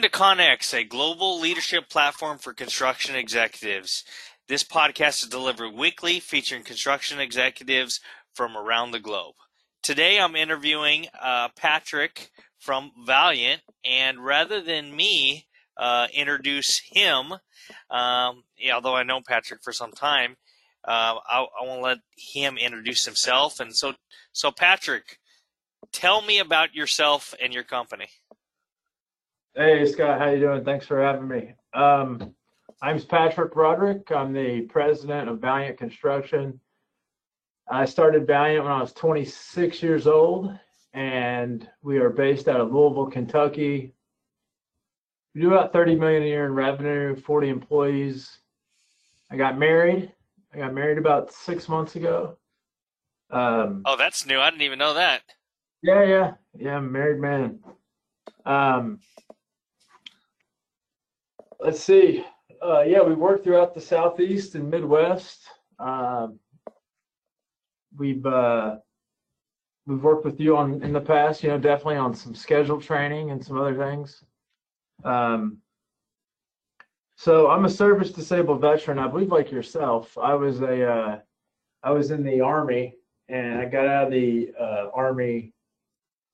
Welcome 0.00 0.12
to 0.12 0.18
ConX, 0.18 0.72
a 0.72 0.82
global 0.82 1.38
leadership 1.38 1.90
platform 1.90 2.38
for 2.38 2.54
construction 2.54 3.14
executives. 3.14 4.02
This 4.48 4.64
podcast 4.64 5.22
is 5.22 5.28
delivered 5.28 5.74
weekly, 5.74 6.20
featuring 6.20 6.62
construction 6.62 7.20
executives 7.20 8.00
from 8.32 8.56
around 8.56 8.92
the 8.92 8.98
globe. 8.98 9.34
Today, 9.82 10.18
I'm 10.18 10.36
interviewing 10.36 11.08
uh, 11.20 11.48
Patrick 11.54 12.30
from 12.58 12.92
Valiant, 13.04 13.60
and 13.84 14.24
rather 14.24 14.62
than 14.62 14.96
me 14.96 15.46
uh, 15.76 16.06
introduce 16.14 16.80
him, 16.90 17.34
um, 17.90 18.44
yeah, 18.56 18.76
although 18.76 18.96
I 18.96 19.02
know 19.02 19.20
Patrick 19.20 19.60
for 19.62 19.72
some 19.74 19.92
time, 19.92 20.36
uh, 20.88 21.16
I, 21.28 21.40
I 21.60 21.66
want 21.66 21.80
to 21.80 21.84
let 21.84 21.98
him 22.16 22.56
introduce 22.56 23.04
himself. 23.04 23.60
And 23.60 23.76
so, 23.76 23.92
so 24.32 24.50
Patrick, 24.50 25.18
tell 25.92 26.22
me 26.22 26.38
about 26.38 26.74
yourself 26.74 27.34
and 27.38 27.52
your 27.52 27.64
company. 27.64 28.08
Hey 29.56 29.84
Scott, 29.84 30.20
how 30.20 30.30
you 30.30 30.38
doing? 30.38 30.64
Thanks 30.64 30.86
for 30.86 31.02
having 31.02 31.26
me. 31.26 31.54
Um, 31.74 32.36
I'm 32.80 33.02
Patrick 33.02 33.56
Roderick. 33.56 34.12
I'm 34.12 34.32
the 34.32 34.60
president 34.62 35.28
of 35.28 35.40
Valiant 35.40 35.76
Construction. 35.76 36.60
I 37.68 37.84
started 37.84 38.28
Valiant 38.28 38.62
when 38.62 38.72
I 38.72 38.80
was 38.80 38.92
26 38.92 39.82
years 39.82 40.06
old, 40.06 40.56
and 40.94 41.68
we 41.82 41.98
are 41.98 42.10
based 42.10 42.46
out 42.46 42.60
of 42.60 42.72
Louisville, 42.72 43.10
Kentucky. 43.10 43.92
We 45.34 45.40
do 45.40 45.48
about 45.52 45.72
30 45.72 45.96
million 45.96 46.22
a 46.22 46.26
year 46.26 46.46
in 46.46 46.54
revenue, 46.54 47.16
40 47.16 47.48
employees. 47.48 48.38
I 49.32 49.36
got 49.36 49.58
married. 49.58 50.12
I 50.54 50.58
got 50.58 50.72
married 50.72 50.98
about 50.98 51.32
six 51.32 51.68
months 51.68 51.96
ago. 51.96 52.38
Um, 53.30 53.82
oh, 53.84 53.96
that's 53.96 54.24
new. 54.26 54.38
I 54.38 54.50
didn't 54.50 54.62
even 54.62 54.78
know 54.78 54.94
that. 54.94 55.22
Yeah, 55.82 56.04
yeah, 56.04 56.32
yeah. 56.56 56.76
I'm 56.76 56.92
married 56.92 57.20
man. 57.20 57.58
Um, 58.46 59.00
let's 61.60 61.82
see. 61.82 62.24
Uh, 62.62 62.82
yeah, 62.82 63.02
we 63.02 63.14
work 63.14 63.42
throughout 63.42 63.74
the 63.74 63.80
southeast 63.80 64.54
and 64.54 64.70
Midwest. 64.70 65.40
Um, 65.78 66.38
we've 67.96 68.24
uh, 68.26 68.76
we've 69.86 70.02
worked 70.02 70.24
with 70.24 70.40
you 70.40 70.56
on 70.56 70.82
in 70.82 70.92
the 70.92 71.00
past. 71.00 71.42
You 71.42 71.50
know, 71.50 71.58
definitely 71.58 71.96
on 71.96 72.14
some 72.14 72.34
schedule 72.34 72.80
training 72.80 73.30
and 73.30 73.44
some 73.44 73.58
other 73.58 73.76
things. 73.76 74.22
Um, 75.04 75.58
so 77.16 77.50
I'm 77.50 77.64
a 77.64 77.70
service 77.70 78.10
disabled 78.12 78.60
veteran. 78.60 78.98
I 78.98 79.08
believe, 79.08 79.32
like 79.32 79.50
yourself, 79.50 80.16
I 80.18 80.34
was 80.34 80.60
a 80.60 80.86
uh, 80.86 81.18
I 81.82 81.90
was 81.90 82.10
in 82.10 82.22
the 82.22 82.40
army, 82.40 82.96
and 83.28 83.58
I 83.58 83.64
got 83.64 83.86
out 83.86 84.06
of 84.06 84.12
the 84.12 84.52
uh, 84.60 84.90
army, 84.92 85.54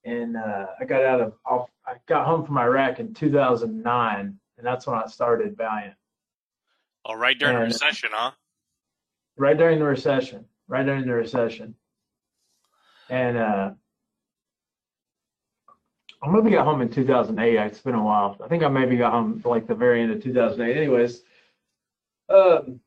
and 0.05 0.36
uh, 0.36 0.66
I 0.80 0.84
got 0.84 1.05
out 1.05 1.20
of 1.20 1.68
I 1.86 1.94
got 2.06 2.27
home 2.27 2.44
from 2.44 2.58
Iraq 2.58 2.98
in 2.98 3.14
2009 3.14 4.38
and 4.58 4.66
that's 4.66 4.86
when 4.86 4.96
I 4.96 5.06
started 5.06 5.56
Valiant. 5.56 5.94
Oh, 7.04 7.14
right 7.14 7.38
during 7.38 7.56
and, 7.56 7.64
the 7.64 7.74
recession, 7.74 8.10
huh? 8.12 8.32
Right 9.36 9.56
during 9.56 9.78
the 9.78 9.84
recession. 9.84 10.44
Right 10.68 10.84
during 10.84 11.06
the 11.06 11.14
recession. 11.14 11.74
And 13.08 13.36
uh, 13.36 13.70
I 16.22 16.28
maybe 16.28 16.50
got 16.50 16.64
home 16.64 16.80
in 16.80 16.88
2008. 16.88 17.56
It's 17.58 17.80
been 17.80 17.94
a 17.94 18.02
while. 18.02 18.36
I 18.44 18.48
think 18.48 18.64
I 18.64 18.68
maybe 18.68 18.96
got 18.96 19.12
home 19.12 19.40
like 19.44 19.66
the 19.66 19.74
very 19.74 20.02
end 20.02 20.12
of 20.12 20.22
2008. 20.22 20.77
Anyways, 20.77 21.22
um, 22.28 22.80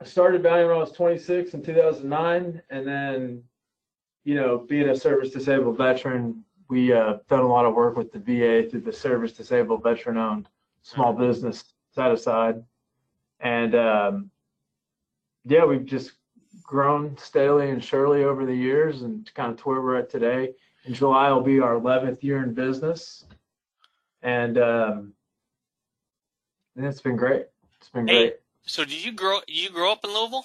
I 0.00 0.04
started 0.04 0.42
Valiant 0.42 0.68
when 0.68 0.76
I 0.76 0.80
was 0.80 0.92
26 0.92 1.54
in 1.54 1.62
2009, 1.62 2.62
and 2.70 2.86
then, 2.86 3.42
you 4.24 4.34
know, 4.34 4.58
being 4.58 4.88
a 4.88 4.96
service 4.96 5.30
disabled 5.30 5.78
veteran, 5.78 6.44
we 6.70 6.92
uh, 6.92 7.18
done 7.28 7.40
a 7.40 7.46
lot 7.46 7.66
of 7.66 7.74
work 7.74 7.96
with 7.96 8.12
the 8.12 8.18
VA 8.18 8.70
through 8.70 8.82
the 8.82 8.92
Service 8.92 9.32
Disabled 9.32 9.82
Veteran 9.82 10.16
Owned 10.16 10.48
Small 10.82 11.12
mm-hmm. 11.12 11.26
Business 11.26 11.64
Set 11.94 12.12
Aside. 12.12 12.62
And 13.40 13.74
um, 13.74 14.30
yeah, 15.44 15.64
we've 15.64 15.84
just 15.84 16.12
grown 16.62 17.18
steadily 17.18 17.70
and 17.70 17.82
surely 17.82 18.24
over 18.24 18.46
the 18.46 18.54
years 18.54 19.02
and 19.02 19.28
kind 19.34 19.50
of 19.50 19.58
to 19.58 19.68
where 19.68 19.82
we're 19.82 19.96
at 19.96 20.08
today. 20.08 20.54
In 20.84 20.94
July 20.94 21.30
will 21.30 21.42
be 21.42 21.60
our 21.60 21.74
11th 21.74 22.22
year 22.22 22.42
in 22.42 22.54
business. 22.54 23.26
And, 24.22 24.56
um, 24.56 25.12
and 26.76 26.86
it's 26.86 27.00
been 27.00 27.16
great. 27.16 27.46
It's 27.78 27.90
been 27.90 28.06
hey, 28.06 28.14
great. 28.14 28.36
So 28.62 28.84
did 28.84 29.04
you 29.04 29.12
grow 29.12 29.40
you 29.48 29.70
grow 29.70 29.90
up 29.90 30.04
in 30.04 30.10
Louisville? 30.10 30.44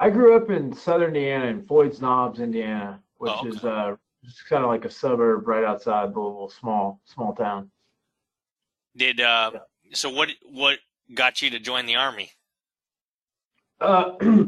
I 0.00 0.10
grew 0.10 0.36
up 0.36 0.50
in 0.50 0.74
southern 0.74 1.08
Indiana 1.08 1.46
in 1.46 1.64
Floyd's 1.66 2.00
Knobs, 2.00 2.40
Indiana, 2.40 3.00
which 3.18 3.32
oh, 3.34 3.40
okay. 3.40 3.48
is 3.48 3.64
uh, 3.64 3.96
it's 4.28 4.42
kind 4.42 4.62
of 4.62 4.70
like 4.70 4.84
a 4.84 4.90
suburb 4.90 5.48
right 5.48 5.64
outside 5.64 6.14
Louisville, 6.14 6.50
small 6.50 7.00
small 7.04 7.34
town. 7.34 7.70
Did 8.96 9.20
uh, 9.20 9.50
yeah. 9.54 9.60
so? 9.94 10.10
What 10.10 10.28
what 10.42 10.78
got 11.14 11.40
you 11.40 11.50
to 11.50 11.58
join 11.58 11.86
the 11.86 11.96
army? 11.96 12.30
Uh, 13.80 14.12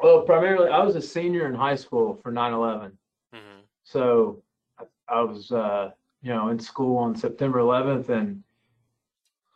well, 0.00 0.22
primarily 0.22 0.70
I 0.70 0.82
was 0.82 0.96
a 0.96 1.02
senior 1.02 1.46
in 1.46 1.54
high 1.54 1.76
school 1.76 2.18
for 2.22 2.30
9/11, 2.30 2.92
mm-hmm. 3.34 3.60
so 3.84 4.42
I, 4.78 4.84
I 5.08 5.22
was 5.22 5.50
uh, 5.50 5.90
you 6.22 6.30
know 6.30 6.48
in 6.48 6.58
school 6.58 6.98
on 6.98 7.16
September 7.16 7.60
11th, 7.60 8.10
and 8.10 8.42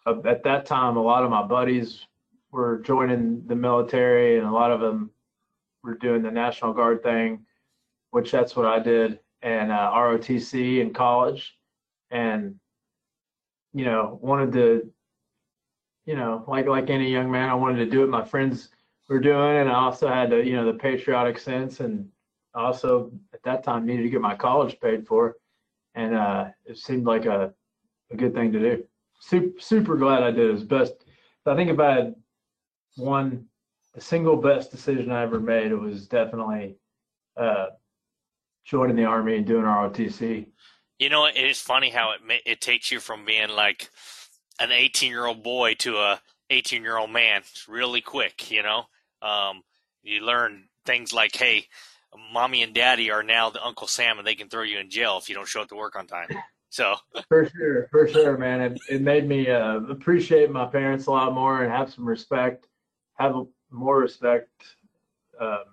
uh, 0.06 0.20
at 0.26 0.42
that 0.44 0.64
time 0.64 0.96
a 0.96 1.02
lot 1.02 1.22
of 1.22 1.30
my 1.30 1.42
buddies 1.42 2.06
were 2.50 2.78
joining 2.78 3.46
the 3.46 3.56
military, 3.56 4.38
and 4.38 4.46
a 4.46 4.52
lot 4.52 4.70
of 4.70 4.80
them 4.80 5.10
were 5.82 5.94
doing 5.94 6.22
the 6.22 6.30
National 6.30 6.72
Guard 6.72 7.02
thing, 7.02 7.44
which 8.10 8.30
that's 8.30 8.56
what 8.56 8.64
I 8.64 8.78
did 8.78 9.18
and 9.44 9.70
uh, 9.70 9.92
ROTC 9.94 10.80
in 10.80 10.92
college, 10.92 11.56
and 12.10 12.56
you 13.74 13.84
know 13.84 14.18
wanted 14.22 14.52
to, 14.52 14.90
you 16.06 16.16
know, 16.16 16.44
like 16.48 16.66
like 16.66 16.90
any 16.90 17.12
young 17.12 17.30
man, 17.30 17.50
I 17.50 17.54
wanted 17.54 17.84
to 17.84 17.90
do 17.90 18.00
what 18.00 18.08
my 18.08 18.24
friends 18.24 18.70
were 19.08 19.20
doing, 19.20 19.58
and 19.58 19.68
I 19.68 19.74
also 19.74 20.08
had 20.08 20.30
the 20.30 20.44
you 20.44 20.54
know 20.54 20.64
the 20.64 20.78
patriotic 20.78 21.38
sense, 21.38 21.80
and 21.80 22.08
also 22.54 23.12
at 23.34 23.42
that 23.44 23.62
time 23.62 23.84
needed 23.84 24.02
to 24.04 24.08
get 24.08 24.22
my 24.22 24.34
college 24.34 24.80
paid 24.80 25.06
for, 25.06 25.36
and 25.94 26.14
uh, 26.14 26.46
it 26.64 26.78
seemed 26.78 27.04
like 27.04 27.26
a 27.26 27.52
a 28.10 28.16
good 28.16 28.34
thing 28.34 28.50
to 28.52 28.58
do. 28.58 28.84
Super 29.20 29.60
super 29.60 29.96
glad 29.96 30.22
I 30.22 30.30
did. 30.30 30.48
It 30.48 30.52
was 30.52 30.64
best. 30.64 30.94
I 31.46 31.54
think 31.54 31.68
if 31.68 31.78
I 31.78 31.92
had 31.92 32.14
one, 32.96 33.44
the 33.92 34.00
single 34.00 34.36
best 34.36 34.70
decision 34.70 35.12
I 35.12 35.22
ever 35.22 35.38
made, 35.38 35.70
it 35.70 35.76
was 35.76 36.08
definitely. 36.08 36.76
Uh, 37.36 37.66
joining 38.64 38.96
the 38.96 39.04
army 39.04 39.36
and 39.36 39.46
doing 39.46 39.64
ROTC. 39.64 40.46
You 40.98 41.08
know, 41.08 41.26
it 41.26 41.36
is 41.36 41.60
funny 41.60 41.90
how 41.90 42.12
it 42.12 42.42
it 42.46 42.60
takes 42.60 42.90
you 42.90 43.00
from 43.00 43.24
being 43.24 43.50
like 43.50 43.90
an 44.60 44.72
18 44.72 45.10
year 45.10 45.26
old 45.26 45.42
boy 45.42 45.74
to 45.80 45.96
a 45.96 46.20
18 46.50 46.82
year 46.82 46.98
old 46.98 47.10
man 47.10 47.42
really 47.68 48.00
quick. 48.00 48.50
You 48.50 48.62
know, 48.62 48.84
um, 49.22 49.62
you 50.02 50.20
learn 50.24 50.68
things 50.86 51.12
like, 51.12 51.34
hey, 51.34 51.66
mommy 52.32 52.62
and 52.62 52.74
daddy 52.74 53.10
are 53.10 53.22
now 53.22 53.50
the 53.50 53.64
Uncle 53.64 53.88
Sam, 53.88 54.18
and 54.18 54.26
they 54.26 54.34
can 54.34 54.48
throw 54.48 54.62
you 54.62 54.78
in 54.78 54.90
jail 54.90 55.18
if 55.18 55.28
you 55.28 55.34
don't 55.34 55.48
show 55.48 55.62
up 55.62 55.68
to 55.68 55.76
work 55.76 55.96
on 55.96 56.06
time. 56.06 56.28
So 56.74 56.96
for 57.28 57.48
sure, 57.48 57.86
for 57.92 58.08
sure, 58.08 58.36
man, 58.36 58.60
it, 58.60 58.80
it 58.90 59.00
made 59.00 59.28
me 59.28 59.48
uh, 59.48 59.76
appreciate 59.82 60.50
my 60.50 60.66
parents 60.66 61.06
a 61.06 61.12
lot 61.12 61.32
more 61.32 61.62
and 61.62 61.72
have 61.72 61.92
some 61.92 62.04
respect, 62.04 62.66
have 63.14 63.36
more 63.70 64.00
respect 64.00 64.50
um, 65.40 65.64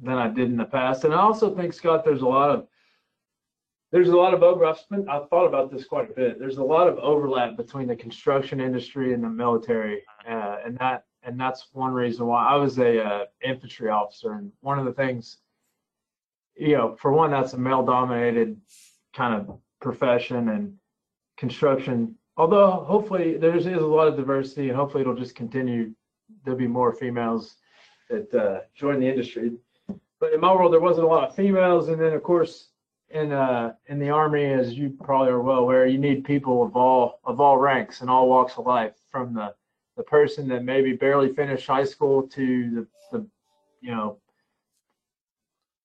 than 0.00 0.18
I 0.18 0.28
did 0.28 0.50
in 0.50 0.56
the 0.56 0.64
past. 0.64 1.04
And 1.04 1.14
I 1.14 1.18
also 1.18 1.54
think, 1.54 1.72
Scott, 1.72 2.04
there's 2.04 2.22
a 2.22 2.26
lot 2.26 2.50
of 2.50 2.66
there's 3.94 4.08
a 4.08 4.16
lot 4.16 4.34
of 4.34 4.42
over. 4.42 4.64
I've 4.64 4.80
I've 5.08 5.28
thought 5.28 5.46
about 5.46 5.70
this 5.70 5.84
quite 5.84 6.10
a 6.10 6.12
bit. 6.12 6.40
There's 6.40 6.56
a 6.56 6.64
lot 6.64 6.88
of 6.88 6.98
overlap 6.98 7.56
between 7.56 7.86
the 7.86 7.94
construction 7.94 8.60
industry 8.60 9.14
and 9.14 9.22
the 9.22 9.28
military, 9.28 10.02
uh, 10.28 10.56
and 10.66 10.76
that 10.78 11.04
and 11.22 11.38
that's 11.38 11.68
one 11.72 11.92
reason 11.92 12.26
why 12.26 12.44
I 12.44 12.56
was 12.56 12.78
a 12.78 13.00
uh, 13.00 13.24
infantry 13.44 13.90
officer. 13.90 14.32
And 14.32 14.50
one 14.62 14.80
of 14.80 14.84
the 14.84 14.92
things, 14.92 15.38
you 16.56 16.76
know, 16.76 16.96
for 16.96 17.12
one, 17.12 17.30
that's 17.30 17.52
a 17.52 17.58
male-dominated 17.58 18.60
kind 19.14 19.34
of 19.34 19.58
profession 19.80 20.48
and 20.48 20.74
construction. 21.36 22.16
Although 22.36 22.84
hopefully 22.88 23.36
there's 23.36 23.66
a 23.66 23.76
lot 23.76 24.08
of 24.08 24.16
diversity, 24.16 24.70
and 24.70 24.76
hopefully 24.76 25.02
it'll 25.02 25.14
just 25.14 25.36
continue. 25.36 25.94
There'll 26.44 26.58
be 26.58 26.66
more 26.66 26.92
females 26.92 27.54
that 28.10 28.34
uh, 28.34 28.62
join 28.74 28.98
the 28.98 29.08
industry 29.08 29.52
but 30.24 30.32
in 30.32 30.40
my 30.40 30.54
world 30.54 30.72
there 30.72 30.80
wasn't 30.80 31.04
a 31.04 31.08
lot 31.08 31.28
of 31.28 31.36
females. 31.36 31.88
And 31.88 32.00
then 32.00 32.14
of 32.14 32.22
course 32.22 32.68
in 33.10 33.30
uh 33.30 33.74
in 33.88 33.98
the 33.98 34.08
army 34.08 34.46
as 34.46 34.72
you 34.72 34.96
probably 35.02 35.30
are 35.30 35.42
well 35.42 35.58
aware 35.58 35.86
you 35.86 35.98
need 35.98 36.24
people 36.24 36.64
of 36.64 36.74
all 36.74 37.20
of 37.24 37.40
all 37.40 37.58
ranks 37.58 38.00
and 38.00 38.08
all 38.08 38.30
walks 38.30 38.54
of 38.56 38.64
life 38.64 38.94
from 39.10 39.34
the 39.34 39.54
the 39.98 40.02
person 40.02 40.48
that 40.48 40.64
maybe 40.64 40.94
barely 40.94 41.32
finished 41.34 41.66
high 41.66 41.84
school 41.84 42.22
to 42.22 42.70
the 42.70 42.86
the 43.12 43.26
you 43.82 43.90
know 43.90 44.16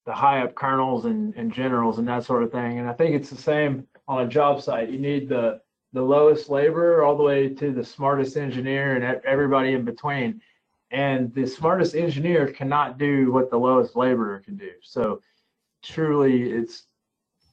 the 0.06 0.14
high 0.14 0.42
up 0.42 0.56
colonels 0.56 1.04
and, 1.04 1.36
and 1.36 1.54
generals 1.54 2.00
and 2.00 2.08
that 2.08 2.24
sort 2.24 2.42
of 2.42 2.52
thing. 2.52 2.80
And 2.80 2.90
i 2.90 2.94
think 2.94 3.14
it's 3.14 3.30
the 3.30 3.44
same 3.52 3.86
on 4.08 4.26
a 4.26 4.28
job 4.28 4.62
site. 4.62 4.90
You 4.90 5.00
need 5.00 5.28
the 5.28 5.60
the 5.92 6.02
lowest 6.02 6.50
laborer 6.50 7.04
all 7.04 7.18
the 7.18 7.24
way 7.24 7.50
to 7.50 7.74
the 7.74 7.84
smartest 7.84 8.38
engineer 8.38 8.96
and 8.96 9.22
everybody 9.26 9.74
in 9.74 9.84
between 9.84 10.40
and 10.92 11.34
the 11.34 11.46
smartest 11.46 11.96
engineer 11.96 12.48
cannot 12.48 12.98
do 12.98 13.32
what 13.32 13.50
the 13.50 13.58
lowest 13.58 13.96
laborer 13.96 14.40
can 14.40 14.58
do. 14.58 14.72
So 14.82 15.22
truly, 15.84 16.52
it's 16.52 16.86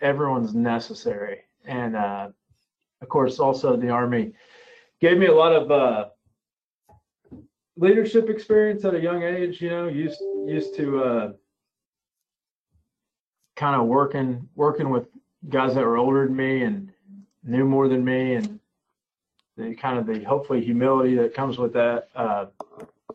everyone's 0.00 0.54
necessary, 0.54 1.42
and 1.64 1.96
uh, 1.96 2.28
of 3.02 3.08
course, 3.08 3.38
also 3.38 3.76
the 3.76 3.90
Army 3.90 4.32
gave 5.00 5.18
me 5.18 5.26
a 5.26 5.34
lot 5.34 5.52
of 5.52 5.70
uh, 5.70 6.06
leadership 7.76 8.30
experience 8.30 8.84
at 8.84 8.94
a 8.94 9.00
young 9.00 9.22
age. 9.22 9.60
You 9.60 9.70
know, 9.70 9.88
used 9.88 10.20
used 10.46 10.74
to 10.76 11.02
uh, 11.02 11.32
kind 13.56 13.80
of 13.80 13.86
working 13.86 14.48
working 14.54 14.90
with 14.90 15.08
guys 15.48 15.74
that 15.74 15.84
were 15.84 15.98
older 15.98 16.26
than 16.26 16.36
me 16.36 16.62
and 16.62 16.92
knew 17.44 17.64
more 17.64 17.88
than 17.88 18.04
me, 18.04 18.34
and 18.34 18.58
the 19.56 19.74
kind 19.74 19.98
of 19.98 20.06
the 20.06 20.24
hopefully 20.24 20.64
humility 20.64 21.14
that 21.16 21.34
comes 21.34 21.58
with 21.58 21.72
that. 21.74 22.08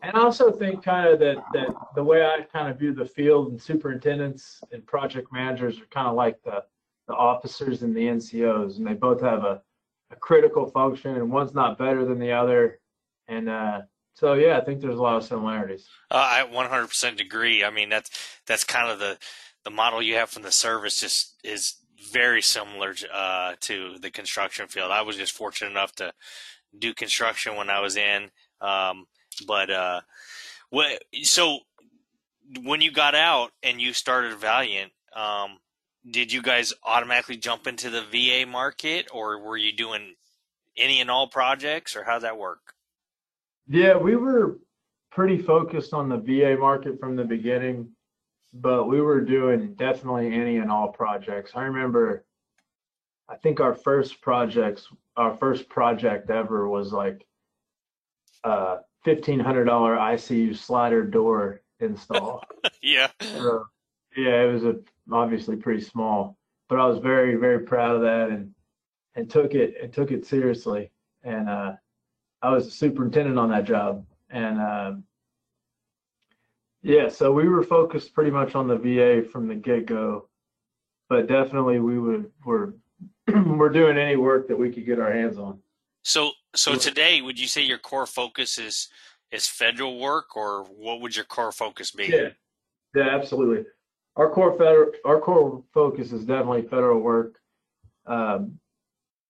And 0.02 0.16
I 0.16 0.20
also 0.20 0.50
think 0.50 0.84
kind 0.84 1.08
of 1.08 1.18
that 1.20 1.36
that 1.54 1.68
the 1.94 2.02
way 2.02 2.24
I 2.24 2.42
kind 2.52 2.68
of 2.68 2.78
view 2.78 2.92
the 2.92 3.06
field 3.06 3.48
and 3.48 3.60
superintendents 3.60 4.60
and 4.72 4.84
project 4.84 5.32
managers 5.32 5.80
are 5.80 5.86
kind 5.86 6.08
of 6.08 6.14
like 6.14 6.42
the 6.42 6.64
the 7.08 7.14
officers 7.14 7.82
and 7.82 7.94
the 7.94 8.00
NCOs, 8.00 8.78
and 8.78 8.86
they 8.86 8.94
both 8.94 9.20
have 9.20 9.44
a, 9.44 9.62
a 10.10 10.16
critical 10.16 10.66
function, 10.66 11.16
and 11.16 11.30
one's 11.30 11.54
not 11.54 11.78
better 11.78 12.04
than 12.04 12.18
the 12.18 12.32
other. 12.32 12.80
And 13.28 13.48
uh, 13.48 13.82
so, 14.14 14.34
yeah, 14.34 14.58
I 14.58 14.64
think 14.64 14.80
there's 14.80 14.98
a 14.98 15.02
lot 15.02 15.16
of 15.16 15.24
similarities. 15.24 15.88
Uh, 16.10 16.44
I 16.44 16.48
100% 16.50 17.20
agree. 17.20 17.64
I 17.64 17.70
mean, 17.70 17.88
that's 17.88 18.10
that's 18.46 18.64
kind 18.64 18.90
of 18.90 18.98
the 18.98 19.18
the 19.64 19.70
model 19.70 20.02
you 20.02 20.14
have 20.14 20.30
from 20.30 20.42
the 20.42 20.52
service 20.52 21.00
just 21.00 21.36
is 21.44 21.76
very 22.12 22.42
similar 22.42 22.94
uh, 23.12 23.54
to 23.60 23.98
the 24.00 24.10
construction 24.10 24.66
field. 24.66 24.90
I 24.90 25.02
was 25.02 25.16
just 25.16 25.32
fortunate 25.32 25.70
enough 25.70 25.92
to 25.96 26.12
do 26.76 26.92
construction 26.94 27.56
when 27.56 27.70
I 27.70 27.80
was 27.80 27.96
in. 27.96 28.30
Um, 28.60 29.06
but 29.40 29.70
uh, 29.70 30.00
what, 30.70 31.02
so 31.22 31.58
when 32.62 32.80
you 32.80 32.90
got 32.90 33.14
out 33.14 33.52
and 33.62 33.80
you 33.80 33.92
started 33.92 34.36
Valiant, 34.38 34.92
um, 35.14 35.58
did 36.10 36.32
you 36.32 36.42
guys 36.42 36.72
automatically 36.84 37.36
jump 37.36 37.66
into 37.66 37.90
the 37.90 38.02
VA 38.02 38.46
market, 38.50 39.08
or 39.12 39.38
were 39.38 39.56
you 39.56 39.72
doing 39.72 40.14
any 40.76 41.00
and 41.00 41.10
all 41.10 41.28
projects, 41.28 41.94
or 41.94 42.04
how 42.04 42.18
that 42.18 42.38
work? 42.38 42.74
Yeah, 43.68 43.96
we 43.96 44.16
were 44.16 44.58
pretty 45.10 45.38
focused 45.38 45.92
on 45.92 46.08
the 46.08 46.16
VA 46.16 46.56
market 46.58 46.98
from 46.98 47.14
the 47.16 47.24
beginning, 47.24 47.90
but 48.52 48.88
we 48.88 49.00
were 49.00 49.20
doing 49.20 49.74
definitely 49.74 50.34
any 50.34 50.56
and 50.56 50.70
all 50.70 50.88
projects. 50.88 51.52
I 51.54 51.64
remember, 51.64 52.24
I 53.28 53.36
think 53.36 53.60
our 53.60 53.74
first 53.74 54.20
projects, 54.20 54.88
our 55.16 55.36
first 55.36 55.68
project 55.68 56.30
ever 56.30 56.68
was 56.68 56.92
like 56.92 57.24
uh 58.44 58.78
fifteen 59.04 59.40
hundred 59.40 59.64
dollar 59.64 59.96
ICU 59.96 60.56
slider 60.56 61.04
door 61.04 61.60
install. 61.80 62.44
yeah. 62.82 63.08
So, 63.20 63.66
yeah, 64.16 64.42
it 64.42 64.52
was 64.52 64.64
a, 64.64 64.76
obviously 65.10 65.56
pretty 65.56 65.82
small, 65.82 66.36
but 66.68 66.78
I 66.78 66.86
was 66.86 66.98
very 66.98 67.36
very 67.36 67.60
proud 67.60 67.96
of 67.96 68.02
that 68.02 68.30
and 68.30 68.54
and 69.14 69.30
took 69.30 69.54
it 69.54 69.74
and 69.82 69.92
took 69.92 70.10
it 70.10 70.26
seriously. 70.26 70.90
And 71.22 71.48
uh, 71.48 71.72
I 72.40 72.50
was 72.50 72.66
a 72.66 72.70
superintendent 72.70 73.38
on 73.38 73.50
that 73.50 73.64
job, 73.64 74.04
and 74.30 74.60
uh, 74.60 74.92
yeah, 76.82 77.08
so 77.08 77.32
we 77.32 77.48
were 77.48 77.62
focused 77.62 78.12
pretty 78.12 78.30
much 78.30 78.54
on 78.54 78.66
the 78.66 78.76
VA 78.76 79.28
from 79.28 79.46
the 79.46 79.54
get 79.54 79.86
go, 79.86 80.28
but 81.08 81.28
definitely 81.28 81.78
we 81.78 81.98
would 81.98 82.30
were 82.44 82.74
we're 83.46 83.68
doing 83.68 83.96
any 83.96 84.16
work 84.16 84.48
that 84.48 84.58
we 84.58 84.70
could 84.70 84.84
get 84.84 84.98
our 84.98 85.12
hands 85.12 85.38
on. 85.38 85.60
So 86.02 86.32
so 86.54 86.74
today, 86.74 87.22
would 87.22 87.38
you 87.38 87.46
say 87.46 87.62
your 87.62 87.78
core 87.78 88.06
focus 88.06 88.58
is 88.58 88.88
is 89.30 89.46
federal 89.46 89.98
work, 89.98 90.36
or 90.36 90.64
what 90.64 91.00
would 91.00 91.16
your 91.16 91.24
core 91.24 91.52
focus 91.52 91.90
be? 91.90 92.06
Yeah, 92.06 92.28
yeah, 92.94 93.14
absolutely. 93.14 93.64
Our 94.16 94.30
core 94.30 94.56
federal 94.58 94.92
our 95.04 95.20
core 95.20 95.62
focus 95.72 96.12
is 96.12 96.24
definitely 96.24 96.62
federal 96.62 97.00
work. 97.00 97.38
Um, 98.06 98.58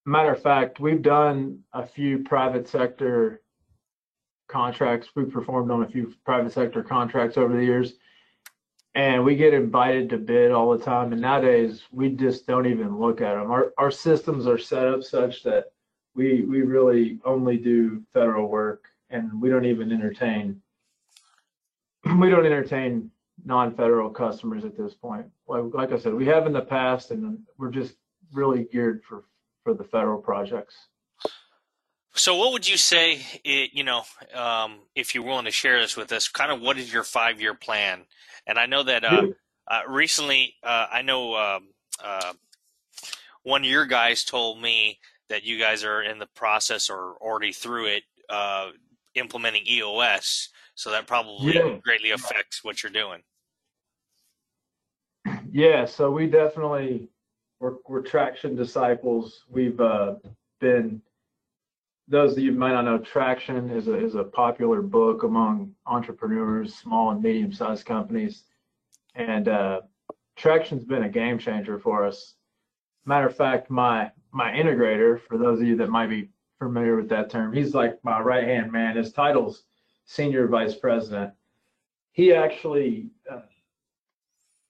matter 0.05 0.33
of 0.33 0.43
fact, 0.43 0.81
we've 0.81 1.03
done 1.03 1.61
a 1.73 1.87
few 1.87 2.25
private 2.25 2.69
sector 2.69 3.43
contracts. 4.49 5.09
We've 5.15 5.31
performed 5.31 5.71
on 5.71 5.85
a 5.85 5.89
few 5.89 6.13
private 6.25 6.53
sector 6.53 6.83
contracts 6.83 7.37
over 7.39 7.55
the 7.57 7.65
years, 7.65 7.95
and 8.97 9.25
we 9.25 9.37
get 9.37 9.55
invited 9.55 10.11
to 10.11 10.19
bid 10.19 10.51
all 10.51 10.77
the 10.77 10.85
time. 10.85 11.13
And 11.13 11.23
nowadays, 11.23 11.83
we 11.93 12.09
just 12.09 12.49
don't 12.49 12.67
even 12.67 12.99
look 12.99 13.21
at 13.21 13.35
them. 13.35 13.53
Our 13.53 13.73
our 13.79 13.93
systems 13.93 14.49
are 14.49 14.59
set 14.59 14.89
up 14.89 15.05
such 15.05 15.45
that 15.45 15.67
we 16.15 16.43
we 16.43 16.63
really 16.63 17.19
only 17.25 17.57
do 17.57 18.03
federal 18.13 18.49
work, 18.49 18.85
and 19.11 19.41
we 19.41 19.49
don't 19.49 19.65
even 19.65 19.93
entertain 19.93 20.61
we 22.19 22.31
don't 22.31 22.47
entertain 22.47 23.11
non-federal 23.45 24.11
customers 24.11 24.65
at 24.65 24.77
this 24.77 24.95
point. 24.95 25.27
Like, 25.47 25.65
like 25.73 25.93
I 25.93 25.99
said, 25.99 26.15
we 26.15 26.27
have 26.27 26.47
in 26.47 26.53
the 26.53 26.63
past, 26.63 27.11
and 27.11 27.39
we're 27.59 27.71
just 27.71 27.95
really 28.33 28.65
geared 28.65 29.03
for 29.05 29.25
for 29.65 29.75
the 29.75 29.85
federal 29.85 30.19
projects. 30.19 30.75
So, 32.15 32.37
what 32.37 32.53
would 32.53 32.69
you 32.69 32.77
say? 32.77 33.21
It, 33.45 33.71
you 33.73 33.85
know, 33.85 34.03
um, 34.35 34.81
if 34.95 35.15
you're 35.15 35.25
willing 35.25 35.45
to 35.45 35.51
share 35.51 35.81
this 35.81 35.97
with 35.97 36.13
us, 36.13 36.29
kind 36.29 36.51
of 36.51 36.61
what 36.61 36.79
is 36.79 36.93
your 36.93 37.05
five-year 37.05 37.55
plan? 37.55 38.03
And 38.47 38.59
I 38.59 38.67
know 38.67 38.83
that 38.83 39.05
uh, 39.05 39.29
uh, 39.69 39.81
recently, 39.89 40.55
uh, 40.63 40.87
I 40.93 41.03
know 41.03 41.37
um, 41.37 41.69
uh, 42.03 42.33
one 43.45 43.63
of 43.63 43.71
your 43.71 43.87
guys 43.87 44.25
told 44.25 44.61
me 44.61 44.99
that 45.29 45.45
you 45.45 45.59
guys 45.59 45.85
are 45.85 46.03
in 46.03 46.19
the 46.19 46.29
process 46.35 46.91
or 46.91 47.17
already 47.21 47.53
through 47.53 47.87
it 47.87 48.03
uh, 48.29 48.71
implementing 49.15 49.67
EOS. 49.67 50.49
So 50.75 50.91
that 50.91 51.07
probably 51.07 51.55
yeah. 51.55 51.79
greatly 51.83 52.11
affects 52.11 52.65
what 52.65 52.83
you're 52.83 52.93
doing. 52.93 53.21
Yeah, 55.51 55.85
so 55.85 56.11
we 56.11 56.27
definitely 56.27 57.09
we're, 57.61 57.75
we're 57.87 58.03
traction 58.03 58.57
disciples. 58.57 59.45
We've 59.49 59.79
uh, 59.81 60.15
been 60.61 61.03
those 62.09 62.33
of 62.33 62.39
you 62.41 62.53
might 62.53 62.73
not 62.73 62.85
know, 62.85 62.99
Traction 62.99 63.71
is 63.71 63.89
a 63.89 63.95
is 63.95 64.15
a 64.17 64.25
popular 64.25 64.83
book 64.83 65.23
among 65.23 65.75
entrepreneurs, 65.87 66.75
small 66.75 67.11
and 67.11 67.23
medium 67.23 67.53
sized 67.53 67.87
companies, 67.87 68.45
and 69.15 69.49
uh, 69.49 69.81
Traction's 70.37 70.85
been 70.85 71.05
a 71.05 71.09
game 71.09 71.39
changer 71.39 71.79
for 71.79 72.05
us. 72.05 72.35
Matter 73.05 73.27
of 73.27 73.37
fact, 73.37 73.71
my 73.71 74.11
my 74.33 74.51
integrator, 74.51 75.21
for 75.21 75.39
those 75.39 75.61
of 75.61 75.67
you 75.67 75.77
that 75.77 75.91
might 75.91 76.09
be 76.09 76.31
familiar 76.59 76.97
with 76.97 77.09
that 77.11 77.31
term, 77.31 77.53
he's 77.53 77.75
like 77.75 78.03
my 78.03 78.21
right 78.21 78.45
hand 78.45 78.73
man. 78.73 78.97
His 78.97 79.13
title's 79.13 79.65
senior 80.05 80.47
vice 80.49 80.75
president. 80.75 81.33
He 82.13 82.33
actually 82.33 83.11
uh, 83.31 83.41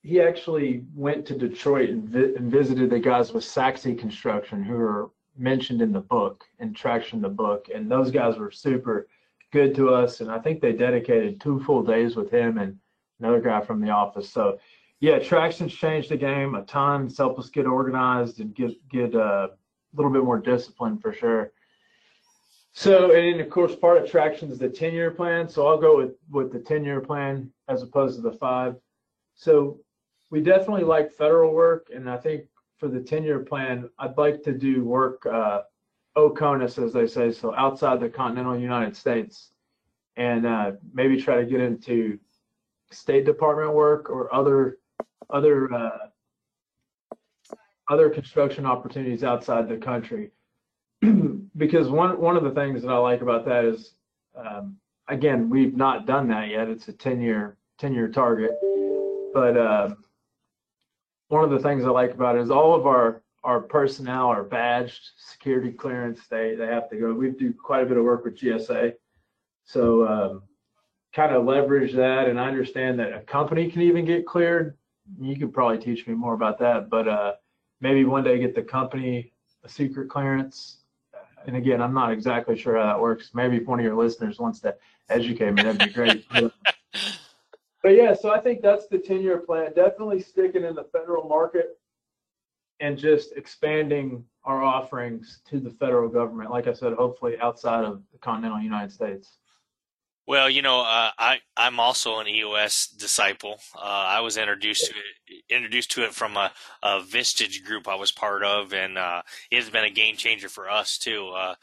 he 0.03 0.21
actually 0.21 0.85
went 0.95 1.25
to 1.27 1.39
Detroit 1.39 1.91
and, 1.91 2.09
vi- 2.09 2.35
and, 2.37 2.51
visited 2.51 2.91
the 2.91 2.99
guys 2.99 3.33
with 3.33 3.45
Sachse 3.45 3.85
Construction, 3.99 4.63
who 4.63 4.77
are 4.77 5.11
mentioned 5.37 5.81
in 5.81 5.93
the 5.93 6.01
book 6.01 6.45
and 6.59 6.75
Traction 6.75 7.21
the 7.21 7.29
book, 7.29 7.69
and 7.73 7.91
those 7.91 8.11
guys 8.11 8.37
were 8.37 8.51
super 8.51 9.09
good 9.53 9.75
to 9.77 9.95
us. 9.95 10.21
And 10.21 10.31
I 10.31 10.39
think 10.39 10.61
they 10.61 10.73
dedicated 10.73 11.41
two 11.41 11.61
full 11.61 11.83
days 11.83 12.17
with 12.17 12.31
him 12.31 12.59
and 12.59 12.77
another 13.21 13.41
guy 13.41 13.61
from 13.61 13.81
the 13.81 13.91
office. 13.91 14.29
So, 14.29 14.59
yeah, 15.03 15.19
Traction's 15.19 15.75
changed 15.75 16.11
the 16.11 16.17
game 16.17 16.55
a 16.55 16.63
ton. 16.63 17.07
It's 17.07 17.19
helped 17.19 17.37
us 17.41 17.51
get 17.51 17.67
organized 17.67 18.39
and 18.39 18.55
get 18.55 18.71
get 18.89 19.17
uh, 19.17 19.49
a 19.51 19.97
little 19.97 20.13
bit 20.13 20.23
more 20.23 20.39
discipline 20.39 20.97
for 20.97 21.13
sure. 21.13 21.51
So, 22.73 23.13
and 23.13 23.41
of 23.41 23.51
course, 23.51 23.75
part 23.75 23.99
of 23.99 24.09
Traction 24.09 24.49
is 24.53 24.61
the 24.61 24.69
10 24.69 24.95
year 24.95 25.11
plan. 25.11 25.49
So 25.49 25.67
I'll 25.67 25.77
go 25.77 25.97
with, 25.97 26.13
with 26.31 26.53
the 26.53 26.61
10 26.61 26.85
year 26.85 27.01
plan 27.01 27.51
as 27.67 27.83
opposed 27.83 28.15
to 28.15 28.23
the 28.23 28.31
five. 28.31 28.77
So 29.35 29.81
we 30.31 30.41
definitely 30.41 30.85
like 30.85 31.13
federal 31.13 31.53
work. 31.53 31.89
And 31.93 32.09
I 32.09 32.17
think 32.17 32.45
for 32.79 32.87
the 32.87 33.01
10 33.01 33.25
year 33.25 33.41
plan, 33.41 33.91
I'd 33.99 34.17
like 34.17 34.45
to 34.45 34.53
do 34.53 34.85
work 34.85 35.27
uh, 35.27 35.63
OCONUS, 36.17 36.79
as 36.79 36.93
they 36.93 37.09
say, 37.09 37.33
so 37.33 37.53
outside 37.57 37.99
the 37.99 38.09
continental 38.09 38.57
United 38.57 38.97
States, 38.97 39.51
and 40.17 40.47
uh, 40.47 40.73
maybe 40.95 41.21
try 41.21 41.37
to 41.37 41.45
get 41.45 41.61
into 41.61 42.21
State 42.93 43.25
Department 43.25 43.75
work 43.75 44.09
or 44.09 44.33
other 44.33 44.79
other 45.33 45.73
uh, 45.73 45.99
other 47.91 48.11
construction 48.11 48.67
opportunities 48.67 49.25
outside 49.25 49.69
the 49.69 49.77
country. 49.77 50.31
because 51.57 51.89
one 51.89 52.21
one 52.21 52.37
of 52.37 52.45
the 52.45 52.51
things 52.51 52.83
that 52.83 52.91
I 52.91 52.99
like 52.99 53.23
about 53.23 53.45
that 53.47 53.65
is, 53.65 53.95
um, 54.37 54.77
again, 55.09 55.51
we've 55.51 55.77
not 55.77 56.07
done 56.07 56.29
that 56.29 56.49
yet. 56.49 56.69
It's 56.69 56.89
a 56.89 56.93
10 56.93 57.21
year 57.21 57.57
10 57.79 57.93
year 57.95 58.09
target, 58.09 58.53
but 59.35 59.57
um, 59.57 60.05
one 61.29 61.45
of 61.45 61.51
the 61.51 61.59
things 61.59 61.85
I 61.85 61.89
like 61.89 62.13
about 62.13 62.37
it 62.37 62.43
is 62.43 62.51
all 62.51 62.75
of 62.75 62.87
our 62.87 63.23
our 63.45 63.61
personnel 63.61 64.29
are 64.29 64.45
badged, 64.45 65.11
security 65.17 65.73
clearance. 65.73 66.21
They 66.29 66.55
they 66.55 66.67
have 66.67 66.89
to 66.91 66.97
go. 66.97 67.13
We 67.13 67.31
do 67.31 67.53
quite 67.53 67.83
a 67.83 67.87
bit 67.87 67.97
of 67.97 68.05
work 68.05 68.25
with 68.25 68.39
GSA, 68.39 68.93
so 69.65 70.07
um, 70.07 70.43
kind 71.15 71.35
of 71.35 71.45
leverage 71.45 71.95
that. 71.95 72.29
And 72.29 72.39
I 72.39 72.47
understand 72.47 73.01
that 73.01 73.13
a 73.13 73.21
company 73.21 73.71
can 73.71 73.83
even 73.83 74.05
get 74.05 74.27
cleared. 74.27 74.77
You 75.21 75.37
could 75.37 75.53
probably 75.53 75.79
teach 75.79 76.07
me 76.07 76.15
more 76.15 76.35
about 76.35 76.59
that, 76.61 76.89
but 76.89 77.09
uh, 77.09 77.33
maybe 77.81 78.05
one 78.05 78.25
day 78.25 78.39
get 78.39 78.55
the 78.55 78.63
company 78.63 79.33
a 79.65 79.69
secret 79.69 80.09
clearance. 80.09 80.79
And 81.47 81.57
again, 81.57 81.83
I'm 81.83 81.95
not 81.95 82.13
exactly 82.13 82.57
sure 82.57 82.77
how 82.77 82.87
that 82.87 83.01
works. 83.01 83.31
Maybe 83.35 83.57
if 83.57 83.67
one 83.67 83.81
of 83.81 83.85
your 83.85 83.97
listeners 83.97 84.39
wants 84.39 84.61
to 84.61 84.77
educate 85.09 85.53
me, 85.53 85.63
that'd 85.63 85.79
be 85.79 85.93
great. 85.93 86.25
but 87.83 87.89
yeah, 87.89 88.15
so 88.15 88.31
I 88.31 88.39
think 88.41 88.63
that's 88.63 88.87
the 88.87 88.99
10 88.99 89.23
year 89.23 89.39
plan. 89.39 89.73
Definitely 89.75 90.21
sticking 90.21 90.65
in 90.65 90.75
the 90.75 90.85
federal 90.85 91.29
market. 91.29 91.79
and 92.81 92.99
just 92.99 93.33
expanding 93.37 94.25
our 94.45 94.63
offerings 94.63 95.41
to 95.49 95.61
the 95.61 95.71
federal 95.71 96.09
government. 96.09 96.51
Like 96.51 96.67
I 96.67 96.73
said, 96.73 96.93
hopefully 96.95 97.37
outside 97.41 97.85
of 97.85 98.03
the 98.13 98.19
continental 98.19 98.61
United 98.61 98.93
States. 98.93 99.39
Well, 100.27 100.49
you 100.49 100.63
know, 100.63 100.81
uh, 100.81 101.11
I 101.19 101.41
I'm 101.57 101.81
also 101.81 102.21
an 102.21 102.29
EOS 102.29 102.87
disciple. 102.87 103.59
Uh, 103.77 103.81
I 103.81 104.21
was 104.21 104.37
introduced 104.37 104.87
to 104.87 104.93
it, 104.93 105.43
introduced 105.51 105.91
to 105.93 106.05
it 106.05 106.15
from 106.15 106.37
a, 106.37 106.53
a 106.83 107.01
Vistage 107.01 107.65
group 107.65 107.89
I 107.89 107.97
was 107.97 108.13
part 108.13 108.45
of, 108.45 108.73
and 108.73 108.99
uh, 108.99 109.23
it 109.51 109.57
has 109.57 109.71
been 109.71 109.85
a 109.85 109.91
game 109.91 110.17
changer 110.17 110.49
for 110.49 110.71
us 110.71 110.97
too. 110.97 111.31
Uh, 111.31 111.55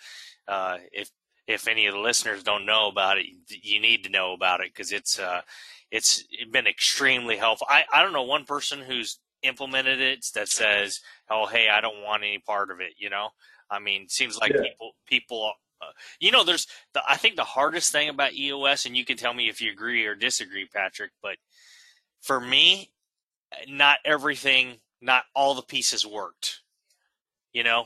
uh, 0.48 0.78
if 0.92 1.10
if 1.48 1.68
any 1.68 1.88
of 1.88 1.94
the 1.94 2.02
listeners 2.02 2.44
don't 2.44 2.66
know 2.66 2.90
about 2.90 3.18
it, 3.18 3.26
you 3.48 3.80
need 3.80 4.04
to 4.04 4.10
know 4.10 4.34
about 4.34 4.60
it 4.60 4.74
because 4.74 4.92
it's 4.92 5.18
uh, 5.20 5.42
it's 5.90 6.26
been 6.52 6.68
extremely 6.68 7.38
helpful. 7.38 7.68
I 7.70 7.86
I 7.94 8.04
don't 8.04 8.14
know 8.14 8.24
one 8.24 8.44
person 8.44 8.82
who's 8.82 9.20
implemented 9.42 10.02
it 10.02 10.26
that 10.36 10.50
says, 10.50 11.00
"Oh, 11.30 11.46
hey, 11.46 11.70
I 11.70 11.80
don't 11.80 12.04
want 12.04 12.24
any 12.24 12.40
part 12.40 12.72
of 12.72 12.82
it." 12.82 12.94
You 12.98 13.10
know, 13.10 13.30
I 13.72 13.80
mean, 13.80 14.10
seems 14.10 14.38
like 14.38 14.52
yeah. 14.52 14.64
people 14.64 14.92
people 15.08 15.54
uh, 15.82 15.92
you 16.20 16.32
know, 16.32 16.44
there's 16.44 16.68
the, 16.94 17.02
I 17.08 17.18
think 17.18 17.36
the 17.36 17.44
hardest 17.44 17.92
thing 17.92 18.10
about 18.10 18.34
EOS, 18.34 18.86
and 18.86 18.98
you 18.98 19.06
can 19.06 19.18
tell 19.18 19.34
me 19.34 19.50
if 19.50 19.62
you 19.62 19.72
agree 19.72 20.06
or 20.06 20.16
disagree, 20.16 20.68
Patrick, 20.74 21.12
but 21.22 21.38
for 22.22 22.40
me, 22.40 22.92
not 23.68 24.00
everything, 24.06 24.78
not 25.02 25.24
all 25.36 25.56
the 25.56 25.62
pieces 25.62 26.06
worked. 26.06 26.62
You 27.54 27.64
know, 27.64 27.86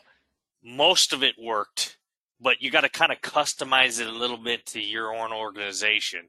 most 0.63 1.13
of 1.13 1.23
it 1.23 1.35
worked, 1.41 1.97
but 2.41 2.61
you 2.61 2.71
got 2.71 2.81
to 2.81 2.89
kind 2.89 3.11
of 3.11 3.21
customize 3.21 4.01
it 4.01 4.07
a 4.07 4.11
little 4.11 4.37
bit 4.37 4.65
to 4.67 4.81
your 4.81 5.13
own 5.13 5.31
organization. 5.31 6.27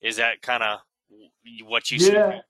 Is 0.00 0.16
that 0.16 0.42
kind 0.42 0.62
of 0.62 0.80
what 1.64 1.90
you 1.90 1.98
yeah. 1.98 2.40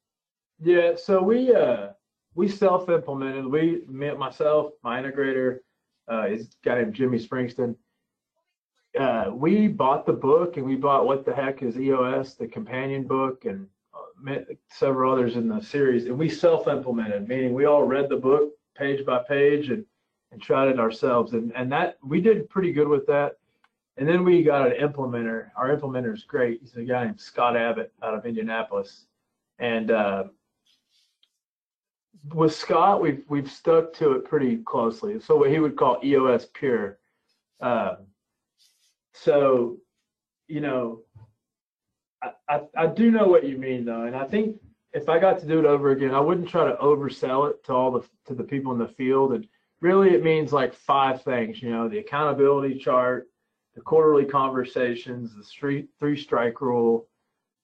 Yeah. 0.61 0.93
So 0.97 1.23
we 1.23 1.55
uh 1.55 1.89
we 2.35 2.49
self 2.49 2.89
implemented. 2.89 3.47
We 3.47 3.83
me 3.89 4.11
myself, 4.13 4.73
my 4.83 5.01
integrator, 5.01 5.59
uh, 6.11 6.27
is 6.29 6.47
a 6.47 6.69
guy 6.69 6.79
named 6.79 6.95
Jimmy 6.95 7.19
Springston 7.19 7.77
uh, 8.99 9.31
we 9.33 9.69
bought 9.69 10.07
the 10.07 10.13
book 10.13 10.57
and 10.57 10.67
we 10.67 10.77
bought 10.77 11.07
what 11.07 11.25
the 11.25 11.35
heck 11.35 11.63
is 11.63 11.79
EOS, 11.79 12.35
the 12.35 12.47
companion 12.47 13.05
book, 13.05 13.45
and 13.45 13.67
uh, 13.95 14.39
several 14.71 15.13
others 15.13 15.37
in 15.37 15.49
the 15.49 15.61
series, 15.61 16.07
and 16.07 16.19
we 16.19 16.29
self-implemented, 16.29 17.29
meaning 17.29 17.53
we 17.55 17.65
all 17.65 17.83
read 17.83 18.09
the 18.09 18.17
book 18.17 18.53
page 18.77 19.05
by 19.05 19.23
page 19.29 19.71
and 19.71 19.85
and 20.33 20.43
tried 20.43 20.69
it 20.69 20.81
ourselves, 20.81 21.33
and 21.33 21.53
and 21.55 21.71
that 21.71 21.97
we 22.03 22.21
did 22.21 22.49
pretty 22.49 22.73
good 22.73 22.89
with 22.89 23.07
that. 23.07 23.39
And 23.97 24.09
then 24.09 24.25
we 24.25 24.43
got 24.43 24.67
an 24.67 24.73
implementer. 24.81 25.51
Our 25.57 25.77
implementer 25.77 26.13
is 26.13 26.25
great. 26.25 26.61
He's 26.61 26.75
a 26.75 26.83
guy 26.83 27.05
named 27.05 27.21
Scott 27.21 27.57
Abbott 27.57 27.93
out 28.03 28.15
of 28.15 28.27
Indianapolis, 28.27 29.07
and 29.59 29.91
uh, 29.91 30.25
with 32.33 32.55
Scott, 32.55 33.01
we've 33.01 33.25
we've 33.29 33.51
stuck 33.51 33.93
to 33.95 34.13
it 34.13 34.25
pretty 34.25 34.59
closely. 34.59 35.21
So 35.21 35.37
what 35.37 35.51
he 35.51 35.61
would 35.61 35.77
call 35.77 36.01
EOS 36.03 36.47
Pure. 36.55 36.99
Uh, 37.61 37.97
so, 39.15 39.79
you 40.49 40.61
know, 40.61 41.01
I, 42.23 42.31
I, 42.49 42.61
I 42.77 42.87
do 42.87 43.11
know 43.11 43.27
what 43.29 43.45
you 43.45 43.57
mean 43.57 43.85
though, 43.85 44.03
and 44.03 44.17
I 44.17 44.25
think 44.25 44.57
if 44.93 45.09
I 45.09 45.19
got 45.19 45.41
to 45.41 45.47
do 45.47 45.59
it 45.59 45.65
over 45.65 45.91
again, 45.91 46.15
I 46.15 46.21
wouldn't 46.21 46.49
try 46.49 46.65
to 46.65 46.77
oversell 46.77 47.51
it 47.51 47.65
to 47.65 47.73
all 47.73 47.91
the 47.91 48.03
to 48.27 48.35
the 48.35 48.45
people 48.45 48.73
in 48.73 48.79
the 48.79 48.89
field. 48.89 49.33
And 49.33 49.47
really, 49.81 50.11
it 50.11 50.23
means 50.23 50.53
like 50.53 50.75
five 50.75 51.23
things. 51.23 51.63
You 51.63 51.71
know, 51.71 51.89
the 51.89 51.99
accountability 51.99 52.79
chart, 52.79 53.29
the 53.75 53.81
quarterly 53.81 54.25
conversations, 54.25 55.35
the 55.37 55.45
street 55.45 55.89
three 55.99 56.17
strike 56.17 56.61
rule, 56.61 57.09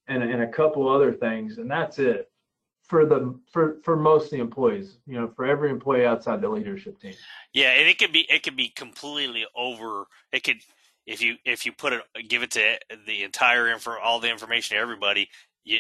and 0.09 0.23
and 0.23 0.43
a 0.43 0.49
couple 0.49 0.89
other 0.89 1.13
things, 1.13 1.59
and 1.59 1.71
that's 1.71 1.99
it 1.99 2.31
for 2.85 3.07
the 3.07 3.39
for 3.53 3.79
for 3.85 3.97
most 3.97 4.25
of 4.25 4.31
the 4.31 4.41
employees. 4.41 4.99
You 5.07 5.21
know, 5.21 5.29
for 5.29 5.47
every 5.47 5.71
employee 5.71 6.07
outside 6.07 6.41
the 6.41 6.49
leadership 6.49 7.01
team. 7.01 7.15
Yeah, 7.55 7.71
and 7.71 7.89
it 7.89 7.99
could 7.99 8.13
be 8.13 8.27
it 8.29 8.43
could 8.43 8.57
be 8.57 8.69
completely 8.69 9.47
over. 9.55 10.07
It 10.33 10.43
could 10.43 10.59
if 11.07 11.21
you 11.23 11.37
if 11.45 11.65
you 11.67 11.73
put 11.73 11.93
it 11.93 12.03
give 12.29 12.43
it 12.43 12.51
to 12.51 12.79
the 13.07 13.23
entire 13.23 13.69
info 13.69 13.97
all 14.03 14.21
the 14.21 14.31
information 14.31 14.77
to 14.77 14.81
everybody 14.81 15.29
you 15.65 15.79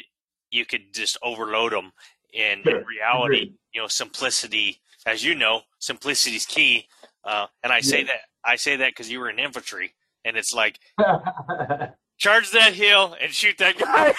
you 0.50 0.65
could 0.65 0.93
just 0.93 1.17
overload 1.23 1.73
them 1.73 1.93
and 2.37 2.62
sure. 2.65 2.81
in 2.81 2.87
reality 2.87 3.37
Agreed. 3.37 3.55
you 3.75 3.81
know 3.81 3.89
simplicity 3.89 4.81
as 5.07 5.25
you 5.25 5.35
know 5.35 5.62
simplicity 5.79 6.37
is 6.37 6.47
key 6.47 6.87
uh, 7.25 7.47
and 7.62 7.73
i 7.73 7.77
yeah. 7.77 7.83
say 7.83 8.03
that 8.05 8.21
i 8.45 8.57
say 8.57 8.77
that 8.77 8.91
because 8.91 9.11
you 9.11 9.21
were 9.21 9.31
in 9.31 9.39
infantry 9.39 9.93
and 10.25 10.37
it's 10.37 10.55
like 10.55 10.79
charge 12.19 12.50
that 12.50 12.73
hill 12.73 13.17
and 13.21 13.33
shoot 13.33 13.57
that 13.59 13.79
guy 13.79 14.15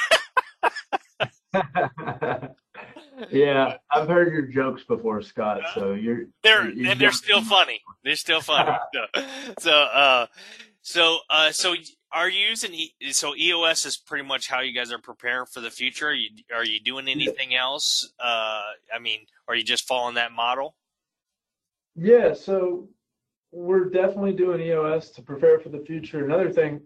yeah 3.31 3.77
i've 3.91 4.07
heard 4.07 4.31
your 4.31 4.43
jokes 4.43 4.83
before 4.83 5.21
scott 5.21 5.61
so 5.73 5.93
you're 5.93 6.25
they're 6.43 6.69
you're, 6.69 6.91
and 6.91 6.99
they're 6.99 7.11
still 7.11 7.41
funny 7.41 7.81
they're 8.03 8.15
still 8.15 8.41
funny 8.41 8.71
so, 8.93 9.23
so 9.59 9.71
uh 9.71 10.25
so, 10.81 11.19
uh, 11.29 11.51
so 11.51 11.75
are 12.11 12.29
you 12.29 12.47
using 12.47 12.73
e- 12.73 12.93
so 13.11 13.35
EOS 13.35 13.85
is 13.85 13.97
pretty 13.97 14.27
much 14.27 14.49
how 14.49 14.61
you 14.61 14.73
guys 14.73 14.91
are 14.91 14.99
preparing 14.99 15.45
for 15.45 15.61
the 15.61 15.69
future? 15.71 16.09
Are 16.09 16.13
you 16.13 16.29
are 16.53 16.65
you 16.65 16.79
doing 16.79 17.07
anything 17.07 17.55
else? 17.55 18.11
Uh, 18.19 18.63
I 18.93 18.99
mean, 18.99 19.21
are 19.47 19.55
you 19.55 19.63
just 19.63 19.87
following 19.87 20.15
that 20.15 20.31
model? 20.31 20.75
Yeah, 21.95 22.33
so 22.33 22.89
we're 23.51 23.85
definitely 23.85 24.33
doing 24.33 24.61
EOS 24.61 25.09
to 25.11 25.21
prepare 25.21 25.59
for 25.59 25.69
the 25.69 25.79
future. 25.79 26.23
Another 26.23 26.49
thing, 26.49 26.81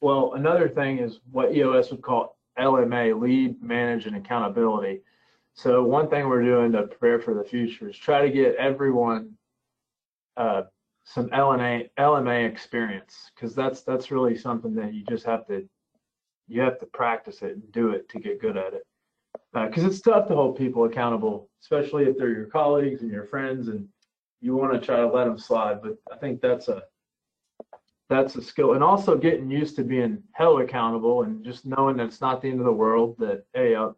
well, 0.00 0.34
another 0.34 0.68
thing 0.68 0.98
is 0.98 1.20
what 1.30 1.54
EOS 1.54 1.90
would 1.90 2.02
call 2.02 2.36
LMA, 2.58 3.20
lead, 3.20 3.62
manage, 3.62 4.06
and 4.06 4.16
accountability. 4.16 5.00
So 5.54 5.82
one 5.82 6.08
thing 6.08 6.28
we're 6.28 6.44
doing 6.44 6.72
to 6.72 6.82
prepare 6.84 7.20
for 7.20 7.34
the 7.34 7.44
future 7.44 7.88
is 7.88 7.96
try 7.96 8.22
to 8.22 8.30
get 8.30 8.54
everyone 8.56 9.32
uh, 10.36 10.62
some 11.04 11.28
LMA 11.30 11.90
LMA 11.98 12.48
experience 12.48 13.30
because 13.34 13.54
that's 13.54 13.82
that's 13.82 14.10
really 14.10 14.36
something 14.36 14.74
that 14.74 14.94
you 14.94 15.04
just 15.08 15.24
have 15.24 15.46
to 15.46 15.68
you 16.48 16.60
have 16.60 16.78
to 16.80 16.86
practice 16.86 17.42
it 17.42 17.52
and 17.52 17.72
do 17.72 17.90
it 17.90 18.08
to 18.08 18.18
get 18.18 18.40
good 18.40 18.56
at 18.56 18.74
it. 18.74 18.82
Because 19.52 19.84
uh, 19.84 19.86
it's 19.88 20.00
tough 20.00 20.28
to 20.28 20.34
hold 20.34 20.56
people 20.56 20.84
accountable 20.84 21.48
especially 21.62 22.04
if 22.04 22.16
they're 22.16 22.30
your 22.30 22.46
colleagues 22.46 23.02
and 23.02 23.10
your 23.10 23.26
friends 23.26 23.68
and 23.68 23.88
you 24.40 24.56
want 24.56 24.72
to 24.72 24.80
try 24.80 24.96
to 24.96 25.06
let 25.06 25.24
them 25.24 25.38
slide 25.38 25.82
but 25.82 25.96
I 26.12 26.16
think 26.16 26.40
that's 26.40 26.68
a 26.68 26.82
that's 28.10 28.34
a 28.34 28.42
skill. 28.42 28.74
And 28.74 28.82
also 28.82 29.16
getting 29.16 29.48
used 29.48 29.76
to 29.76 29.84
being 29.84 30.20
held 30.32 30.60
accountable 30.60 31.22
and 31.22 31.44
just 31.44 31.64
knowing 31.64 31.96
that 31.96 32.06
it's 32.06 32.20
not 32.20 32.42
the 32.42 32.48
end 32.48 32.58
of 32.58 32.66
the 32.66 32.72
world 32.72 33.14
that 33.18 33.44
hey 33.54 33.74
I'll, 33.74 33.96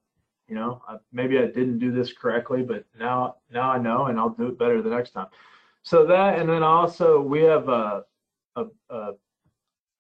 you 0.49 0.55
know 0.55 0.83
I, 0.87 0.97
maybe 1.13 1.39
I 1.39 1.47
didn't 1.47 1.79
do 1.79 1.91
this 1.91 2.13
correctly 2.13 2.63
but 2.63 2.85
now 2.99 3.37
now 3.51 3.71
I 3.73 3.79
know 3.79 4.07
and 4.07 4.19
I'll 4.19 4.31
do 4.31 4.49
it 4.49 4.59
better 4.59 4.83
the 4.83 4.91
next 4.91 5.11
time 5.11 5.29
so 5.83 6.07
that, 6.07 6.39
and 6.39 6.49
then 6.49 6.63
also 6.63 7.21
we 7.21 7.43
have 7.43 7.69
a, 7.69 8.05
a, 8.57 8.65
a, 8.91 9.11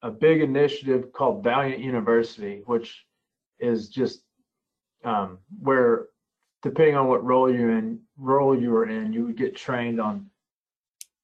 a 0.03 0.11
big 0.11 0.41
initiative 0.41 1.13
called 1.13 1.43
Valiant 1.43 1.81
University, 1.81 2.63
which 2.67 3.05
is 3.59 3.89
just 3.89 4.23
um, 5.05 5.39
where, 5.61 6.07
depending 6.63 6.97
on 6.97 7.09
what 7.09 7.25
role 7.25 7.53
you're 7.53 7.77
in, 7.77 8.01
role 8.17 8.59
you 8.59 8.75
are 8.75 8.89
in, 8.89 9.13
you 9.13 9.27
would 9.27 9.37
get 9.37 9.57
trained 9.57 10.01
on 10.01 10.31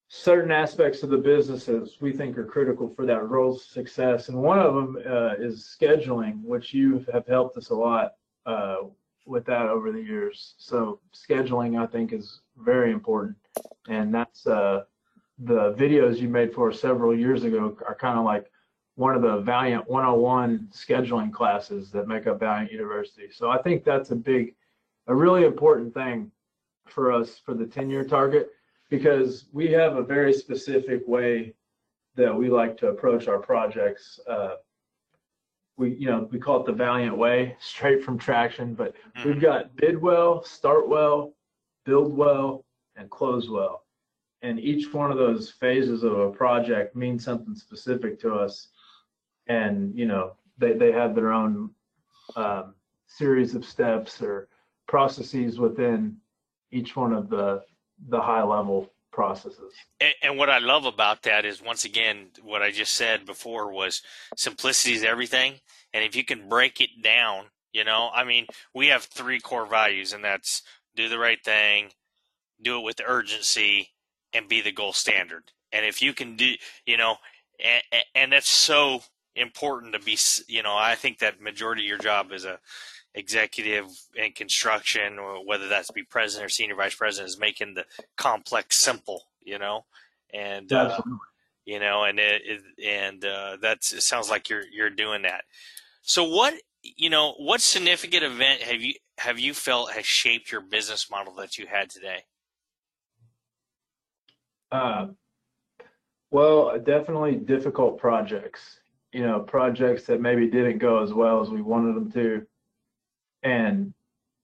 certain 0.08 0.50
aspects 0.50 1.02
of 1.02 1.10
the 1.10 1.18
businesses 1.18 1.98
we 2.00 2.12
think 2.12 2.36
are 2.38 2.44
critical 2.44 2.88
for 2.88 3.04
that 3.04 3.28
role's 3.28 3.64
success. 3.64 4.28
And 4.28 4.38
one 4.38 4.58
of 4.58 4.74
them 4.74 4.98
uh, 5.06 5.34
is 5.38 5.76
scheduling, 5.80 6.42
which 6.42 6.72
you 6.72 7.04
have 7.12 7.26
helped 7.26 7.56
us 7.56 7.70
a 7.70 7.74
lot 7.74 8.14
uh, 8.46 8.76
with 9.26 9.44
that 9.46 9.66
over 9.66 9.92
the 9.92 10.00
years. 10.00 10.54
So 10.58 11.00
scheduling, 11.14 11.80
I 11.80 11.86
think, 11.86 12.12
is 12.12 12.40
very 12.56 12.90
important, 12.90 13.36
and 13.88 14.14
that's 14.14 14.46
uh, 14.46 14.84
the 15.38 15.72
videos 15.74 16.18
you 16.18 16.28
made 16.28 16.52
for 16.52 16.72
several 16.72 17.16
years 17.16 17.44
ago 17.44 17.76
are 17.86 17.94
kind 17.94 18.18
of 18.18 18.24
like 18.24 18.50
one 18.96 19.14
of 19.14 19.22
the 19.22 19.38
Valiant 19.38 19.88
101 19.88 20.68
scheduling 20.72 21.32
classes 21.32 21.90
that 21.92 22.08
make 22.08 22.26
up 22.26 22.40
Valiant 22.40 22.72
University. 22.72 23.28
So 23.30 23.48
I 23.48 23.62
think 23.62 23.84
that's 23.84 24.10
a 24.10 24.16
big, 24.16 24.56
a 25.06 25.14
really 25.14 25.44
important 25.44 25.94
thing 25.94 26.32
for 26.86 27.12
us 27.12 27.38
for 27.44 27.54
the 27.54 27.64
10-year 27.64 28.04
target 28.04 28.50
because 28.90 29.46
we 29.52 29.70
have 29.72 29.96
a 29.96 30.02
very 30.02 30.32
specific 30.32 31.06
way 31.06 31.54
that 32.16 32.34
we 32.34 32.50
like 32.50 32.76
to 32.78 32.88
approach 32.88 33.28
our 33.28 33.38
projects. 33.38 34.18
Uh, 34.28 34.56
we 35.76 35.94
you 35.94 36.06
know 36.06 36.28
we 36.32 36.38
call 36.38 36.60
it 36.60 36.66
the 36.66 36.72
Valiant 36.72 37.16
way, 37.16 37.56
straight 37.60 38.02
from 38.02 38.18
traction. 38.18 38.74
But 38.74 38.94
mm-hmm. 38.94 39.28
we've 39.28 39.40
got 39.40 39.74
bid 39.76 40.00
well, 40.00 40.42
start 40.42 40.88
well, 40.88 41.34
build 41.84 42.14
well, 42.16 42.64
and 42.98 43.08
close 43.10 43.48
well. 43.48 43.84
And 44.42 44.60
each 44.60 44.92
one 44.92 45.10
of 45.10 45.18
those 45.18 45.50
phases 45.50 46.02
of 46.04 46.18
a 46.18 46.30
project 46.30 46.94
means 46.94 47.24
something 47.24 47.54
specific 47.54 48.20
to 48.20 48.34
us. 48.34 48.68
And 49.48 49.96
you 49.96 50.06
know 50.06 50.32
they 50.58 50.74
they 50.74 50.92
have 50.92 51.14
their 51.14 51.32
own 51.32 51.70
um, 52.36 52.74
series 53.06 53.54
of 53.54 53.64
steps 53.64 54.20
or 54.20 54.48
processes 54.86 55.58
within 55.58 56.16
each 56.70 56.96
one 56.96 57.12
of 57.12 57.30
the 57.30 57.62
the 58.08 58.20
high 58.20 58.42
level 58.42 58.90
processes. 59.10 59.72
And, 60.00 60.14
and, 60.22 60.38
what 60.38 60.50
I 60.50 60.58
love 60.58 60.84
about 60.84 61.22
that 61.22 61.44
is 61.44 61.60
once 61.60 61.84
again 61.84 62.28
what 62.42 62.62
I 62.62 62.70
just 62.70 62.94
said 62.94 63.26
before 63.26 63.72
was 63.72 64.02
simplicity 64.36 64.94
is 64.94 65.02
everything. 65.02 65.54
And 65.92 66.04
if 66.04 66.14
you 66.14 66.24
can 66.24 66.48
break 66.48 66.80
it 66.80 67.02
down, 67.02 67.46
you 67.72 67.84
know, 67.84 68.10
I 68.14 68.22
mean, 68.24 68.46
we 68.74 68.88
have 68.88 69.02
three 69.02 69.40
core 69.40 69.66
values, 69.66 70.12
and 70.12 70.22
that's 70.22 70.62
do 70.94 71.08
the 71.08 71.18
right 71.18 71.42
thing, 71.44 71.90
do 72.62 72.78
it 72.78 72.84
with 72.84 73.00
urgency, 73.04 73.90
and 74.32 74.48
be 74.48 74.60
the 74.60 74.72
gold 74.72 74.96
standard. 74.96 75.52
And 75.72 75.84
if 75.84 76.02
you 76.02 76.12
can 76.12 76.36
do, 76.36 76.54
you 76.86 76.96
know, 76.96 77.16
and, 77.64 78.04
and 78.14 78.32
that's 78.32 78.48
so 78.48 79.02
important 79.34 79.92
to 79.92 80.00
be, 80.00 80.18
you 80.46 80.62
know, 80.62 80.76
I 80.76 80.94
think 80.94 81.18
that 81.18 81.40
majority 81.40 81.82
of 81.82 81.88
your 81.88 81.98
job 81.98 82.32
as 82.32 82.44
a 82.44 82.58
executive 83.14 83.86
in 84.14 84.32
construction, 84.32 85.18
or 85.18 85.44
whether 85.44 85.68
that's 85.68 85.90
be 85.90 86.02
president 86.02 86.46
or 86.46 86.48
senior 86.48 86.76
vice 86.76 86.94
president, 86.94 87.30
is 87.30 87.38
making 87.38 87.74
the 87.74 87.84
complex 88.16 88.76
simple, 88.76 89.24
you 89.42 89.58
know, 89.58 89.84
and 90.32 90.72
uh, 90.72 91.00
you 91.64 91.80
know, 91.80 92.04
and 92.04 92.18
it, 92.18 92.42
it 92.44 92.62
and 92.84 93.24
uh, 93.24 93.56
that 93.60 93.82
sounds 93.84 94.30
like 94.30 94.48
you're 94.48 94.64
you're 94.72 94.90
doing 94.90 95.22
that. 95.22 95.44
So 96.02 96.24
what 96.24 96.54
you 96.82 97.10
know, 97.10 97.34
what 97.38 97.60
significant 97.60 98.22
event 98.24 98.62
have 98.62 98.80
you 98.80 98.94
have 99.18 99.38
you 99.38 99.52
felt 99.52 99.92
has 99.92 100.06
shaped 100.06 100.52
your 100.52 100.60
business 100.60 101.10
model 101.10 101.34
that 101.36 101.58
you 101.58 101.66
had 101.66 101.90
today? 101.90 102.24
Uh, 104.70 105.08
well, 106.30 106.78
definitely 106.78 107.36
difficult 107.36 107.98
projects. 107.98 108.80
You 109.12 109.22
know, 109.26 109.40
projects 109.40 110.04
that 110.04 110.20
maybe 110.20 110.46
didn't 110.46 110.78
go 110.78 111.02
as 111.02 111.12
well 111.12 111.40
as 111.40 111.48
we 111.48 111.62
wanted 111.62 111.96
them 111.96 112.12
to, 112.12 112.46
and 113.42 113.94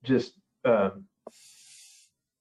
just 0.03 0.33
um, 0.65 1.05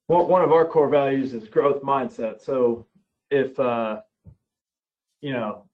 well, 0.08 0.28
one 0.28 0.42
of 0.42 0.52
our 0.52 0.66
core 0.66 0.90
values 0.90 1.34
is 1.34 1.48
growth 1.48 1.82
mindset. 1.82 2.42
So 2.42 2.86
if 3.30 3.60
uh, 3.60 4.02
you 5.22 5.34
know 5.34 5.66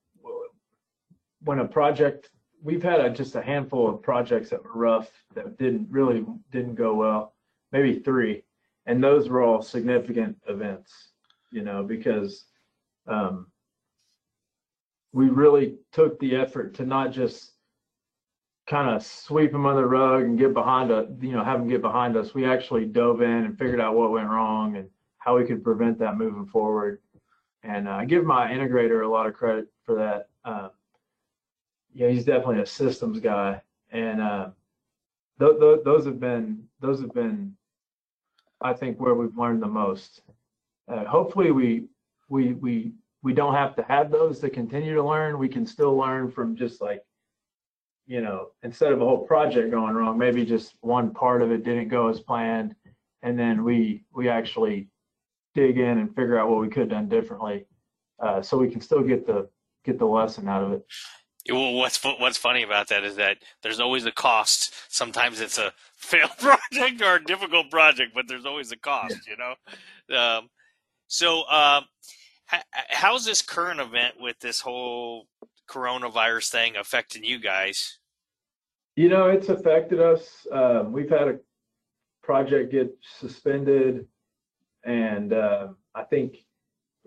when 1.42 1.60
a 1.60 1.68
project 1.68 2.30
we've 2.62 2.82
had 2.82 3.00
a, 3.00 3.10
just 3.10 3.34
a 3.34 3.42
handful 3.42 3.88
of 3.88 4.02
projects 4.02 4.50
that 4.50 4.62
were 4.62 4.74
rough 4.74 5.10
that 5.34 5.56
didn't 5.58 5.88
really 5.90 6.24
didn't 6.50 6.74
go 6.74 6.94
well, 6.94 7.34
maybe 7.72 7.98
three, 7.98 8.42
and 8.86 9.02
those 9.02 9.28
were 9.28 9.42
all 9.42 9.62
significant 9.62 10.36
events, 10.48 11.12
you 11.50 11.62
know, 11.62 11.82
because 11.82 12.44
um, 13.06 13.46
we 15.12 15.28
really 15.28 15.76
took 15.92 16.18
the 16.20 16.36
effort 16.36 16.74
to 16.74 16.86
not 16.86 17.12
just 17.12 17.52
kind 18.66 18.94
of 18.94 19.04
sweep 19.04 19.50
them 19.50 19.66
under 19.66 19.82
the 19.82 19.86
rug 19.86 20.22
and 20.22 20.38
get 20.38 20.54
behind 20.54 20.92
us, 20.92 21.08
you 21.20 21.32
know, 21.32 21.42
have 21.42 21.58
them 21.58 21.68
get 21.68 21.82
behind 21.82 22.16
us. 22.16 22.34
We 22.34 22.44
actually 22.44 22.84
dove 22.86 23.20
in 23.20 23.44
and 23.44 23.58
figured 23.58 23.80
out 23.80 23.96
what 23.96 24.12
went 24.12 24.28
wrong 24.28 24.76
and 24.76 24.88
how 25.18 25.36
we 25.36 25.44
could 25.44 25.64
prevent 25.64 25.98
that 25.98 26.16
moving 26.16 26.46
forward. 26.46 27.00
And 27.62 27.88
uh, 27.88 27.92
I 27.92 28.04
give 28.04 28.24
my 28.24 28.50
integrator 28.50 29.04
a 29.04 29.08
lot 29.08 29.26
of 29.26 29.34
credit 29.34 29.66
for 29.84 29.96
that. 29.96 30.28
Uh, 30.44 30.68
yeah, 31.92 32.08
he's 32.08 32.24
definitely 32.24 32.60
a 32.60 32.66
systems 32.66 33.18
guy, 33.18 33.60
and 33.90 34.20
uh, 34.20 34.50
th- 35.40 35.58
th- 35.58 35.80
those 35.84 36.06
have 36.06 36.20
been 36.20 36.62
those 36.80 37.00
have 37.00 37.12
been, 37.12 37.56
I 38.60 38.72
think, 38.72 39.00
where 39.00 39.14
we've 39.14 39.36
learned 39.36 39.62
the 39.62 39.66
most. 39.66 40.22
Uh, 40.90 41.04
hopefully, 41.04 41.50
we 41.50 41.84
we 42.28 42.54
we 42.54 42.92
we 43.22 43.32
don't 43.32 43.54
have 43.54 43.76
to 43.76 43.82
have 43.82 44.10
those 44.10 44.40
to 44.40 44.50
continue 44.50 44.94
to 44.94 45.02
learn. 45.02 45.38
We 45.38 45.48
can 45.48 45.66
still 45.66 45.96
learn 45.96 46.30
from 46.30 46.56
just 46.56 46.80
like, 46.80 47.02
you 48.06 48.20
know, 48.20 48.48
instead 48.62 48.92
of 48.92 49.00
a 49.00 49.04
whole 49.04 49.26
project 49.26 49.70
going 49.70 49.94
wrong, 49.94 50.18
maybe 50.18 50.44
just 50.44 50.74
one 50.80 51.12
part 51.12 51.42
of 51.42 51.52
it 51.52 51.64
didn't 51.64 51.88
go 51.88 52.08
as 52.08 52.20
planned, 52.20 52.74
and 53.22 53.38
then 53.38 53.62
we 53.62 54.04
we 54.12 54.28
actually 54.28 54.88
dig 55.54 55.78
in 55.78 55.98
and 55.98 56.08
figure 56.14 56.38
out 56.38 56.48
what 56.48 56.60
we 56.60 56.68
could 56.68 56.80
have 56.80 56.90
done 56.90 57.08
differently, 57.08 57.66
uh, 58.20 58.42
so 58.42 58.58
we 58.58 58.70
can 58.70 58.80
still 58.80 59.02
get 59.02 59.26
the 59.26 59.48
get 59.84 59.98
the 59.98 60.06
lesson 60.06 60.48
out 60.48 60.64
of 60.64 60.72
it. 60.72 60.84
Well, 61.48 61.74
what's 61.74 62.02
what's 62.02 62.36
funny 62.36 62.62
about 62.62 62.88
that 62.88 63.04
is 63.04 63.16
that 63.16 63.38
there's 63.62 63.80
always 63.80 64.06
a 64.06 64.12
cost. 64.12 64.74
Sometimes 64.88 65.40
it's 65.40 65.58
a 65.58 65.72
failed 65.96 66.32
project 66.38 67.00
or 67.00 67.16
a 67.16 67.24
difficult 67.24 67.70
project, 67.70 68.12
but 68.14 68.26
there's 68.28 68.46
always 68.46 68.72
a 68.72 68.76
cost, 68.76 69.20
you 69.28 69.36
know. 69.36 69.54
Um, 70.16 70.50
so, 71.10 71.48
um, 71.48 71.86
how's 72.90 73.24
this 73.24 73.42
current 73.42 73.80
event 73.80 74.14
with 74.20 74.38
this 74.38 74.60
whole 74.60 75.26
coronavirus 75.68 76.50
thing 76.50 76.76
affecting 76.76 77.24
you 77.24 77.40
guys? 77.40 77.98
You 78.94 79.08
know, 79.08 79.26
it's 79.26 79.48
affected 79.48 80.00
us. 80.00 80.46
Um, 80.52 80.92
we've 80.92 81.10
had 81.10 81.26
a 81.26 81.38
project 82.22 82.70
get 82.70 82.96
suspended, 83.18 84.06
and 84.84 85.32
uh, 85.32 85.68
I 85.96 86.04
think 86.04 86.36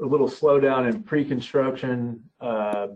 a 0.02 0.06
little 0.06 0.30
slowdown 0.30 0.92
in 0.92 1.04
pre-construction. 1.04 2.24
Uh, 2.42 2.88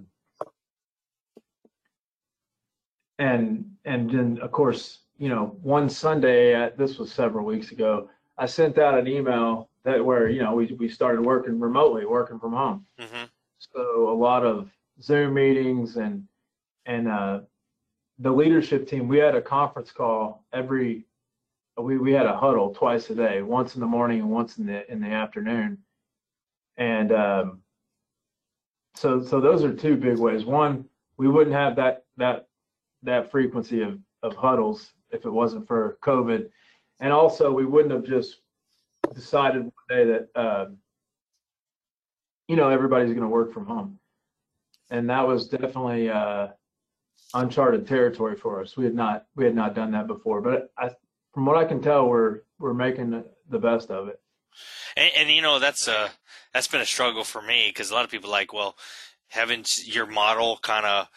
and 3.19 3.65
and 3.85 4.09
then 4.09 4.39
of 4.41 4.51
course 4.51 4.99
you 5.17 5.29
know 5.29 5.57
one 5.61 5.89
sunday 5.89 6.53
at, 6.53 6.77
this 6.77 6.97
was 6.97 7.11
several 7.11 7.45
weeks 7.45 7.71
ago 7.71 8.07
i 8.37 8.45
sent 8.45 8.77
out 8.77 8.97
an 8.97 9.07
email 9.07 9.69
that 9.87 10.03
where 10.03 10.29
you 10.29 10.43
know 10.43 10.53
we, 10.53 10.65
we 10.79 10.87
started 10.87 11.21
working 11.21 11.59
remotely 11.59 12.05
working 12.05 12.39
from 12.39 12.53
home 12.53 12.85
mm-hmm. 12.99 13.23
so 13.59 14.09
a 14.09 14.17
lot 14.17 14.45
of 14.45 14.69
zoom 15.01 15.33
meetings 15.33 15.95
and 15.95 16.23
and 16.85 17.07
uh, 17.07 17.39
the 18.19 18.31
leadership 18.31 18.87
team 18.87 19.07
we 19.07 19.17
had 19.17 19.35
a 19.35 19.41
conference 19.41 19.91
call 19.91 20.45
every 20.53 21.05
we, 21.79 21.97
we 21.97 22.11
had 22.11 22.25
a 22.25 22.35
huddle 22.35 22.73
twice 22.73 23.09
a 23.09 23.15
day 23.15 23.41
once 23.41 23.75
in 23.75 23.81
the 23.81 23.87
morning 23.87 24.19
and 24.19 24.29
once 24.29 24.57
in 24.57 24.65
the 24.65 24.91
in 24.91 24.99
the 24.99 25.07
afternoon 25.07 25.77
and 26.77 27.11
um, 27.11 27.61
so 28.95 29.23
so 29.23 29.39
those 29.39 29.63
are 29.63 29.73
two 29.73 29.95
big 29.95 30.17
ways 30.17 30.45
one 30.45 30.85
we 31.17 31.27
wouldn't 31.27 31.55
have 31.55 31.75
that 31.75 32.03
that 32.17 32.47
that 33.03 33.31
frequency 33.31 33.81
of, 33.81 33.99
of 34.23 34.35
huddles 34.35 34.91
if 35.11 35.25
it 35.25 35.29
wasn't 35.29 35.67
for 35.67 35.97
COVID. 36.03 36.49
And 36.99 37.13
also, 37.13 37.51
we 37.51 37.65
wouldn't 37.65 37.93
have 37.93 38.03
just 38.03 38.41
decided 39.13 39.63
one 39.63 39.71
day 39.89 40.05
that, 40.05 40.27
um, 40.35 40.77
you 42.47 42.55
know, 42.55 42.69
everybody's 42.69 43.09
going 43.09 43.21
to 43.21 43.27
work 43.27 43.53
from 43.53 43.65
home. 43.65 43.99
And 44.89 45.09
that 45.09 45.27
was 45.27 45.49
definitely 45.49 46.09
uh, 46.09 46.47
uncharted 47.33 47.87
territory 47.87 48.35
for 48.35 48.61
us. 48.61 48.77
We 48.77 48.85
had 48.85 48.95
not 48.95 49.25
we 49.35 49.43
had 49.43 49.55
not 49.55 49.75
done 49.75 49.91
that 49.91 50.07
before. 50.07 50.41
But 50.41 50.71
I, 50.77 50.91
from 51.33 51.45
what 51.45 51.57
I 51.57 51.65
can 51.65 51.81
tell, 51.81 52.07
we're 52.07 52.41
we're 52.59 52.73
making 52.73 53.23
the 53.49 53.59
best 53.59 53.91
of 53.91 54.07
it. 54.07 54.19
And, 54.95 55.11
and 55.15 55.29
you 55.29 55.41
know, 55.41 55.59
that's 55.59 55.87
a 55.87 56.09
that's 56.53 56.67
been 56.67 56.81
a 56.81 56.85
struggle 56.85 57.23
for 57.23 57.41
me 57.41 57.69
because 57.69 57.91
a 57.91 57.93
lot 57.93 58.05
of 58.05 58.11
people 58.11 58.29
like, 58.29 58.53
well, 58.53 58.77
having 59.27 59.65
your 59.83 60.05
model 60.05 60.57
kind 60.61 60.85
of 60.85 61.09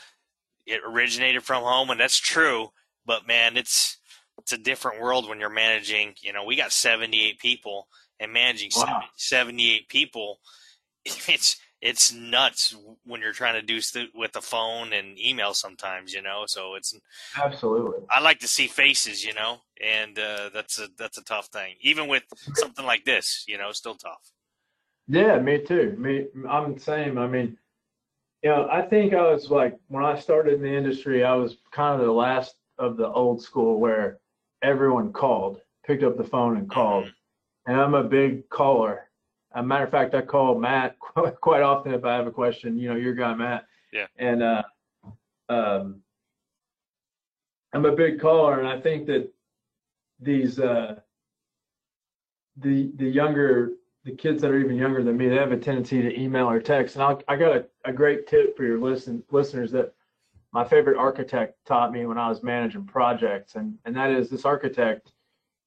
it 0.66 0.81
originated 0.85 1.42
from 1.42 1.62
home, 1.62 1.90
and 1.90 2.00
that's 2.00 2.18
true. 2.18 2.70
But 3.07 3.26
man, 3.26 3.57
it's 3.57 3.98
it's 4.40 4.53
a 4.53 4.59
different 4.59 5.00
world 5.00 5.29
when 5.29 5.40
you're 5.40 5.50
managing. 5.50 6.14
You 6.20 6.33
know, 6.33 6.44
we 6.44 6.57
got 6.57 6.72
78 6.72 7.38
people, 7.38 7.87
and 8.20 8.33
managing 8.33 8.70
wow. 8.76 9.03
78 9.16 9.88
people, 9.88 10.40
it's 11.05 11.57
it's 11.81 12.12
nuts 12.12 12.76
when 13.07 13.22
you're 13.22 13.33
trying 13.33 13.55
to 13.55 13.62
do 13.62 13.81
st- 13.81 14.11
with 14.14 14.33
the 14.33 14.42
phone 14.42 14.92
and 14.92 15.18
email 15.18 15.55
sometimes. 15.55 16.12
You 16.12 16.22
know, 16.22 16.44
so 16.46 16.74
it's 16.74 16.94
absolutely. 17.42 18.05
I 18.11 18.20
like 18.20 18.38
to 18.40 18.48
see 18.48 18.66
faces, 18.66 19.24
you 19.24 19.35
know, 19.35 19.59
and 19.83 20.18
uh, 20.18 20.50
that's 20.53 20.79
a 20.79 20.88
that's 20.98 21.18
a 21.18 21.24
tough 21.24 21.46
thing. 21.46 21.76
Even 21.81 22.07
with 22.07 22.24
something 22.55 22.85
like 22.85 23.05
this, 23.05 23.44
you 23.48 23.57
know, 23.57 23.72
still 23.72 23.94
tough. 23.94 24.33
Yeah, 25.09 25.38
me 25.40 25.59
too. 25.59 25.96
Me, 25.98 26.26
I'm 26.48 26.74
the 26.74 26.81
same. 26.81 27.18
I 27.18 27.26
mean, 27.26 27.57
you 28.42 28.50
know, 28.50 28.68
I 28.70 28.83
think 28.83 29.14
I 29.14 29.33
was 29.33 29.50
like 29.50 29.79
when 29.88 30.05
I 30.05 30.18
started 30.18 30.55
in 30.55 30.62
the 30.62 30.76
industry, 30.76 31.24
I 31.24 31.35
was 31.35 31.57
kind 31.72 31.98
of 31.98 32.07
the 32.07 32.12
last 32.12 32.55
of 32.79 32.96
the 32.96 33.09
old 33.09 33.42
school 33.42 33.81
where 33.81 34.18
everyone 34.62 35.12
called, 35.12 35.61
picked 35.87 36.03
up 36.03 36.16
the 36.16 36.25
phone 36.25 36.57
and 36.57 36.70
called. 36.70 37.05
Mm-hmm. 37.05 37.73
And 37.73 37.81
I'm 37.81 37.94
a 37.94 38.05
big 38.05 38.49
caller. 38.49 39.09
As 39.55 39.61
a 39.61 39.66
matter 39.66 39.85
of 39.85 39.90
fact, 39.90 40.14
I 40.14 40.23
call 40.23 40.59
Matt 40.59 40.99
quite 41.40 41.62
often 41.62 41.92
if 41.92 42.05
I 42.05 42.14
have 42.14 42.27
a 42.27 42.33
question. 42.33 42.79
You 42.79 42.90
know, 42.90 42.96
your 42.96 43.14
guy 43.14 43.35
Matt. 43.35 43.66
Yeah. 43.92 44.07
And 44.18 44.42
uh, 44.42 44.62
um, 45.49 46.03
I'm 47.73 47.85
a 47.85 47.92
big 47.92 48.20
caller, 48.20 48.61
and 48.61 48.68
I 48.68 48.81
think 48.81 49.07
that 49.07 49.33
these 50.20 50.59
uh, 50.59 50.96
the 52.57 52.92
the 52.96 53.07
younger 53.07 53.73
the 54.05 54.12
kids 54.12 54.40
that 54.42 54.51
are 54.51 54.59
even 54.59 54.77
younger 54.77 55.03
than 55.03 55.16
me, 55.16 55.29
they 55.29 55.37
have 55.37 55.53
a 55.53 55.59
tendency 55.59 56.01
to 56.01 56.18
email 56.18 56.49
or 56.49 56.61
text. 56.61 56.96
And 56.96 57.03
I'll, 57.03 57.20
i 57.29 57.37
got 57.37 57.55
a, 57.55 57.66
a 57.85 57.92
great 57.92 58.27
tip 58.27 58.57
for 58.57 58.64
your 58.64 58.79
listen, 58.79 59.23
listeners 59.31 59.70
that 59.73 59.92
my 60.53 60.65
favorite 60.65 60.99
architect 60.99 61.55
taught 61.65 61.93
me 61.93 62.07
when 62.07 62.19
I 62.19 62.29
was 62.29 62.43
managing 62.43 62.85
projects. 62.85 63.55
And, 63.55 63.79
and 63.85 63.97
that 63.97 64.11
is 64.11 64.29
this 64.29 64.45
architect, 64.45 65.13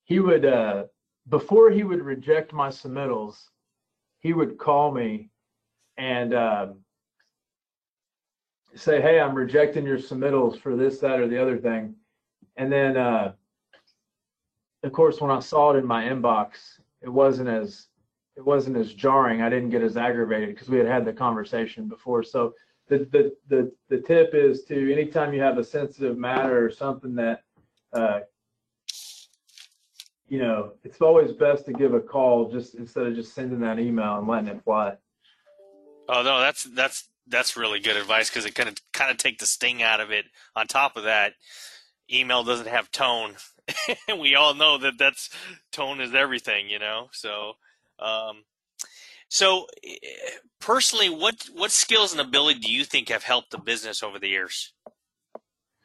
he 0.04 0.20
would, 0.20 0.46
uh, 0.46 0.86
before 1.30 1.72
he 1.72 1.84
would 1.84 2.02
reject 2.02 2.52
my 2.52 2.68
submittals, 2.68 3.46
he 4.20 4.34
would 4.34 4.58
call 4.58 4.92
me 4.92 5.30
and 5.98 6.34
um, 6.34 6.76
say, 8.76 9.02
Hey, 9.02 9.20
I'm 9.20 9.36
rejecting 9.36 9.86
your 9.86 10.00
submittals 10.00 10.60
for 10.60 10.76
this, 10.76 11.00
that, 11.00 11.20
or 11.20 11.28
the 11.28 11.42
other 11.42 11.58
thing. 11.58 11.96
And 12.58 12.72
then, 12.72 12.98
uh, 12.98 13.34
of 14.84 14.92
course, 14.92 15.22
when 15.22 15.32
I 15.32 15.40
saw 15.40 15.72
it 15.72 15.78
in 15.78 15.86
my 15.86 16.04
inbox, 16.04 16.80
it 17.02 17.10
wasn't 17.10 17.50
as 17.50 17.88
it 18.36 18.44
wasn't 18.44 18.78
as 18.78 18.94
jarring. 18.94 19.42
I 19.42 19.50
didn't 19.50 19.70
get 19.70 19.84
as 19.84 19.96
aggravated 19.96 20.50
because 20.50 20.68
we 20.68 20.78
had 20.78 20.88
had 20.88 21.06
the 21.06 21.14
conversation 21.14 21.88
before. 21.88 22.24
So 22.24 22.54
the, 22.90 23.00
the, 23.12 23.36
the, 23.50 23.72
the 23.90 24.02
tip 24.02 24.32
is 24.34 24.64
to 24.66 24.92
anytime 24.92 25.34
you 25.34 25.42
have 25.42 25.58
a 25.58 25.64
sensitive 25.64 26.18
matter 26.18 26.66
or 26.66 26.70
something 26.70 27.16
that, 27.16 27.44
uh, 27.94 28.20
you 30.28 30.40
know, 30.40 30.74
it's 30.84 31.02
always 31.02 31.32
best 31.32 31.66
to 31.66 31.74
give 31.74 31.94
a 31.94 32.00
call 32.00 32.52
just 32.52 32.76
instead 32.76 33.06
of 33.06 33.16
just 33.16 33.36
sending 33.36 33.60
that 33.60 33.80
email 33.80 34.18
and 34.18 34.28
letting 34.28 34.48
it 34.48 34.64
fly. 34.64 34.94
Oh 36.10 36.22
no, 36.24 36.40
that's 36.40 36.64
that's 36.64 37.08
that's 37.28 37.56
really 37.56 37.80
good 37.80 37.96
advice 37.96 38.30
because 38.30 38.46
it 38.46 38.56
kind 38.56 38.70
of 38.70 38.76
kind 38.92 39.12
of 39.12 39.18
take 39.18 39.40
the 39.40 39.46
sting 39.46 39.82
out 39.82 40.02
of 40.02 40.12
it. 40.12 40.26
On 40.56 40.68
top 40.68 40.98
of 40.98 41.04
that, 41.04 41.34
email 42.12 42.44
doesn't 42.44 42.68
have 42.68 42.92
tone, 42.92 43.36
and 44.08 44.20
we 44.20 44.36
all 44.36 44.54
know 44.54 44.78
that 44.78 44.98
that's 44.98 45.30
tone 45.72 46.02
is 46.02 46.14
everything, 46.14 46.70
you 46.70 46.80
know. 46.80 47.08
So, 47.12 47.54
um, 48.00 48.44
so 49.34 49.66
personally, 50.62 51.10
what 51.10 51.50
what 51.56 51.72
skills 51.72 52.12
and 52.12 52.22
ability 52.22 52.60
do 52.60 52.72
you 52.72 52.84
think 52.84 53.10
have 53.10 53.24
helped 53.24 53.50
the 53.50 53.58
business 53.58 54.04
over 54.04 54.20
the 54.20 54.28
years? 54.28 54.74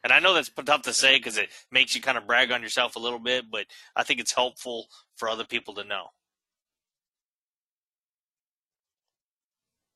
And 0.03 0.13
I 0.13 0.19
know 0.19 0.35
that's 0.35 0.51
tough 0.51 0.83
to 0.83 0.93
say 0.93 1.17
because 1.17 1.39
it 1.39 1.49
makes 1.71 1.95
you 1.95 2.01
kind 2.01 2.15
of 2.15 2.27
brag 2.27 2.51
on 2.51 2.61
yourself 2.61 2.95
a 2.95 2.99
little 2.99 3.17
bit, 3.17 3.45
but 3.51 3.65
I 3.95 4.03
think 4.03 4.19
it's 4.19 4.33
helpful 4.33 4.85
for 5.15 5.27
other 5.27 5.45
people 5.45 5.73
to 5.73 5.83
know. 5.83 6.09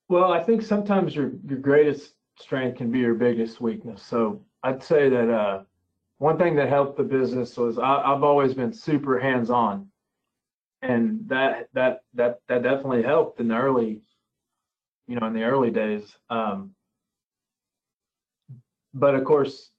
Well, 0.09 0.33
I 0.33 0.41
think 0.41 0.63
sometimes 0.63 1.15
your 1.15 1.33
your 1.47 1.59
greatest 1.59 2.13
strength 2.39 2.79
can 2.79 2.89
be 2.89 3.01
your 3.01 3.13
biggest 3.13 3.61
weakness. 3.61 4.01
So 4.01 4.41
I'd 4.63 4.81
say 4.81 5.09
that 5.09 5.29
uh, 5.29 5.61
one 6.17 6.39
thing 6.39 6.55
that 6.55 6.69
helped 6.69 6.97
the 6.97 7.03
business 7.03 7.55
was 7.55 7.77
I, 7.77 8.01
have 8.03 8.23
always 8.23 8.55
been 8.55 8.73
super 8.73 9.19
hands 9.19 9.51
on, 9.51 9.91
and 10.83 11.27
that 11.29 11.69
that 11.73 12.01
that 12.13 12.39
that 12.47 12.61
definitely 12.61 13.03
helped 13.03 13.39
in 13.39 13.47
the 13.47 13.55
early, 13.55 14.01
you 15.07 15.17
know, 15.17 15.25
in 15.27 15.33
the 15.33 15.43
early 15.43 15.71
days. 15.71 16.15
Um, 16.29 16.71
but 18.93 19.15
of 19.15 19.23
course, 19.23 19.71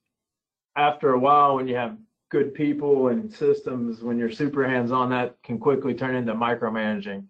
after 0.75 1.11
a 1.11 1.19
while, 1.19 1.55
when 1.55 1.67
you 1.67 1.75
have 1.75 1.95
good 2.29 2.53
people 2.53 3.09
and 3.09 3.31
systems, 3.31 4.01
when 4.01 4.17
you're 4.17 4.31
super 4.31 4.67
hands 4.67 4.91
on, 4.91 5.11
that 5.11 5.37
can 5.43 5.59
quickly 5.59 5.93
turn 5.93 6.15
into 6.15 6.33
micromanaging. 6.33 7.25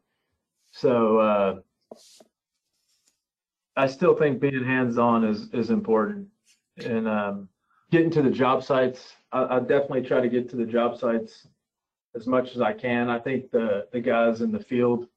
So 0.71 1.19
uh, 1.19 1.59
I 3.75 3.88
still 3.88 4.15
think 4.15 4.39
being 4.39 4.63
hands 4.63 4.97
on 4.97 5.25
is 5.25 5.49
is 5.51 5.69
important, 5.69 6.29
and 6.77 7.09
um, 7.09 7.49
getting 7.91 8.09
to 8.11 8.21
the 8.21 8.31
job 8.31 8.63
sites. 8.63 9.15
I, 9.33 9.57
I, 9.57 9.59
definitely 9.59 10.03
try 10.03 10.21
to 10.21 10.29
get 10.29 10.49
to 10.51 10.55
the 10.55 10.65
job 10.65 10.97
sites 10.97 11.45
as 12.15 12.28
much 12.28 12.56
as 12.56 12.62
I 12.62 12.73
can. 12.73 13.10
I 13.10 13.19
think 13.19 13.51
the 13.51 13.88
the 13.91 13.99
guys 13.99 14.41
in 14.41 14.51
the 14.51 14.60
field. 14.60 15.08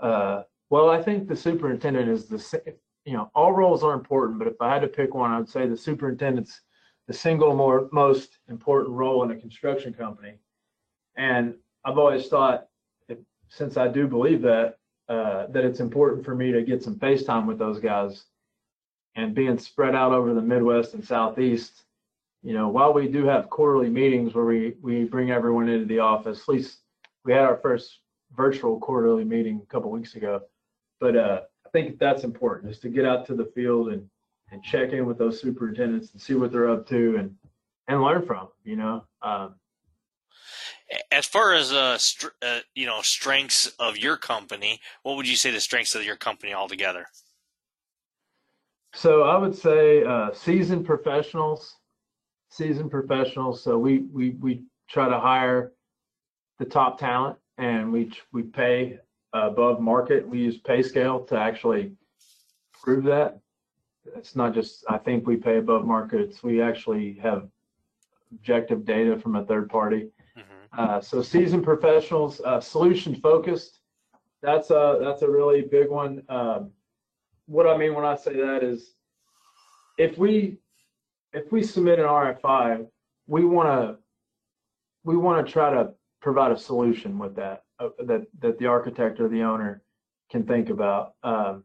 Uh, 0.00 0.42
well, 0.70 0.90
I 0.90 1.02
think 1.02 1.28
the 1.28 1.36
superintendent 1.36 2.08
is 2.08 2.26
the 2.26 2.74
you 3.04 3.12
know 3.14 3.30
all 3.34 3.52
roles 3.52 3.82
are 3.82 3.94
important, 3.94 4.38
but 4.38 4.48
if 4.48 4.60
I 4.60 4.72
had 4.72 4.82
to 4.82 4.88
pick 4.88 5.14
one, 5.14 5.30
I 5.30 5.38
would 5.38 5.48
say 5.48 5.66
the 5.66 5.76
superintendent's 5.76 6.60
the 7.06 7.14
single 7.14 7.54
more 7.54 7.88
most 7.90 8.38
important 8.48 8.94
role 8.94 9.24
in 9.24 9.30
a 9.30 9.36
construction 9.36 9.94
company. 9.94 10.34
And 11.16 11.54
I've 11.84 11.98
always 11.98 12.28
thought, 12.28 12.66
if, 13.08 13.18
since 13.48 13.76
I 13.76 13.88
do 13.88 14.06
believe 14.06 14.42
that, 14.42 14.76
uh, 15.08 15.46
that 15.48 15.64
it's 15.64 15.80
important 15.80 16.24
for 16.24 16.34
me 16.34 16.52
to 16.52 16.62
get 16.62 16.82
some 16.82 16.98
face 16.98 17.24
time 17.24 17.46
with 17.46 17.58
those 17.58 17.80
guys. 17.80 18.24
And 19.16 19.34
being 19.34 19.58
spread 19.58 19.96
out 19.96 20.12
over 20.12 20.32
the 20.32 20.42
Midwest 20.42 20.94
and 20.94 21.04
Southeast, 21.04 21.82
you 22.48 22.54
know, 22.54 22.66
while 22.66 22.94
we 22.94 23.08
do 23.08 23.26
have 23.26 23.50
quarterly 23.50 23.90
meetings 23.90 24.32
where 24.32 24.46
we 24.46 24.72
we 24.80 25.04
bring 25.04 25.30
everyone 25.30 25.68
into 25.68 25.84
the 25.84 25.98
office, 25.98 26.40
at 26.40 26.48
least 26.48 26.78
we 27.26 27.34
had 27.34 27.42
our 27.42 27.58
first 27.58 28.00
virtual 28.34 28.80
quarterly 28.80 29.22
meeting 29.22 29.60
a 29.62 29.66
couple 29.66 29.90
weeks 29.90 30.14
ago. 30.14 30.40
But 30.98 31.14
uh, 31.14 31.40
I 31.66 31.68
think 31.74 31.98
that's 31.98 32.24
important 32.24 32.72
is 32.72 32.78
to 32.78 32.88
get 32.88 33.04
out 33.04 33.26
to 33.26 33.34
the 33.34 33.52
field 33.54 33.90
and 33.90 34.08
and 34.50 34.62
check 34.62 34.92
in 34.92 35.04
with 35.04 35.18
those 35.18 35.42
superintendents 35.42 36.12
and 36.12 36.22
see 36.22 36.32
what 36.36 36.50
they're 36.50 36.70
up 36.70 36.88
to 36.88 37.16
and 37.16 37.34
and 37.86 38.00
learn 38.00 38.24
from 38.24 38.48
you 38.64 38.76
know 38.76 39.04
um, 39.20 39.56
as 41.10 41.26
far 41.26 41.52
as 41.52 41.70
uh, 41.70 41.98
st- 41.98 42.32
uh, 42.40 42.60
you 42.74 42.86
know 42.86 43.02
strengths 43.02 43.66
of 43.78 43.98
your 43.98 44.16
company 44.16 44.80
what 45.02 45.16
would 45.16 45.28
you 45.28 45.36
say 45.36 45.50
the 45.50 45.60
strengths 45.60 45.94
of 45.94 46.02
your 46.02 46.16
company 46.16 46.54
altogether 46.54 47.04
so 48.94 49.24
i 49.24 49.36
would 49.36 49.54
say 49.54 50.02
uh, 50.02 50.32
seasoned 50.32 50.86
professionals 50.86 51.77
seasoned 52.50 52.90
professionals 52.90 53.62
so 53.62 53.78
we 53.78 54.00
we 54.12 54.30
we 54.40 54.62
try 54.88 55.08
to 55.08 55.18
hire 55.18 55.72
the 56.58 56.64
top 56.64 56.98
talent 56.98 57.36
and 57.58 57.92
we 57.92 58.10
we 58.32 58.42
pay 58.42 58.98
above 59.32 59.80
market 59.80 60.26
we 60.26 60.38
use 60.38 60.58
PayScale 60.58 61.26
to 61.28 61.36
actually 61.36 61.92
prove 62.82 63.04
that 63.04 63.40
it's 64.16 64.36
not 64.36 64.54
just 64.54 64.84
I 64.88 64.98
think 64.98 65.26
we 65.26 65.36
pay 65.36 65.58
above 65.58 65.84
markets. 65.84 66.42
We 66.42 66.60
actually 66.60 67.14
have 67.22 67.48
objective 68.32 68.84
data 68.84 69.18
from 69.18 69.36
a 69.36 69.44
third 69.44 69.68
party. 69.68 70.08
Mm-hmm. 70.36 70.80
Uh, 70.80 71.00
so 71.00 71.22
seasoned 71.22 71.64
professionals, 71.64 72.40
uh, 72.44 72.60
solution 72.60 73.14
focused. 73.14 73.80
That's 74.42 74.70
a 74.70 74.98
that's 75.02 75.22
a 75.22 75.28
really 75.28 75.62
big 75.62 75.90
one. 75.90 76.22
Um, 76.28 76.70
what 77.46 77.66
I 77.66 77.76
mean 77.76 77.94
when 77.94 78.04
I 78.04 78.14
say 78.14 78.34
that 78.34 78.62
is, 78.62 78.94
if 79.96 80.16
we 80.18 80.58
if 81.32 81.52
we 81.52 81.62
submit 81.62 81.98
an 81.98 82.06
RFI, 82.06 82.86
we 83.26 83.44
want 83.44 83.68
to 83.68 83.98
we 85.04 85.16
want 85.16 85.46
to 85.46 85.52
try 85.52 85.70
to 85.70 85.92
provide 86.20 86.52
a 86.52 86.58
solution 86.58 87.18
with 87.18 87.36
that 87.36 87.64
uh, 87.78 87.90
that 88.00 88.26
that 88.40 88.58
the 88.58 88.66
architect 88.66 89.20
or 89.20 89.28
the 89.28 89.42
owner 89.42 89.82
can 90.30 90.44
think 90.44 90.70
about. 90.70 91.14
Um, 91.22 91.64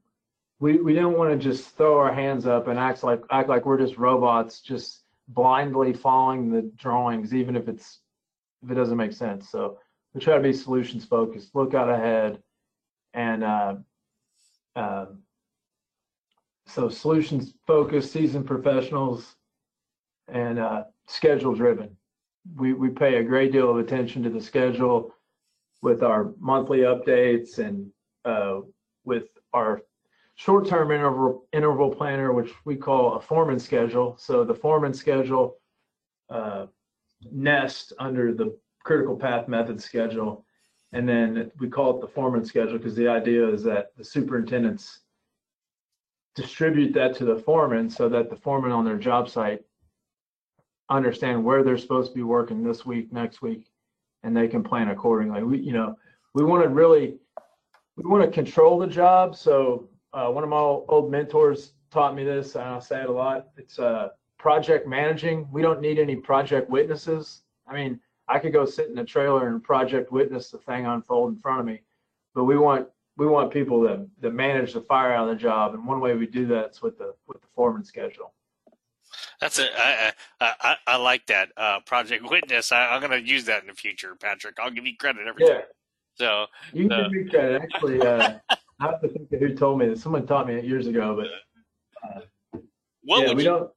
we 0.60 0.78
we 0.78 0.94
didn't 0.94 1.18
want 1.18 1.32
to 1.32 1.38
just 1.38 1.76
throw 1.76 1.98
our 1.98 2.14
hands 2.14 2.46
up 2.46 2.68
and 2.68 2.80
act 2.80 3.04
like 3.04 3.22
act 3.32 3.50
like 3.50 3.66
we're 3.66 3.78
just 3.78 3.98
robots, 3.98 4.62
just 4.62 5.04
blindly 5.28 5.94
following 5.94 6.52
the 6.52 6.62
drawings, 6.76 7.34
even 7.34 7.56
if 7.56 7.68
it's 7.68 8.00
if 8.64 8.72
it 8.72 8.76
doesn't 8.76 8.98
make 8.98 9.14
sense. 9.14 9.50
So 9.50 9.80
we 10.14 10.22
try 10.22 10.36
to 10.36 10.44
be 10.44 10.54
solutions 10.54 11.06
focused, 11.06 11.56
look 11.56 11.74
out 11.74 11.90
ahead, 11.90 12.42
and 13.14 13.44
uh, 13.44 13.76
uh, 14.76 15.06
so 16.68 16.90
solutions 16.90 17.54
focused, 17.68 18.14
seasoned 18.14 18.46
professionals, 18.46 19.36
and 20.28 20.60
uh, 20.60 20.84
schedule 21.08 21.54
driven. 21.54 21.96
We 22.56 22.74
we 22.74 22.90
pay 22.90 23.16
a 23.16 23.24
great 23.24 23.52
deal 23.52 23.70
of 23.70 23.78
attention 23.78 24.24
to 24.24 24.30
the 24.30 24.42
schedule 24.42 25.14
with 25.82 26.04
our 26.04 26.34
monthly 26.40 26.80
updates 26.80 27.60
and 27.60 27.92
uh, 28.26 28.62
with 29.04 29.28
our 29.54 29.82
short-term 30.36 30.92
interval, 30.92 31.46
interval 31.52 31.94
planner, 31.94 32.34
which 32.34 32.52
we 32.66 32.76
call 32.76 33.16
a 33.16 33.22
foreman 33.22 33.60
schedule. 33.60 34.16
So 34.18 34.44
the 34.44 34.56
foreman 34.56 34.94
schedule 34.94 35.58
uh, 36.30 36.68
nest 37.32 37.94
under 38.00 38.34
the 38.34 38.58
critical 38.84 39.16
path 39.16 39.48
method 39.48 39.82
schedule. 39.82 40.46
And 40.94 41.08
then 41.08 41.52
we 41.60 41.70
call 41.70 41.98
it 41.98 42.02
the 42.02 42.08
foreman 42.08 42.46
schedule 42.46 42.78
because 42.78 42.96
the 42.96 43.08
idea 43.08 43.48
is 43.48 43.64
that 43.64 43.92
the 43.98 44.04
superintendents 44.04 45.02
distribute 46.36 46.94
that 46.94 47.16
to 47.18 47.26
the 47.26 47.36
foreman 47.36 47.90
so 47.90 48.10
that 48.10 48.30
the 48.30 48.36
foreman 48.36 48.72
on 48.72 48.86
their 48.86 48.98
job 48.98 49.30
site 49.30 49.62
understand 50.90 51.44
where 51.44 51.64
they're 51.64 51.78
supposed 51.78 52.12
to 52.12 52.16
be 52.16 52.24
working 52.24 52.64
this 52.64 52.86
week, 52.86 53.12
next 53.12 53.42
week, 53.42 53.72
and 54.24 54.36
they 54.36 54.48
can 54.48 54.64
plan 54.64 54.90
accordingly. 54.90 55.44
We, 55.44 55.60
you 55.60 55.74
know, 55.74 55.98
we 56.34 56.44
want 56.44 56.64
to 56.64 56.70
really, 56.70 57.18
we 57.96 58.10
want 58.10 58.24
to 58.24 58.32
control 58.32 58.80
the 58.80 58.88
job. 58.88 59.36
So 59.36 59.90
uh, 60.14 60.30
one 60.30 60.44
of 60.44 60.50
my 60.50 60.58
old 60.58 61.12
mentors 61.12 61.74
taught 61.92 62.16
me 62.16 62.24
this, 62.24 62.56
and 62.56 62.64
I 62.64 62.80
say 62.80 63.02
it 63.02 63.10
a 63.10 63.12
lot. 63.12 63.48
It's 63.58 63.80
uh, 63.80 64.10
project 64.38 64.88
managing. 64.88 65.48
We 65.52 65.62
don't 65.62 65.82
need 65.82 66.00
any 66.00 66.16
project 66.16 66.70
witnesses. 66.70 67.44
I 67.68 67.74
mean, 67.74 68.00
I 68.28 68.40
could 68.40 68.54
go 68.54 68.66
sit 68.66 68.90
in 68.90 68.98
a 68.98 69.06
trailer 69.06 69.48
and 69.48 69.64
project 69.64 70.12
witness 70.12 70.50
the 70.50 70.58
thing 70.58 70.86
unfold 70.86 71.34
in 71.34 71.40
front 71.40 71.60
of 71.60 71.66
me, 71.66 71.82
but 72.34 72.46
we 72.46 72.58
want 72.58 72.88
we 73.16 73.28
want 73.28 73.52
people 73.52 73.82
that 73.82 74.08
that 74.22 74.34
manage 74.34 74.74
the 74.74 74.82
fire 74.82 75.14
out 75.14 75.30
of 75.30 75.36
the 75.36 75.42
job, 75.42 75.74
and 75.74 75.86
one 75.86 76.00
way 76.00 76.16
we 76.16 76.26
do 76.26 76.46
that 76.48 76.72
is 76.72 76.82
with 76.82 76.98
the 76.98 77.14
with 77.28 77.42
the 77.42 77.48
foreman 77.56 77.84
schedule. 77.84 78.34
That's 79.44 79.60
a 79.60 79.68
I 79.78 80.14
I, 80.40 80.76
I 80.88 80.96
like 80.96 81.26
that 81.26 81.50
uh, 81.58 81.82
project 81.82 82.24
witness. 82.30 82.72
I, 82.72 82.96
am 82.96 83.02
going 83.02 83.12
to 83.12 83.30
use 83.30 83.44
that 83.46 83.62
in 83.62 83.68
the 83.68 83.74
future, 83.74 84.16
Patrick. 84.16 84.56
I'll 84.58 84.72
give 84.72 84.86
you 84.86 84.96
credit 84.98 85.28
every 85.28 85.46
yeah. 85.46 85.54
time. 85.54 85.64
So 86.16 86.46
you 86.72 86.88
can 86.88 86.94
uh, 86.94 87.04
give 87.04 87.12
me 87.12 87.30
credit. 87.30 87.62
Actually, 87.62 88.00
uh, 88.00 88.36
I 88.50 88.58
have 88.80 89.02
to 89.02 89.10
think 89.10 89.30
of 89.34 89.40
who 89.42 89.54
told 89.54 89.80
me 89.80 89.88
this. 89.90 90.02
Someone 90.02 90.26
taught 90.26 90.48
me 90.48 90.56
it 90.56 90.64
years 90.64 90.88
ago, 90.88 91.18
but 91.18 91.28
uh, 92.08 92.60
what 93.04 93.24
yeah, 93.24 93.28
would 93.28 93.38
we 93.38 93.44
you, 93.44 93.50
don't. 93.50 93.70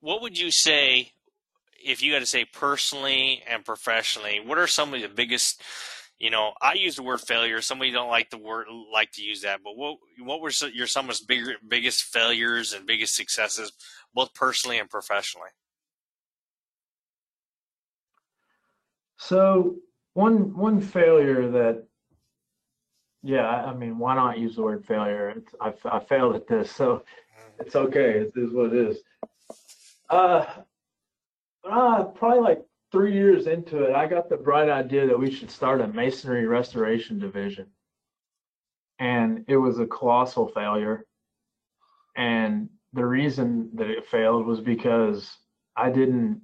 What 0.00 0.20
would 0.20 0.36
you 0.36 0.50
say 0.50 1.12
if 1.84 2.02
you 2.02 2.14
had 2.14 2.20
to 2.20 2.26
say 2.26 2.44
personally 2.44 3.44
and 3.48 3.64
professionally? 3.64 4.40
What 4.44 4.58
are 4.58 4.66
some 4.66 4.92
of 4.94 5.00
the 5.00 5.08
biggest? 5.08 5.62
You 6.22 6.30
know, 6.30 6.52
I 6.62 6.74
use 6.74 6.94
the 6.94 7.02
word 7.02 7.20
failure. 7.20 7.60
Somebody 7.60 7.90
don't 7.90 8.08
like 8.08 8.30
the 8.30 8.38
word 8.38 8.68
like 8.92 9.10
to 9.14 9.22
use 9.22 9.42
that, 9.42 9.58
but 9.64 9.76
what 9.76 9.98
what 10.20 10.40
were 10.40 10.52
your 10.72 10.86
some 10.86 11.10
of 11.10 11.18
bigger 11.26 11.56
biggest 11.66 12.04
failures 12.04 12.72
and 12.72 12.86
biggest 12.86 13.16
successes, 13.16 13.72
both 14.14 14.32
personally 14.32 14.78
and 14.78 14.88
professionally? 14.88 15.48
So 19.16 19.78
one 20.14 20.56
one 20.56 20.80
failure 20.80 21.50
that 21.50 21.82
yeah, 23.24 23.48
I 23.48 23.74
mean, 23.74 23.98
why 23.98 24.14
not 24.14 24.38
use 24.38 24.54
the 24.54 24.62
word 24.62 24.84
failure? 24.84 25.30
It's, 25.30 25.52
I, 25.60 25.74
I 25.90 25.98
failed 25.98 26.36
at 26.36 26.46
this, 26.46 26.70
so 26.70 27.02
it's 27.58 27.74
okay. 27.74 28.20
It 28.20 28.32
is 28.36 28.52
what 28.52 28.72
it 28.72 28.90
is. 28.90 28.98
Uh, 30.08 30.44
uh, 31.68 32.04
probably 32.04 32.40
like 32.42 32.64
three 32.92 33.14
years 33.14 33.46
into 33.46 33.84
it, 33.84 33.94
I 33.94 34.06
got 34.06 34.28
the 34.28 34.36
bright 34.36 34.68
idea 34.68 35.06
that 35.06 35.18
we 35.18 35.30
should 35.32 35.50
start 35.50 35.80
a 35.80 35.88
masonry 35.88 36.46
restoration 36.46 37.18
division. 37.18 37.66
And 38.98 39.44
it 39.48 39.56
was 39.56 39.78
a 39.78 39.86
colossal 39.86 40.48
failure. 40.48 41.06
And 42.16 42.68
the 42.92 43.06
reason 43.06 43.70
that 43.74 43.88
it 43.88 44.06
failed 44.06 44.46
was 44.46 44.60
because 44.60 45.34
I 45.74 45.90
didn't 45.90 46.42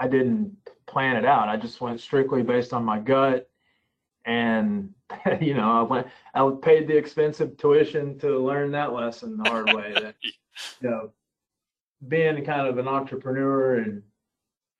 I 0.00 0.06
didn't 0.06 0.56
plan 0.86 1.16
it 1.16 1.24
out. 1.24 1.48
I 1.48 1.56
just 1.56 1.80
went 1.80 2.00
strictly 2.00 2.44
based 2.44 2.72
on 2.72 2.84
my 2.84 3.00
gut 3.00 3.50
and 4.24 4.94
you 5.40 5.54
know, 5.54 5.80
I 5.80 5.82
went 5.82 6.06
I 6.34 6.50
paid 6.62 6.86
the 6.86 6.96
expensive 6.96 7.56
tuition 7.56 8.16
to 8.20 8.38
learn 8.38 8.70
that 8.72 8.92
lesson 8.92 9.36
the 9.36 9.50
hard 9.50 9.74
way 9.74 9.92
that 9.94 10.14
you 10.80 10.88
know 10.88 11.10
being 12.06 12.44
kind 12.44 12.68
of 12.68 12.78
an 12.78 12.86
entrepreneur 12.86 13.78
and 13.78 14.02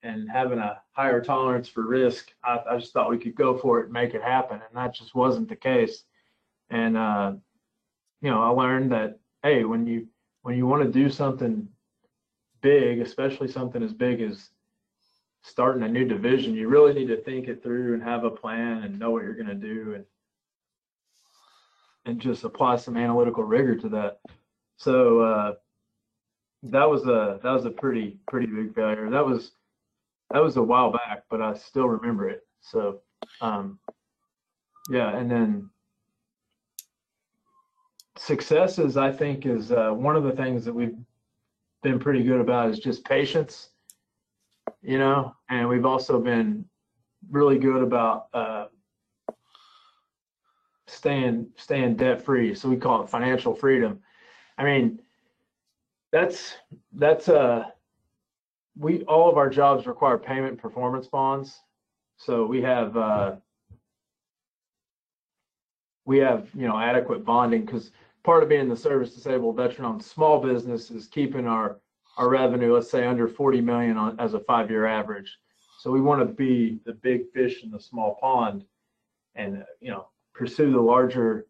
and 0.03 0.29
having 0.29 0.59
a 0.59 0.81
higher 0.91 1.21
tolerance 1.21 1.67
for 1.67 1.85
risk, 1.85 2.31
I, 2.43 2.59
I, 2.69 2.77
just 2.77 2.93
thought 2.93 3.09
we 3.09 3.17
could 3.17 3.35
go 3.35 3.57
for 3.57 3.79
it 3.79 3.85
and 3.85 3.93
make 3.93 4.13
it 4.13 4.21
happen, 4.21 4.61
and 4.61 4.77
that 4.77 4.95
just 4.95 5.13
wasn't 5.13 5.49
the 5.49 5.55
case. 5.55 6.03
And 6.69 6.95
uh, 6.95 7.33
you 8.21 8.29
know, 8.29 8.41
I 8.41 8.49
learned 8.49 8.91
that 8.91 9.19
hey, 9.43 9.63
when 9.63 9.85
you 9.85 10.07
when 10.41 10.55
you 10.55 10.67
want 10.67 10.83
to 10.83 10.91
do 10.91 11.09
something 11.09 11.67
big, 12.61 12.99
especially 12.99 13.47
something 13.47 13.83
as 13.83 13.93
big 13.93 14.21
as 14.21 14.49
starting 15.41 15.83
a 15.83 15.87
new 15.87 16.05
division, 16.05 16.55
you 16.55 16.67
really 16.67 16.93
need 16.93 17.07
to 17.07 17.21
think 17.21 17.47
it 17.47 17.63
through 17.63 17.93
and 17.93 18.03
have 18.03 18.23
a 18.23 18.29
plan 18.29 18.83
and 18.83 18.99
know 18.99 19.11
what 19.11 19.23
you're 19.23 19.33
going 19.33 19.47
to 19.47 19.55
do 19.55 19.93
and 19.95 20.05
and 22.05 22.19
just 22.19 22.43
apply 22.43 22.75
some 22.75 22.97
analytical 22.97 23.43
rigor 23.43 23.75
to 23.75 23.89
that. 23.89 24.19
So 24.77 25.19
uh, 25.19 25.53
that 26.63 26.89
was 26.89 27.03
a 27.03 27.39
that 27.43 27.51
was 27.51 27.65
a 27.65 27.69
pretty 27.69 28.17
pretty 28.27 28.47
big 28.47 28.73
failure. 28.73 29.09
That 29.09 29.25
was 29.25 29.51
that 30.31 30.43
was 30.43 30.57
a 30.57 30.63
while 30.63 30.91
back, 30.91 31.23
but 31.29 31.41
I 31.41 31.53
still 31.55 31.87
remember 31.87 32.29
it. 32.29 32.45
So, 32.61 33.01
um, 33.41 33.79
yeah, 34.89 35.15
and 35.17 35.29
then 35.29 35.69
successes, 38.17 38.97
I 38.97 39.11
think, 39.11 39.45
is 39.45 39.71
uh, 39.71 39.91
one 39.91 40.15
of 40.15 40.23
the 40.23 40.31
things 40.31 40.65
that 40.65 40.73
we've 40.73 40.97
been 41.83 41.99
pretty 41.99 42.23
good 42.23 42.41
about 42.41 42.69
is 42.69 42.79
just 42.79 43.05
patience, 43.05 43.69
you 44.81 44.97
know, 44.97 45.35
and 45.49 45.67
we've 45.67 45.85
also 45.85 46.19
been 46.19 46.65
really 47.29 47.57
good 47.57 47.81
about 47.81 48.27
uh, 48.33 48.65
staying 50.87 51.47
staying 51.55 51.95
debt 51.95 52.21
free. 52.21 52.53
So 52.53 52.69
we 52.69 52.77
call 52.77 53.03
it 53.03 53.09
financial 53.09 53.53
freedom. 53.53 53.99
I 54.57 54.63
mean, 54.63 54.99
that's 56.11 56.55
that's 56.93 57.29
uh 57.29 57.65
we 58.79 59.03
all 59.03 59.29
of 59.29 59.37
our 59.37 59.49
jobs 59.49 59.85
require 59.85 60.17
payment 60.17 60.51
and 60.51 60.57
performance 60.57 61.07
bonds. 61.07 61.59
So 62.17 62.45
we 62.45 62.61
have 62.61 62.95
uh, 62.95 63.35
we 66.05 66.17
have 66.19 66.47
you 66.55 66.67
know 66.67 66.79
adequate 66.79 67.25
bonding 67.25 67.65
because 67.65 67.91
part 68.23 68.41
of 68.41 68.49
being 68.49 68.69
the 68.69 68.75
service 68.75 69.13
disabled 69.13 69.57
veteran 69.57 69.85
owned 69.85 70.03
small 70.03 70.41
business 70.41 70.89
is 70.91 71.07
keeping 71.07 71.45
our 71.45 71.79
our 72.17 72.29
revenue 72.29 72.73
let's 72.73 72.89
say 72.89 73.05
under 73.05 73.27
40 73.27 73.61
million 73.61 73.97
on, 73.97 74.19
as 74.19 74.33
a 74.33 74.39
five 74.39 74.69
year 74.71 74.85
average. 74.85 75.37
So 75.79 75.91
we 75.91 76.01
want 76.01 76.21
to 76.21 76.33
be 76.33 76.79
the 76.85 76.93
big 76.93 77.31
fish 77.33 77.63
in 77.63 77.71
the 77.71 77.79
small 77.79 78.17
pond, 78.21 78.63
and 79.35 79.65
you 79.81 79.91
know 79.91 80.07
pursue 80.33 80.71
the 80.71 80.81
larger 80.81 81.47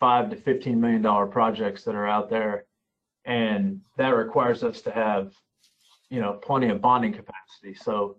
five 0.00 0.28
to 0.30 0.36
15 0.36 0.78
million 0.78 1.00
dollar 1.00 1.26
projects 1.26 1.82
that 1.84 1.94
are 1.94 2.06
out 2.06 2.28
there, 2.28 2.66
and 3.24 3.80
that 3.96 4.10
requires 4.10 4.62
us 4.62 4.82
to 4.82 4.90
have 4.90 5.32
you 6.10 6.20
know, 6.20 6.34
plenty 6.42 6.68
of 6.68 6.80
bonding 6.80 7.12
capacity. 7.12 7.74
So 7.74 8.16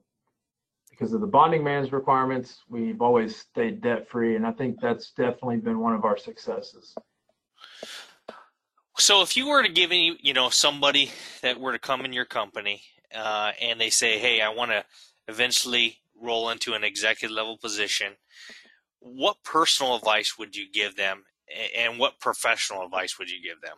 because 0.89 1.13
of 1.13 1.21
the 1.21 1.27
bonding 1.27 1.63
man's 1.63 1.91
requirements, 1.91 2.63
we've 2.69 3.01
always 3.01 3.35
stayed 3.35 3.81
debt 3.81 4.09
free. 4.09 4.35
And 4.35 4.45
I 4.45 4.51
think 4.51 4.81
that's 4.81 5.11
definitely 5.11 5.57
been 5.57 5.79
one 5.79 5.93
of 5.93 6.03
our 6.03 6.17
successes. 6.17 6.93
So 8.97 9.21
if 9.21 9.37
you 9.37 9.47
were 9.47 9.63
to 9.63 9.69
give 9.69 9.91
any, 9.91 10.17
you 10.21 10.33
know, 10.33 10.49
somebody 10.49 11.11
that 11.41 11.59
were 11.59 11.71
to 11.71 11.79
come 11.79 12.03
in 12.03 12.11
your 12.11 12.25
company 12.25 12.83
uh, 13.15 13.53
and 13.61 13.79
they 13.79 13.89
say, 13.89 14.19
hey, 14.19 14.41
I 14.41 14.49
want 14.49 14.71
to 14.71 14.83
eventually 15.29 15.99
roll 16.21 16.49
into 16.49 16.73
an 16.73 16.83
executive 16.83 17.33
level 17.33 17.57
position, 17.57 18.13
what 18.99 19.37
personal 19.45 19.95
advice 19.95 20.37
would 20.37 20.55
you 20.55 20.69
give 20.69 20.97
them 20.97 21.23
and 21.77 21.97
what 21.97 22.19
professional 22.19 22.83
advice 22.83 23.17
would 23.17 23.29
you 23.29 23.41
give 23.41 23.61
them? 23.61 23.77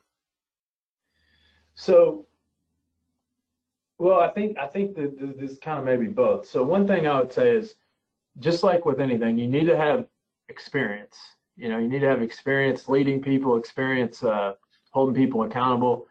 So 1.75 2.25
well, 4.01 4.19
I 4.19 4.29
think 4.29 4.57
I 4.57 4.65
think 4.65 4.95
that 4.95 5.37
this 5.39 5.59
kind 5.59 5.77
of 5.77 5.85
maybe 5.85 6.07
both. 6.07 6.47
So 6.47 6.63
one 6.63 6.87
thing 6.87 7.05
I 7.05 7.19
would 7.19 7.31
say 7.31 7.51
is, 7.51 7.75
just 8.39 8.63
like 8.63 8.83
with 8.83 8.99
anything, 8.99 9.37
you 9.37 9.47
need 9.47 9.65
to 9.65 9.77
have 9.77 10.07
experience. 10.49 11.15
You 11.55 11.69
know, 11.69 11.77
you 11.77 11.87
need 11.87 11.99
to 11.99 12.07
have 12.07 12.23
experience 12.23 12.89
leading 12.89 13.21
people, 13.21 13.57
experience 13.57 14.23
uh, 14.23 14.53
holding 14.89 15.13
people 15.13 15.43
accountable. 15.43 16.07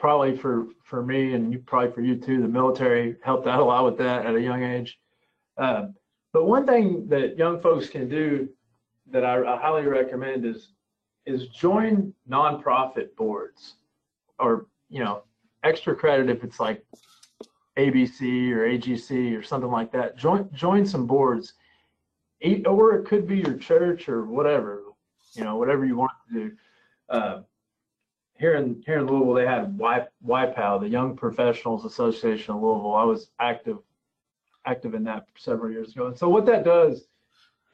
Probably 0.00 0.36
for 0.36 0.66
for 0.82 1.04
me 1.04 1.34
and 1.34 1.52
you, 1.52 1.60
probably 1.60 1.92
for 1.92 2.00
you 2.00 2.16
too, 2.16 2.42
the 2.42 2.48
military 2.48 3.14
helped 3.22 3.46
out 3.46 3.60
a 3.60 3.64
lot 3.64 3.84
with 3.84 3.98
that 3.98 4.26
at 4.26 4.34
a 4.34 4.40
young 4.40 4.64
age. 4.64 4.98
Uh, 5.56 5.86
but 6.32 6.44
one 6.44 6.66
thing 6.66 7.06
that 7.08 7.38
young 7.38 7.60
folks 7.60 7.88
can 7.88 8.08
do 8.08 8.48
that 9.12 9.24
I, 9.24 9.44
I 9.44 9.56
highly 9.60 9.86
recommend 9.86 10.44
is 10.44 10.72
is 11.24 11.46
join 11.50 12.12
nonprofit 12.28 13.14
boards 13.14 13.74
or 14.40 14.66
you 14.88 15.04
know 15.04 15.22
extra 15.62 15.94
credit 15.94 16.30
if 16.30 16.42
it's 16.42 16.58
like 16.58 16.84
ABC 17.78 18.50
or 18.50 18.68
AGC 18.68 19.38
or 19.38 19.42
something 19.42 19.70
like 19.70 19.92
that. 19.92 20.16
Join 20.16 20.48
join 20.52 20.84
some 20.84 21.06
boards, 21.06 21.54
or 22.66 22.96
it 22.96 23.06
could 23.06 23.26
be 23.26 23.38
your 23.38 23.56
church 23.56 24.08
or 24.08 24.24
whatever, 24.26 24.82
you 25.34 25.44
know, 25.44 25.56
whatever 25.56 25.86
you 25.86 25.96
want 25.96 26.12
to 26.28 26.34
do. 26.34 26.56
Uh, 27.08 27.40
here 28.34 28.56
in 28.56 28.82
here 28.84 28.98
in 28.98 29.06
Louisville, 29.06 29.34
they 29.34 29.46
had 29.46 29.78
y, 29.78 30.06
YPAL, 30.26 30.80
the 30.80 30.88
Young 30.88 31.16
Professionals 31.16 31.84
Association 31.84 32.54
of 32.54 32.62
Louisville. 32.62 32.94
I 32.94 33.04
was 33.04 33.30
active 33.38 33.78
active 34.66 34.94
in 34.94 35.04
that 35.04 35.26
several 35.36 35.72
years 35.72 35.94
ago. 35.94 36.08
And 36.08 36.18
so 36.18 36.28
what 36.28 36.46
that 36.46 36.64
does 36.64 37.06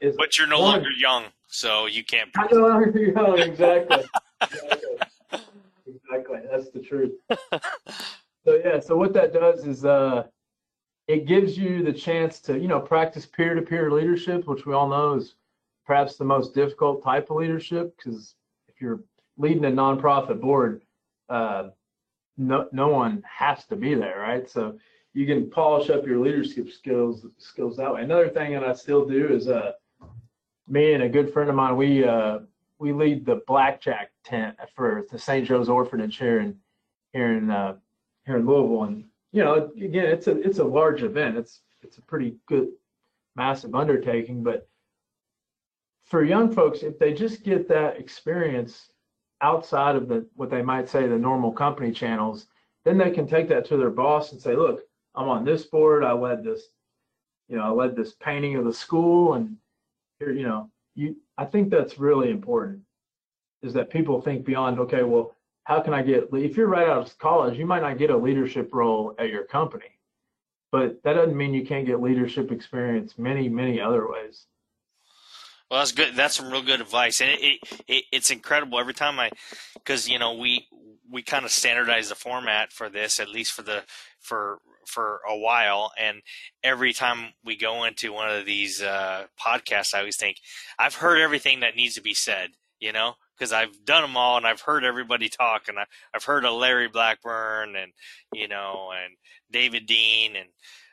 is, 0.01 0.15
but 0.17 0.37
you're 0.37 0.47
no 0.47 0.59
one, 0.59 0.75
longer 0.75 0.91
young, 0.91 1.25
so 1.47 1.87
you 1.87 2.03
can't. 2.03 2.29
I'm 2.37 2.47
no 2.51 2.67
longer 2.67 2.99
young, 2.99 3.39
exactly. 3.39 4.03
exactly. 4.41 4.89
exactly. 5.87 6.39
That's 6.51 6.69
the 6.69 6.79
truth. 6.79 7.13
So 8.45 8.61
yeah, 8.63 8.79
so 8.79 8.95
what 8.95 9.13
that 9.13 9.33
does 9.33 9.65
is 9.65 9.85
uh, 9.85 10.25
it 11.07 11.25
gives 11.25 11.57
you 11.57 11.83
the 11.83 11.93
chance 11.93 12.39
to 12.41 12.59
you 12.59 12.67
know 12.67 12.79
practice 12.79 13.25
peer-to-peer 13.25 13.91
leadership, 13.91 14.47
which 14.47 14.65
we 14.65 14.73
all 14.73 14.87
know 14.87 15.15
is 15.15 15.35
perhaps 15.85 16.15
the 16.15 16.25
most 16.25 16.53
difficult 16.53 17.03
type 17.03 17.29
of 17.29 17.37
leadership 17.37 17.95
because 17.97 18.35
if 18.67 18.79
you're 18.79 19.01
leading 19.37 19.65
a 19.65 19.69
nonprofit 19.69 20.39
board, 20.39 20.83
uh, 21.29 21.69
no 22.37 22.67
no 22.71 22.89
one 22.89 23.23
has 23.27 23.65
to 23.65 23.75
be 23.75 23.95
there, 23.95 24.19
right? 24.19 24.47
So 24.47 24.77
you 25.13 25.25
can 25.25 25.49
polish 25.49 25.89
up 25.89 26.05
your 26.05 26.19
leadership 26.19 26.69
skills 26.69 27.25
skills 27.39 27.77
that 27.77 27.91
way. 27.91 28.03
Another 28.03 28.29
thing 28.29 28.53
that 28.53 28.63
I 28.63 28.73
still 28.73 29.05
do 29.07 29.27
is 29.27 29.47
uh, 29.47 29.71
me 30.67 30.93
and 30.93 31.01
a 31.01 31.09
good 31.09 31.33
friend 31.33 31.49
of 31.49 31.55
mine 31.55 31.77
we 31.77 32.05
uh, 32.05 32.39
we 32.77 32.93
lead 32.93 33.25
the 33.25 33.41
blackjack 33.47 34.11
tent 34.23 34.57
for 34.75 35.05
the 35.11 35.17
St. 35.17 35.47
Joe's 35.47 35.69
Orphanage 35.69 36.17
here 36.17 36.41
in 36.41 36.59
here 37.11 37.37
in 37.37 37.49
uh, 37.49 37.77
here 38.25 38.37
in 38.37 38.45
Louisville. 38.45 38.83
And 38.83 39.05
you 39.31 39.43
know, 39.43 39.71
again, 39.75 40.05
it's 40.05 40.27
a 40.27 40.39
it's 40.41 40.59
a 40.59 40.63
large 40.63 41.03
event. 41.03 41.37
It's 41.37 41.61
it's 41.81 41.97
a 41.97 42.01
pretty 42.01 42.35
good, 42.47 42.69
massive 43.35 43.75
undertaking. 43.75 44.43
But 44.43 44.67
for 46.05 46.23
young 46.23 46.53
folks, 46.53 46.83
if 46.83 46.99
they 46.99 47.13
just 47.13 47.43
get 47.43 47.67
that 47.69 47.97
experience 47.97 48.89
outside 49.41 49.95
of 49.95 50.07
the 50.07 50.25
what 50.35 50.49
they 50.49 50.61
might 50.61 50.89
say 50.89 51.07
the 51.07 51.17
normal 51.17 51.51
company 51.51 51.91
channels, 51.91 52.47
then 52.83 52.97
they 52.97 53.11
can 53.11 53.27
take 53.27 53.49
that 53.49 53.65
to 53.65 53.77
their 53.77 53.89
boss 53.89 54.31
and 54.31 54.41
say, 54.41 54.55
look, 54.55 54.81
I'm 55.15 55.29
on 55.29 55.45
this 55.45 55.63
board. 55.63 56.03
I 56.03 56.13
led 56.13 56.43
this, 56.43 56.63
you 57.49 57.57
know, 57.57 57.63
I 57.63 57.69
led 57.69 57.95
this 57.95 58.13
painting 58.13 58.55
of 58.55 58.65
the 58.65 58.73
school, 58.73 59.33
and 59.33 59.57
here, 60.19 60.31
you 60.31 60.43
know, 60.43 60.69
you. 60.95 61.15
I 61.37 61.45
think 61.45 61.69
that's 61.69 61.99
really 61.99 62.29
important. 62.29 62.81
Is 63.61 63.73
that 63.73 63.89
people 63.89 64.21
think 64.21 64.45
beyond 64.45 64.79
okay, 64.79 65.03
well, 65.03 65.35
how 65.65 65.81
can 65.81 65.93
I 65.93 66.01
get, 66.01 66.29
if 66.31 66.55
you're 66.55 66.67
right 66.67 66.87
out 66.87 67.07
of 67.07 67.17
college, 67.17 67.57
you 67.57 67.65
might 67.65 67.81
not 67.81 67.97
get 67.97 68.11
a 68.11 68.17
leadership 68.17 68.69
role 68.71 69.13
at 69.19 69.29
your 69.29 69.43
company, 69.43 69.99
but 70.71 71.01
that 71.03 71.13
doesn't 71.13 71.35
mean 71.35 71.53
you 71.53 71.65
can't 71.65 71.85
get 71.85 72.01
leadership 72.01 72.51
experience 72.51 73.17
many, 73.17 73.49
many 73.49 73.81
other 73.81 74.07
ways. 74.09 74.45
Well, 75.69 75.79
that's 75.79 75.91
good. 75.91 76.15
That's 76.15 76.35
some 76.35 76.51
real 76.51 76.61
good 76.61 76.79
advice, 76.79 77.21
and 77.21 77.31
it, 77.31 77.39
it, 77.41 77.81
it 77.87 78.03
it's 78.11 78.29
incredible 78.29 78.79
every 78.79 78.93
time 78.93 79.19
I, 79.19 79.31
because 79.73 80.07
you 80.07 80.19
know 80.19 80.35
we 80.35 80.67
we 81.11 81.23
kind 81.23 81.43
of 81.43 81.49
standardize 81.49 82.09
the 82.09 82.15
format 82.15 82.71
for 82.71 82.87
this 82.87 83.19
at 83.19 83.29
least 83.29 83.51
for 83.51 83.63
the 83.63 83.83
for 84.19 84.59
for 84.85 85.21
a 85.27 85.35
while, 85.35 85.91
and 85.99 86.21
every 86.63 86.93
time 86.93 87.33
we 87.43 87.57
go 87.57 87.83
into 87.83 88.13
one 88.13 88.29
of 88.29 88.45
these 88.45 88.83
uh, 88.83 89.25
podcasts, 89.43 89.95
I 89.95 89.99
always 89.99 90.17
think 90.17 90.37
I've 90.77 90.95
heard 90.95 91.19
everything 91.19 91.61
that 91.61 91.75
needs 91.75 91.95
to 91.95 92.01
be 92.01 92.13
said. 92.13 92.51
You 92.79 92.91
know, 92.91 93.15
because 93.37 93.51
I've 93.51 93.85
done 93.85 94.01
them 94.01 94.17
all 94.17 94.37
and 94.37 94.47
I've 94.47 94.61
heard 94.61 94.83
everybody 94.83 95.29
talk 95.29 95.67
and 95.67 95.79
I, 95.79 95.85
have 96.13 96.23
heard 96.23 96.45
of 96.45 96.53
Larry 96.53 96.87
Blackburn 96.87 97.75
and 97.75 97.91
you 98.33 98.47
know 98.47 98.91
and 98.95 99.15
David 99.51 99.85
Dean 99.85 100.35
and 100.35 100.49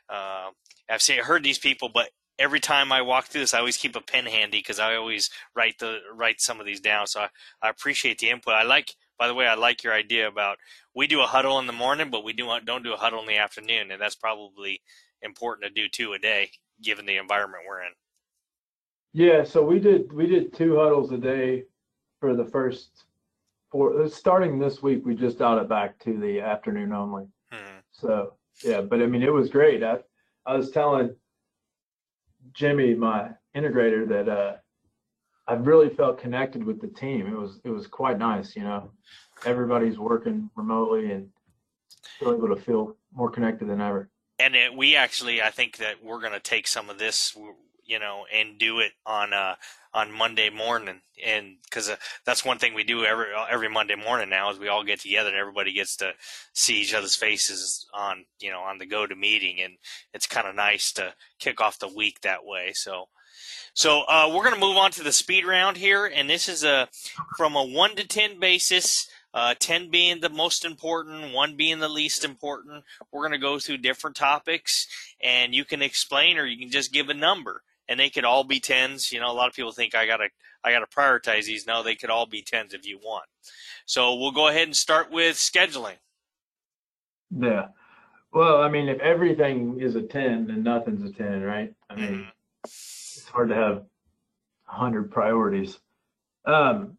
uh, 0.09 0.49
I've 0.89 1.01
seen 1.01 1.21
heard 1.23 1.43
these 1.43 1.59
people, 1.59 1.89
but 1.93 2.09
every 2.39 2.59
time 2.59 2.91
I 2.91 3.01
walk 3.01 3.25
through 3.25 3.41
this, 3.41 3.53
I 3.53 3.59
always 3.59 3.77
keep 3.77 3.95
a 3.95 4.01
pen 4.01 4.25
handy 4.25 4.59
because 4.59 4.79
I 4.79 4.95
always 4.95 5.29
write 5.55 5.79
the 5.79 5.99
write 6.13 6.41
some 6.41 6.59
of 6.59 6.65
these 6.65 6.81
down. 6.81 7.07
So 7.07 7.21
I, 7.21 7.29
I 7.61 7.69
appreciate 7.69 8.19
the 8.19 8.29
input. 8.29 8.53
I 8.53 8.63
like, 8.63 8.93
by 9.17 9.27
the 9.27 9.33
way, 9.33 9.47
I 9.47 9.55
like 9.55 9.83
your 9.83 9.93
idea 9.93 10.27
about 10.27 10.57
we 10.95 11.07
do 11.07 11.21
a 11.21 11.27
huddle 11.27 11.59
in 11.59 11.67
the 11.67 11.73
morning, 11.73 12.09
but 12.11 12.23
we 12.23 12.33
do 12.33 12.49
don't 12.65 12.83
do 12.83 12.93
a 12.93 12.97
huddle 12.97 13.21
in 13.21 13.27
the 13.27 13.37
afternoon, 13.37 13.91
and 13.91 14.01
that's 14.01 14.15
probably 14.15 14.81
important 15.21 15.65
to 15.65 15.81
do 15.81 15.87
two 15.89 16.13
a 16.13 16.19
day 16.19 16.51
given 16.81 17.05
the 17.05 17.17
environment 17.17 17.63
we're 17.67 17.83
in. 17.83 17.93
Yeah, 19.13 19.43
so 19.43 19.63
we 19.63 19.79
did 19.79 20.11
we 20.11 20.27
did 20.27 20.53
two 20.53 20.77
huddles 20.77 21.11
a 21.11 21.17
day 21.17 21.63
for 22.23 22.33
the 22.33 22.45
first 22.45 23.03
four. 23.69 24.07
Starting 24.07 24.57
this 24.57 24.81
week, 24.81 25.05
we 25.05 25.13
just 25.13 25.39
dialed 25.39 25.61
it 25.61 25.67
back 25.67 25.99
to 25.99 26.17
the 26.17 26.39
afternoon 26.39 26.93
only. 26.93 27.25
Hmm. 27.51 27.79
So 27.91 28.35
yeah, 28.63 28.79
but 28.79 29.01
I 29.01 29.07
mean, 29.07 29.21
it 29.21 29.33
was 29.33 29.49
great. 29.49 29.83
I 29.83 29.97
I 30.45 30.55
was 30.55 30.71
telling 30.71 31.13
Jimmy, 32.53 32.93
my 32.93 33.31
integrator, 33.53 34.07
that 34.07 34.29
uh, 34.29 34.53
I 35.49 35.55
really 35.55 35.89
felt 35.89 36.17
connected 36.17 36.63
with 36.63 36.79
the 36.79 36.87
team. 36.87 37.27
It 37.27 37.37
was 37.37 37.59
it 37.65 37.71
was 37.71 37.87
quite 37.87 38.17
nice, 38.17 38.55
you 38.55 38.63
know. 38.63 38.89
Everybody's 39.45 39.99
working 39.99 40.49
remotely 40.55 41.11
and 41.11 41.27
still 42.15 42.35
able 42.37 42.55
to 42.55 42.61
feel 42.61 42.95
more 43.13 43.29
connected 43.29 43.67
than 43.67 43.81
ever. 43.81 44.09
And 44.39 44.55
it, 44.55 44.73
we 44.73 44.95
actually, 44.95 45.41
I 45.41 45.49
think 45.49 45.75
that 45.77 46.01
we're 46.01 46.21
going 46.21 46.33
to 46.33 46.39
take 46.39 46.67
some 46.67 46.89
of 46.89 46.97
this, 46.97 47.35
you 47.93 47.99
know, 47.99 48.25
and 48.33 48.57
do 48.57 48.79
it 48.79 48.91
on 49.05 49.33
uh, 49.33 49.53
on 49.93 50.11
Monday 50.11 50.49
morning, 50.49 51.01
and 51.23 51.57
because 51.63 51.89
uh, 51.89 51.95
that's 52.25 52.43
one 52.43 52.57
thing 52.57 52.73
we 52.73 52.83
do 52.83 53.05
every 53.05 53.27
every 53.51 53.69
Monday 53.69 53.93
morning 53.93 54.29
now 54.29 54.49
is 54.49 54.57
we 54.57 54.67
all 54.67 54.83
get 54.83 54.99
together 54.99 55.29
and 55.29 55.37
everybody 55.37 55.71
gets 55.71 55.95
to 55.97 56.13
see 56.53 56.81
each 56.81 56.95
other's 56.95 57.15
faces 57.15 57.85
on 57.93 58.25
you 58.39 58.49
know 58.49 58.61
on 58.61 58.79
the 58.79 58.87
GoToMeeting, 58.87 59.63
and 59.63 59.75
it's 60.11 60.25
kind 60.25 60.47
of 60.47 60.55
nice 60.55 60.91
to 60.93 61.13
kick 61.37 61.61
off 61.61 61.77
the 61.77 61.87
week 61.87 62.21
that 62.21 62.43
way. 62.43 62.71
So. 62.73 63.05
So 63.75 64.03
uh, 64.03 64.31
we're 64.31 64.43
going 64.43 64.53
to 64.53 64.59
move 64.59 64.77
on 64.77 64.91
to 64.91 65.03
the 65.03 65.11
speed 65.11 65.47
round 65.47 65.77
here, 65.77 66.05
and 66.05 66.29
this 66.29 66.47
is 66.47 66.63
a 66.63 66.89
from 67.37 67.55
a 67.55 67.63
one 67.63 67.95
to 67.95 68.07
ten 68.07 68.39
basis. 68.39 69.07
Uh, 69.35 69.55
10 69.57 69.89
being 69.89 70.19
the 70.19 70.29
most 70.29 70.63
important, 70.63 71.33
1 71.33 71.55
being 71.55 71.79
the 71.79 71.89
least 71.89 72.23
important. 72.23 72.83
We're 73.11 73.21
going 73.21 73.31
to 73.31 73.39
go 73.39 73.57
through 73.57 73.77
different 73.77 74.15
topics, 74.15 74.85
and 75.19 75.55
you 75.55 75.65
can 75.65 75.81
explain 75.81 76.37
or 76.37 76.45
you 76.45 76.55
can 76.55 76.69
just 76.69 76.93
give 76.93 77.09
a 77.09 77.15
number 77.15 77.63
and 77.87 77.99
they 77.99 78.09
could 78.09 78.25
all 78.25 78.43
be 78.43 78.59
tens. 78.59 79.11
You 79.11 79.19
know, 79.19 79.31
a 79.31 79.33
lot 79.33 79.47
of 79.47 79.55
people 79.55 79.71
think 79.71 79.95
I 79.95 80.05
gotta 80.05 80.29
I 80.63 80.71
gotta 80.71 80.87
prioritize 80.87 81.45
these. 81.45 81.67
No, 81.67 81.83
they 81.83 81.95
could 81.95 82.09
all 82.09 82.25
be 82.25 82.41
tens 82.41 82.73
if 82.73 82.85
you 82.85 82.97
want. 82.97 83.25
So 83.85 84.15
we'll 84.15 84.31
go 84.31 84.47
ahead 84.47 84.67
and 84.67 84.75
start 84.75 85.11
with 85.11 85.35
scheduling. 85.35 85.97
Yeah. 87.37 87.67
Well, 88.31 88.61
I 88.61 88.69
mean, 88.69 88.87
if 88.87 88.99
everything 88.99 89.79
is 89.79 89.95
a 89.95 90.01
ten, 90.01 90.47
then 90.47 90.63
nothing's 90.63 91.03
a 91.03 91.13
ten, 91.13 91.41
right? 91.41 91.73
I 91.89 91.95
mean, 91.95 92.11
mm-hmm. 92.11 92.29
it's 92.63 93.27
hard 93.31 93.49
to 93.49 93.55
have 93.55 93.83
hundred 94.65 95.11
priorities. 95.11 95.79
Um, 96.45 96.97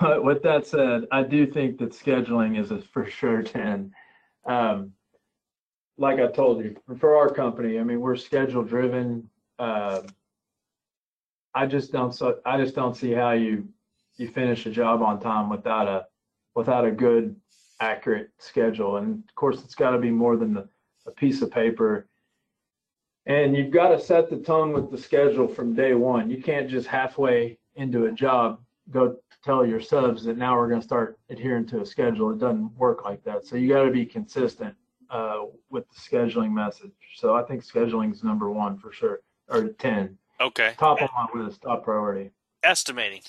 but 0.00 0.24
with 0.24 0.42
that 0.42 0.66
said, 0.66 1.06
I 1.12 1.22
do 1.22 1.46
think 1.46 1.78
that 1.78 1.90
scheduling 1.90 2.58
is 2.58 2.70
a 2.70 2.80
for 2.80 3.06
sure 3.06 3.42
ten. 3.42 3.92
Um, 4.46 4.92
like 5.96 6.18
I 6.18 6.26
told 6.26 6.64
you, 6.64 6.76
for 6.98 7.16
our 7.16 7.30
company, 7.30 7.78
I 7.78 7.84
mean, 7.84 8.00
we're 8.00 8.16
schedule 8.16 8.64
driven 8.64 9.30
uh, 9.58 10.02
I 11.54 11.66
just 11.66 11.92
don't 11.92 12.12
so 12.12 12.40
I 12.44 12.56
just 12.58 12.74
don't 12.74 12.96
see 12.96 13.12
how 13.12 13.32
you 13.32 13.68
you 14.16 14.28
finish 14.28 14.66
a 14.66 14.70
job 14.70 15.02
on 15.02 15.20
time 15.20 15.48
without 15.48 15.86
a 15.86 16.06
without 16.54 16.84
a 16.84 16.90
good 16.90 17.36
accurate 17.80 18.30
schedule. 18.38 18.96
And 18.96 19.24
of 19.28 19.34
course, 19.34 19.62
it's 19.62 19.74
got 19.74 19.90
to 19.90 19.98
be 19.98 20.10
more 20.10 20.36
than 20.36 20.54
the, 20.54 20.68
a 21.06 21.10
piece 21.10 21.42
of 21.42 21.50
paper. 21.50 22.08
And 23.26 23.56
you've 23.56 23.72
got 23.72 23.88
to 23.88 24.00
set 24.00 24.28
the 24.30 24.36
tone 24.36 24.72
with 24.72 24.90
the 24.90 24.98
schedule 24.98 25.48
from 25.48 25.74
day 25.74 25.94
one. 25.94 26.30
You 26.30 26.42
can't 26.42 26.68
just 26.68 26.86
halfway 26.86 27.58
into 27.74 28.06
a 28.06 28.12
job 28.12 28.60
go 28.90 29.16
tell 29.42 29.64
your 29.64 29.80
subs 29.80 30.24
that 30.24 30.36
now 30.36 30.56
we're 30.56 30.68
going 30.68 30.80
to 30.80 30.86
start 30.86 31.18
adhering 31.30 31.66
to 31.66 31.80
a 31.80 31.86
schedule. 31.86 32.30
It 32.30 32.38
doesn't 32.38 32.76
work 32.76 33.04
like 33.04 33.24
that. 33.24 33.46
So 33.46 33.56
you 33.56 33.68
got 33.68 33.84
to 33.84 33.90
be 33.90 34.04
consistent 34.04 34.74
uh, 35.10 35.44
with 35.70 35.84
the 35.88 35.96
scheduling 35.98 36.52
message. 36.52 36.92
So 37.16 37.34
I 37.34 37.42
think 37.42 37.64
scheduling 37.64 38.12
is 38.12 38.22
number 38.22 38.50
one 38.50 38.78
for 38.78 38.92
sure 38.92 39.20
or 39.48 39.68
10. 39.68 40.18
Okay. 40.40 40.72
Top 40.78 41.00
of 41.00 41.10
my 41.14 41.42
list, 41.42 41.62
top 41.62 41.84
priority. 41.84 42.30
Estimating. 42.62 43.22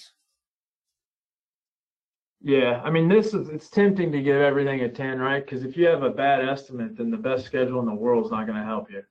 Yeah, 2.41 2.81
I 2.83 2.91
mean, 2.91 3.07
this 3.07 3.33
is 3.33 3.49
it's 3.49 3.69
tempting 3.69 4.11
to 4.11 4.21
give 4.21 4.35
everything 4.35 4.81
a 4.81 4.89
10, 4.89 5.19
right? 5.19 5.43
Because 5.43 5.63
if 5.63 5.75
you 5.75 5.87
have 5.87 6.03
a 6.03 6.09
bad 6.09 6.47
estimate, 6.47 6.95
then 6.95 7.09
the 7.09 7.17
best 7.17 7.45
schedule 7.45 7.79
in 7.79 7.85
the 7.85 7.93
world 7.93 8.25
is 8.25 8.31
not 8.31 8.45
going 8.45 8.59
to 8.59 8.63
help 8.63 8.91
you. 8.91 9.01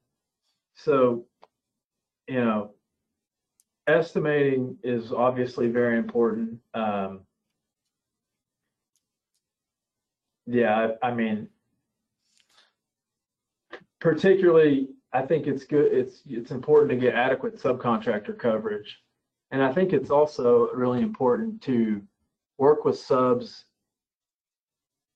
So, 0.76 1.24
you 2.28 2.44
know, 2.44 2.70
estimating 3.86 4.76
is 4.82 5.12
obviously 5.12 5.68
very 5.68 5.98
important. 5.98 6.60
Um, 6.74 7.20
yeah, 10.46 10.90
I, 11.02 11.08
I 11.08 11.14
mean, 11.14 11.48
particularly 14.00 14.88
I 15.14 15.22
think 15.22 15.46
it's 15.46 15.64
good. 15.64 15.92
It's 15.92 16.22
it's 16.28 16.50
important 16.50 16.90
to 16.90 16.96
get 16.96 17.14
adequate 17.14 17.56
subcontractor 17.62 18.36
coverage, 18.36 19.00
and 19.52 19.62
I 19.62 19.72
think 19.72 19.92
it's 19.92 20.10
also 20.10 20.70
really 20.72 21.02
important 21.02 21.62
to 21.62 22.02
work 22.58 22.84
with 22.84 22.98
subs 22.98 23.64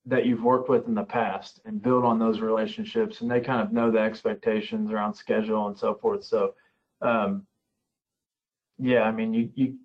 that 0.06 0.24
you've 0.24 0.44
worked 0.44 0.68
with 0.68 0.86
in 0.86 0.94
the 0.94 1.02
past 1.02 1.60
and 1.64 1.82
build 1.82 2.04
on 2.04 2.18
those 2.18 2.38
relationships, 2.40 3.20
and 3.20 3.30
they 3.30 3.40
kind 3.40 3.60
of 3.60 3.72
know 3.72 3.90
the 3.90 3.98
expectations 3.98 4.92
around 4.92 5.14
schedule 5.14 5.66
and 5.66 5.76
so 5.76 5.96
forth. 5.96 6.24
So, 6.24 6.54
um, 7.02 7.44
yeah, 8.78 9.02
I 9.02 9.10
mean, 9.10 9.34
you 9.34 9.50
you 9.56 9.78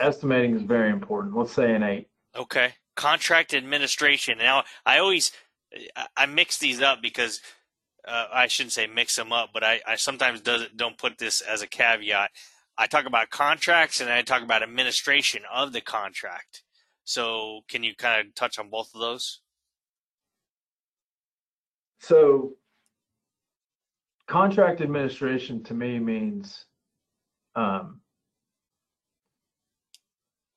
estimating 0.00 0.54
is 0.54 0.62
very 0.62 0.90
important. 0.90 1.34
Let's 1.34 1.52
say 1.52 1.74
an 1.74 1.82
eight. 1.82 2.08
Okay, 2.36 2.74
contract 2.94 3.54
administration. 3.54 4.36
Now, 4.36 4.64
I 4.84 4.98
always 4.98 5.32
I 6.14 6.26
mix 6.26 6.58
these 6.58 6.82
up 6.82 7.00
because 7.00 7.40
uh, 8.06 8.26
I 8.32 8.46
shouldn't 8.48 8.72
say 8.72 8.86
mix 8.86 9.16
them 9.16 9.32
up, 9.32 9.50
but 9.52 9.62
I, 9.62 9.80
I 9.86 9.96
sometimes 9.96 10.40
does, 10.40 10.66
don't 10.74 10.98
put 10.98 11.18
this 11.18 11.40
as 11.40 11.62
a 11.62 11.66
caveat. 11.66 12.30
I 12.76 12.86
talk 12.86 13.06
about 13.06 13.30
contracts 13.30 14.00
and 14.00 14.10
I 14.10 14.22
talk 14.22 14.42
about 14.42 14.62
administration 14.62 15.42
of 15.52 15.72
the 15.72 15.80
contract. 15.80 16.62
So, 17.04 17.60
can 17.68 17.82
you 17.82 17.94
kind 17.96 18.26
of 18.26 18.34
touch 18.34 18.58
on 18.58 18.70
both 18.70 18.90
of 18.94 19.00
those? 19.00 19.40
So, 22.00 22.52
contract 24.26 24.80
administration 24.80 25.62
to 25.64 25.74
me 25.74 25.98
means, 25.98 26.64
um, 27.54 28.00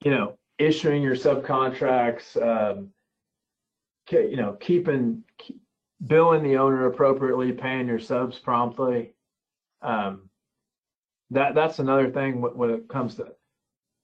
you 0.04 0.12
know, 0.12 0.38
issuing 0.58 1.02
your 1.02 1.16
subcontracts, 1.16 2.42
um, 2.42 2.90
you 4.12 4.38
know, 4.38 4.54
keeping 4.54 5.24
billing 6.06 6.44
the 6.44 6.58
owner 6.58 6.88
appropriately, 6.88 7.52
paying 7.52 7.88
your 7.88 8.00
subs 8.00 8.38
promptly. 8.40 9.14
Um, 9.82 10.30
that 11.32 11.56
that's 11.56 11.80
another 11.80 12.10
thing 12.10 12.42
when 12.42 12.70
it 12.70 12.88
comes 12.88 13.16
to, 13.16 13.28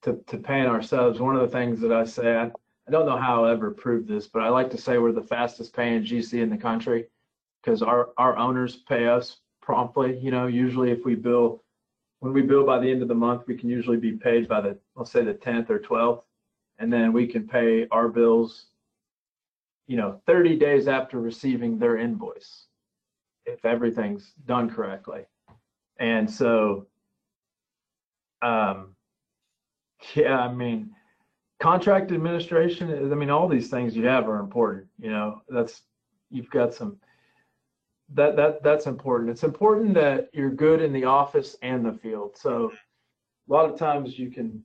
to 0.04 0.19
to 0.27 0.38
paying 0.38 0.65
our 0.65 0.82
subs. 0.82 1.19
One 1.19 1.36
of 1.36 1.41
the 1.41 1.56
things 1.56 1.80
that 1.82 1.91
I 1.91 2.06
say, 2.06 2.36
I, 2.36 2.45
I 2.45 2.91
don't 2.91 3.06
know 3.06 3.17
how 3.17 3.43
I'll 3.43 3.51
ever 3.51 3.71
prove 3.71 4.08
this, 4.08 4.27
but 4.27 4.41
I 4.41 4.49
like 4.49 4.69
to 4.71 4.77
say 4.77 4.97
we're 4.97 5.12
the 5.12 5.21
fastest 5.21 5.75
paying 5.75 6.04
GC 6.04 6.41
in 6.41 6.49
the 6.49 6.58
country 6.58 7.08
because 7.62 7.82
our 7.82 8.10
our 8.17 8.38
owners 8.38 8.78
pay 8.88 9.07
us 9.07 9.38
promptly. 9.61 10.18
You 10.18 10.32
know, 10.32 10.47
usually 10.47 10.91
if 10.91 11.05
we 11.05 11.15
bill 11.15 11.63
when 12.20 12.34
we 12.34 12.41
bill 12.41 12.65
by 12.65 12.80
the 12.80 12.89
end 12.89 13.01
of 13.01 13.07
the 13.07 13.15
month, 13.15 13.43
we 13.47 13.57
can 13.57 13.70
usually 13.70 13.97
be 13.97 14.13
paid 14.13 14.47
by 14.47 14.61
the 14.61 14.78
let's 14.95 15.11
say 15.11 15.24
the 15.24 15.34
10th 15.34 15.70
or 15.70 15.80
12th, 15.80 16.24
and 16.80 16.91
then 16.91 17.13
we 17.13 17.28
can 17.28 17.47
pay 17.47 17.88
our 17.89 18.07
bills 18.07 18.68
you 19.91 19.97
know, 19.97 20.21
30 20.25 20.55
days 20.55 20.87
after 20.87 21.19
receiving 21.19 21.77
their 21.77 21.97
invoice, 21.97 22.67
if 23.45 23.65
everything's 23.65 24.31
done 24.45 24.69
correctly. 24.69 25.25
And 25.99 26.31
so, 26.31 26.87
um, 28.41 28.95
yeah, 30.15 30.39
I 30.39 30.53
mean, 30.53 30.91
contract 31.59 32.13
administration, 32.13 32.89
I 32.89 33.15
mean, 33.15 33.29
all 33.29 33.49
these 33.49 33.69
things 33.69 33.93
you 33.93 34.05
have 34.05 34.29
are 34.29 34.39
important, 34.39 34.87
you 34.97 35.09
know, 35.09 35.41
that's, 35.49 35.81
you've 36.29 36.49
got 36.51 36.73
some, 36.73 36.95
that, 38.13 38.37
that, 38.37 38.63
that's 38.63 38.85
important. 38.85 39.29
It's 39.29 39.43
important 39.43 39.93
that 39.95 40.29
you're 40.31 40.51
good 40.51 40.81
in 40.81 40.93
the 40.93 41.03
office 41.03 41.57
and 41.63 41.85
the 41.85 41.91
field. 41.91 42.37
So 42.37 42.71
a 43.49 43.51
lot 43.51 43.69
of 43.69 43.77
times 43.77 44.17
you 44.17 44.31
can, 44.31 44.63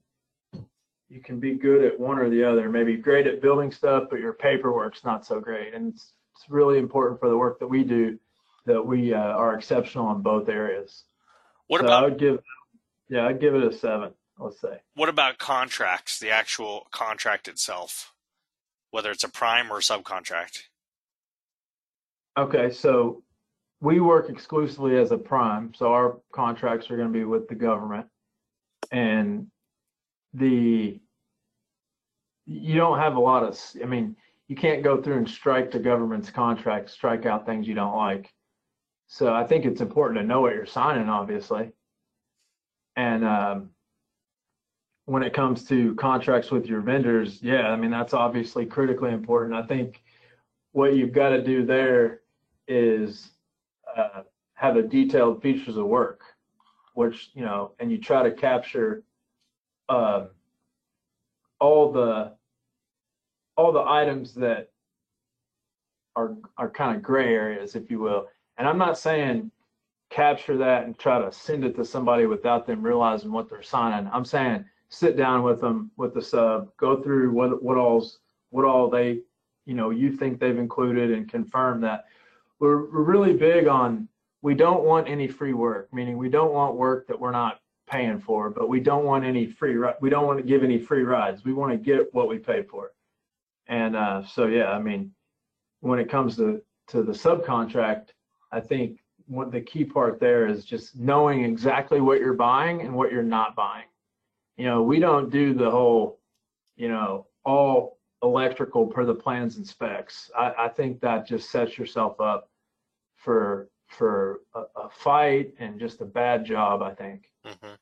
you 1.09 1.21
can 1.21 1.39
be 1.39 1.53
good 1.53 1.83
at 1.83 1.99
one 1.99 2.19
or 2.19 2.29
the 2.29 2.43
other. 2.43 2.69
Maybe 2.69 2.97
great 2.97 3.27
at 3.27 3.41
building 3.41 3.71
stuff, 3.71 4.05
but 4.09 4.19
your 4.19 4.33
paperwork's 4.33 5.03
not 5.03 5.25
so 5.25 5.39
great. 5.39 5.73
And 5.73 5.93
it's, 5.93 6.13
it's 6.35 6.49
really 6.49 6.77
important 6.77 7.19
for 7.19 7.29
the 7.29 7.37
work 7.37 7.59
that 7.59 7.67
we 7.67 7.83
do 7.83 8.19
that 8.65 8.85
we 8.85 9.13
uh, 9.13 9.17
are 9.17 9.55
exceptional 9.55 10.11
in 10.11 10.21
both 10.21 10.49
areas. 10.49 11.05
What 11.67 11.79
so 11.79 11.87
about? 11.87 12.03
I 12.03 12.07
would 12.07 12.19
give, 12.19 12.39
yeah, 13.09 13.25
I'd 13.25 13.39
give 13.39 13.55
it 13.55 13.63
a 13.63 13.71
seven. 13.71 14.11
Let's 14.39 14.61
say. 14.61 14.81
What 14.93 15.09
about 15.09 15.39
contracts? 15.39 16.19
The 16.19 16.29
actual 16.29 16.87
contract 16.91 17.47
itself, 17.47 18.13
whether 18.91 19.09
it's 19.09 19.23
a 19.23 19.29
prime 19.29 19.71
or 19.71 19.77
a 19.77 19.81
subcontract. 19.81 20.63
Okay, 22.37 22.69
so 22.69 23.23
we 23.81 23.99
work 23.99 24.29
exclusively 24.29 24.95
as 24.95 25.11
a 25.11 25.17
prime, 25.17 25.73
so 25.73 25.91
our 25.91 26.19
contracts 26.31 26.91
are 26.91 26.97
going 26.97 27.11
to 27.11 27.13
be 27.13 27.25
with 27.25 27.47
the 27.47 27.55
government, 27.55 28.05
and 28.91 29.47
the 30.33 30.99
you 32.45 32.75
don't 32.75 32.99
have 32.99 33.15
a 33.15 33.19
lot 33.19 33.43
of. 33.43 33.59
I 33.81 33.85
mean, 33.85 34.15
you 34.47 34.55
can't 34.55 34.83
go 34.83 35.01
through 35.01 35.17
and 35.17 35.29
strike 35.29 35.71
the 35.71 35.79
government's 35.79 36.29
contract, 36.29 36.89
strike 36.89 37.25
out 37.25 37.45
things 37.45 37.67
you 37.67 37.75
don't 37.75 37.95
like. 37.95 38.33
So 39.07 39.33
I 39.33 39.45
think 39.45 39.65
it's 39.65 39.81
important 39.81 40.19
to 40.19 40.25
know 40.25 40.41
what 40.41 40.53
you're 40.53 40.65
signing, 40.65 41.09
obviously. 41.09 41.71
And 42.95 43.25
um, 43.25 43.69
when 45.05 45.23
it 45.23 45.33
comes 45.33 45.63
to 45.65 45.95
contracts 45.95 46.51
with 46.51 46.65
your 46.65 46.81
vendors, 46.81 47.41
yeah, 47.41 47.67
I 47.67 47.75
mean 47.75 47.91
that's 47.91 48.13
obviously 48.13 48.65
critically 48.65 49.11
important. 49.11 49.55
I 49.55 49.65
think 49.65 50.01
what 50.71 50.95
you've 50.95 51.13
got 51.13 51.29
to 51.29 51.43
do 51.43 51.65
there 51.65 52.21
is 52.67 53.31
uh, 53.95 54.23
have 54.53 54.75
a 54.75 54.83
detailed 54.83 55.41
features 55.41 55.77
of 55.77 55.85
work, 55.85 56.21
which 56.93 57.29
you 57.33 57.43
know, 57.43 57.71
and 57.79 57.91
you 57.91 57.97
try 57.97 58.23
to 58.23 58.31
capture 58.31 59.03
uh, 59.89 60.25
all 61.59 61.91
the 61.91 62.33
all 63.55 63.71
the 63.71 63.83
items 63.83 64.33
that 64.35 64.69
are 66.15 66.35
are 66.57 66.69
kind 66.69 66.95
of 66.95 67.01
gray 67.01 67.33
areas, 67.33 67.75
if 67.75 67.89
you 67.89 67.99
will. 67.99 68.27
And 68.57 68.67
I'm 68.67 68.77
not 68.77 68.97
saying 68.97 69.51
capture 70.09 70.57
that 70.57 70.85
and 70.85 70.97
try 70.97 71.19
to 71.19 71.31
send 71.31 71.63
it 71.63 71.75
to 71.75 71.83
somebody 71.83 72.25
without 72.25 72.65
them 72.65 72.81
realizing 72.81 73.31
what 73.31 73.49
they're 73.49 73.61
signing. 73.61 74.09
I'm 74.11 74.25
saying 74.25 74.65
sit 74.89 75.17
down 75.17 75.43
with 75.43 75.59
them 75.59 75.91
with 75.97 76.13
the 76.13 76.21
sub, 76.21 76.75
go 76.77 77.01
through 77.01 77.31
what 77.31 77.61
what 77.61 77.77
all's 77.77 78.19
what 78.49 78.65
all 78.65 78.89
they 78.89 79.19
you 79.65 79.73
know 79.73 79.89
you 79.89 80.11
think 80.11 80.39
they've 80.39 80.57
included 80.57 81.11
and 81.11 81.29
confirm 81.29 81.81
that. 81.81 82.05
We're, 82.59 82.89
we're 82.91 83.03
really 83.03 83.33
big 83.33 83.67
on 83.67 84.07
we 84.41 84.55
don't 84.55 84.83
want 84.83 85.07
any 85.07 85.27
free 85.27 85.53
work, 85.53 85.93
meaning 85.93 86.17
we 86.17 86.29
don't 86.29 86.53
want 86.53 86.75
work 86.75 87.07
that 87.07 87.19
we're 87.19 87.31
not 87.31 87.59
paying 87.87 88.19
for, 88.19 88.49
but 88.49 88.69
we 88.69 88.79
don't 88.79 89.05
want 89.05 89.23
any 89.23 89.45
free 89.45 89.77
we 90.01 90.09
don't 90.09 90.27
want 90.27 90.37
to 90.37 90.43
give 90.43 90.63
any 90.63 90.77
free 90.77 91.03
rides. 91.03 91.43
We 91.43 91.53
want 91.53 91.71
to 91.71 91.77
get 91.77 92.13
what 92.13 92.27
we 92.27 92.37
pay 92.37 92.63
for. 92.63 92.91
And 93.67 93.95
uh, 93.95 94.25
so 94.25 94.47
yeah, 94.47 94.71
I 94.71 94.79
mean, 94.79 95.11
when 95.79 95.99
it 95.99 96.09
comes 96.09 96.35
to 96.37 96.61
to 96.89 97.03
the 97.03 97.13
subcontract, 97.13 98.09
I 98.51 98.59
think 98.59 98.99
what 99.27 99.51
the 99.51 99.61
key 99.61 99.83
part 99.83 100.19
there 100.19 100.47
is 100.47 100.63
just 100.63 100.95
knowing 100.95 101.43
exactly 101.43 101.99
what 101.99 102.19
you're 102.19 102.33
buying 102.33 102.81
and 102.81 102.93
what 102.93 103.11
you're 103.11 103.23
not 103.23 103.55
buying. 103.55 103.87
You 104.55 104.65
know, 104.65 104.81
we 104.81 104.99
don't 104.99 105.29
do 105.29 105.53
the 105.53 105.69
whole, 105.69 106.19
you 106.77 106.87
know, 106.87 107.27
all 107.43 107.99
electrical 108.23 108.87
per 108.87 109.05
the 109.05 109.13
plans 109.13 109.57
and 109.57 109.67
specs. 109.67 110.31
I, 110.35 110.53
I 110.57 110.67
think 110.69 111.01
that 111.01 111.27
just 111.27 111.49
sets 111.51 111.77
yourself 111.77 112.19
up 112.19 112.49
for 113.15 113.69
for 113.87 114.41
a, 114.53 114.59
a, 114.75 114.89
fight 114.89 115.53
and 115.59 115.79
just 115.79 116.01
a 116.01 116.05
bad 116.05 116.45
job. 116.45 116.81
I 116.81 116.93
think. 116.93 117.29
Mm-hmm. 117.45 117.75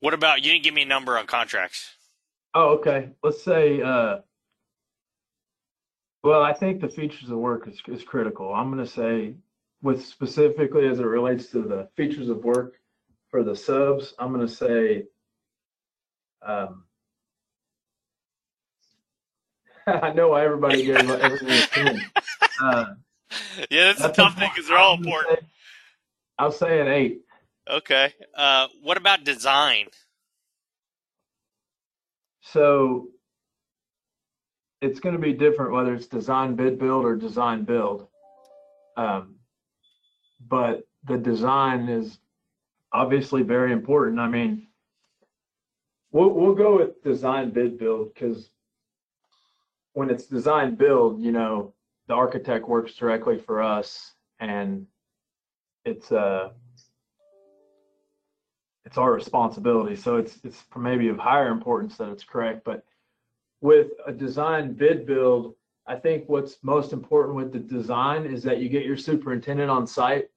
What 0.00 0.14
about 0.14 0.44
you? 0.44 0.52
Didn't 0.52 0.64
give 0.64 0.74
me 0.74 0.82
a 0.82 0.86
number 0.86 1.18
on 1.18 1.26
contracts. 1.26 1.94
Oh, 2.54 2.74
okay. 2.78 3.10
Let's 3.22 3.42
say. 3.42 3.82
Uh, 3.82 4.18
well, 6.22 6.42
I 6.42 6.52
think 6.52 6.80
the 6.80 6.88
features 6.88 7.30
of 7.30 7.38
work 7.38 7.68
is, 7.68 7.80
is 7.86 8.02
critical. 8.02 8.52
I'm 8.52 8.72
going 8.72 8.84
to 8.84 8.90
say 8.90 9.34
with 9.82 10.04
specifically 10.04 10.88
as 10.88 10.98
it 10.98 11.06
relates 11.06 11.46
to 11.50 11.62
the 11.62 11.88
features 11.96 12.28
of 12.28 12.44
work 12.44 12.80
for 13.30 13.44
the 13.44 13.54
subs, 13.54 14.14
I'm 14.18 14.32
going 14.32 14.46
to 14.46 14.52
say 14.52 15.04
um, 16.44 16.84
I 19.86 20.12
know 20.12 20.28
why 20.28 20.44
everybody 20.44 20.84
gave 20.84 21.08
everything 21.10 21.48
a 21.48 21.66
10. 21.66 22.02
Uh, 22.58 22.94
yeah, 23.70 23.84
that's, 23.84 24.00
that's 24.00 24.18
a 24.18 24.22
tough 24.22 24.38
thing 24.38 24.50
because 24.54 24.68
they're 24.68 24.78
all 24.78 24.96
important. 24.96 25.40
Say, 25.40 25.46
I'll 26.38 26.52
say 26.52 26.80
an 26.80 26.88
eight. 26.88 27.20
Okay. 27.68 28.12
Uh, 28.34 28.68
what 28.82 28.96
about 28.96 29.24
design? 29.24 29.86
So 32.40 33.08
it's 34.80 35.00
going 35.00 35.14
to 35.14 35.20
be 35.20 35.32
different 35.32 35.72
whether 35.72 35.94
it's 35.94 36.06
design 36.06 36.54
bid 36.54 36.78
build 36.78 37.04
or 37.04 37.16
design 37.16 37.64
build. 37.64 38.06
Um, 38.96 39.36
but 40.48 40.86
the 41.04 41.18
design 41.18 41.88
is 41.88 42.18
obviously 42.92 43.42
very 43.42 43.72
important. 43.72 44.20
I 44.20 44.28
mean, 44.28 44.68
we'll, 46.12 46.30
we'll 46.30 46.54
go 46.54 46.76
with 46.76 47.02
design 47.02 47.50
bid 47.50 47.78
build 47.78 48.14
because 48.14 48.50
when 49.94 50.10
it's 50.10 50.26
design 50.26 50.76
build, 50.76 51.20
you 51.20 51.32
know, 51.32 51.74
the 52.08 52.14
architect 52.14 52.68
works 52.68 52.94
directly 52.94 53.38
for 53.38 53.62
us 53.62 54.14
and 54.40 54.86
it's 55.84 56.12
uh 56.12 56.50
it's 58.86 58.98
our 58.98 59.12
responsibility. 59.12 59.96
So 59.96 60.16
it's 60.16 60.38
it's 60.44 60.64
maybe 60.76 61.08
of 61.08 61.18
higher 61.18 61.48
importance 61.48 61.96
that 61.96 62.08
it's 62.08 62.24
correct. 62.24 62.64
But 62.64 62.84
with 63.60 63.88
a 64.06 64.12
design 64.12 64.74
bid 64.74 65.06
build, 65.06 65.54
I 65.86 65.96
think 65.96 66.28
what's 66.28 66.58
most 66.62 66.92
important 66.92 67.34
with 67.34 67.52
the 67.52 67.58
design 67.58 68.26
is 68.26 68.42
that 68.44 68.58
you 68.58 68.68
get 68.68 68.84
your 68.84 68.96
superintendent 68.96 69.70
on 69.70 69.86
site 69.86 70.30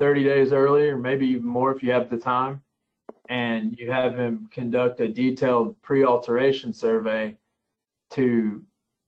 30 0.00 0.24
days 0.24 0.52
early, 0.52 0.88
or 0.88 0.98
maybe 0.98 1.26
even 1.28 1.46
more 1.46 1.74
if 1.74 1.82
you 1.82 1.92
have 1.92 2.10
the 2.10 2.16
time, 2.16 2.60
and 3.28 3.78
you 3.78 3.92
have 3.92 4.16
him 4.16 4.48
conduct 4.50 5.00
a 5.00 5.08
detailed 5.08 5.80
pre-alteration 5.82 6.72
survey 6.72 7.36
to 8.10 8.60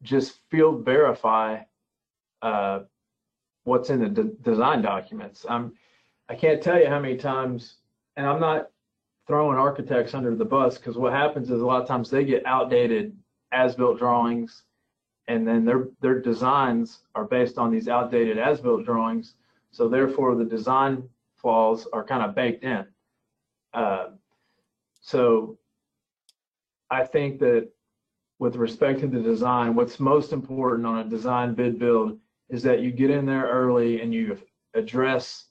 just 0.02 0.40
field 0.48 0.84
verify 0.84 1.58
uh, 2.42 2.80
what's 3.64 3.90
in 3.90 4.00
the 4.00 4.08
de- 4.08 4.34
design 4.42 4.82
documents. 4.82 5.44
I'm, 5.48 5.72
I 6.28 6.34
can't 6.34 6.62
tell 6.62 6.78
you 6.78 6.88
how 6.88 7.00
many 7.00 7.16
times, 7.16 7.76
and 8.16 8.26
I'm 8.26 8.40
not 8.40 8.70
throwing 9.26 9.58
architects 9.58 10.14
under 10.14 10.34
the 10.34 10.44
bus 10.44 10.78
because 10.78 10.96
what 10.96 11.12
happens 11.12 11.50
is 11.50 11.60
a 11.60 11.66
lot 11.66 11.82
of 11.82 11.88
times 11.88 12.10
they 12.10 12.24
get 12.24 12.46
outdated 12.46 13.16
as-built 13.52 13.98
drawings 13.98 14.62
and 15.28 15.46
then 15.46 15.64
their 15.64 15.88
their 16.00 16.20
designs 16.20 17.00
are 17.14 17.24
based 17.24 17.58
on 17.58 17.70
these 17.70 17.88
outdated 17.88 18.38
as-built 18.38 18.84
drawings. 18.84 19.34
So 19.70 19.88
therefore, 19.88 20.36
the 20.36 20.44
design 20.44 21.08
flaws 21.36 21.86
are 21.92 22.04
kind 22.04 22.22
of 22.22 22.34
baked 22.34 22.64
in. 22.64 22.86
Uh, 23.74 24.10
so 25.00 25.58
I 26.90 27.04
think 27.04 27.40
that 27.40 27.68
with 28.38 28.56
respect 28.56 29.00
to 29.00 29.06
the 29.06 29.20
design, 29.20 29.74
what's 29.74 29.98
most 29.98 30.32
important 30.32 30.86
on 30.86 30.98
a 30.98 31.04
design 31.08 31.54
bid 31.54 31.78
build 31.78 32.18
is 32.48 32.62
that 32.62 32.80
you 32.80 32.90
get 32.90 33.10
in 33.10 33.26
there 33.26 33.46
early 33.46 34.00
and 34.00 34.14
you 34.14 34.38
address, 34.74 35.46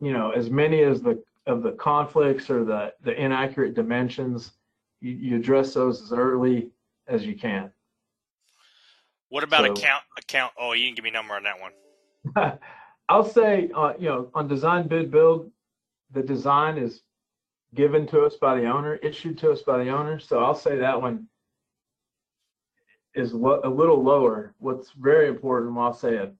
you 0.00 0.12
know, 0.12 0.30
as 0.30 0.50
many 0.50 0.82
as 0.82 1.00
the 1.00 1.22
of 1.46 1.62
the 1.62 1.72
conflicts 1.72 2.50
or 2.50 2.64
the 2.64 2.92
the 3.02 3.12
inaccurate 3.12 3.74
dimensions. 3.74 4.52
You, 5.00 5.12
you 5.12 5.36
address 5.36 5.74
those 5.74 6.02
as 6.02 6.12
early 6.12 6.70
as 7.06 7.26
you 7.26 7.36
can. 7.36 7.70
What 9.28 9.44
about 9.44 9.64
so, 9.64 9.72
account 9.72 10.02
account? 10.18 10.52
Oh, 10.58 10.72
you 10.72 10.84
didn't 10.84 10.96
give 10.96 11.04
me 11.04 11.10
a 11.10 11.12
number 11.12 11.34
on 11.34 11.44
that 11.44 11.60
one. 11.60 12.58
I'll 13.08 13.28
say, 13.28 13.70
uh, 13.74 13.92
you 13.98 14.08
know, 14.08 14.30
on 14.34 14.48
design 14.48 14.88
bid 14.88 15.10
build, 15.10 15.50
the 16.12 16.22
design 16.22 16.76
is 16.76 17.02
given 17.74 18.06
to 18.08 18.22
us 18.22 18.34
by 18.36 18.58
the 18.58 18.66
owner, 18.66 18.96
issued 18.96 19.38
to 19.38 19.52
us 19.52 19.62
by 19.62 19.84
the 19.84 19.90
owner. 19.90 20.18
So 20.18 20.42
I'll 20.42 20.54
say 20.54 20.76
that 20.78 21.00
one 21.00 21.28
is 23.16 23.32
lo- 23.32 23.60
a 23.64 23.68
little 23.68 24.02
lower. 24.02 24.54
What's 24.58 24.92
very 24.92 25.28
important, 25.28 25.74
well, 25.74 25.86
I'll 25.86 25.94
say 25.94 26.16
a 26.16 26.30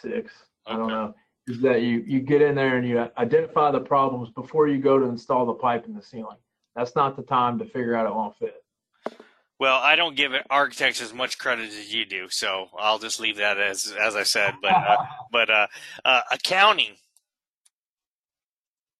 six. 0.00 0.32
Okay. 0.66 0.74
I 0.74 0.76
don't 0.76 0.88
know, 0.88 1.14
is 1.46 1.60
that 1.60 1.82
you 1.82 2.04
you 2.06 2.20
get 2.20 2.40
in 2.40 2.54
there 2.54 2.78
and 2.78 2.88
you 2.88 3.08
identify 3.18 3.70
the 3.70 3.80
problems 3.80 4.30
before 4.30 4.68
you 4.68 4.78
go 4.78 4.98
to 4.98 5.06
install 5.06 5.46
the 5.46 5.54
pipe 5.54 5.86
in 5.86 5.94
the 5.94 6.02
ceiling. 6.02 6.38
That's 6.74 6.96
not 6.96 7.16
the 7.16 7.22
time 7.22 7.58
to 7.58 7.64
figure 7.66 7.94
out 7.94 8.06
it 8.06 8.14
won't 8.14 8.36
fit. 8.38 8.64
Well, 9.58 9.78
I 9.78 9.94
don't 9.94 10.16
give 10.16 10.32
architects 10.50 11.00
as 11.00 11.12
much 11.12 11.38
credit 11.38 11.68
as 11.68 11.94
you 11.94 12.04
do, 12.04 12.28
so 12.28 12.68
I'll 12.76 12.98
just 12.98 13.20
leave 13.20 13.36
that 13.36 13.60
as 13.60 13.92
as 14.00 14.16
I 14.16 14.22
said. 14.22 14.54
But 14.60 14.72
uh, 14.72 14.96
but 15.32 15.50
uh, 15.50 15.66
uh, 16.04 16.20
accounting. 16.32 16.96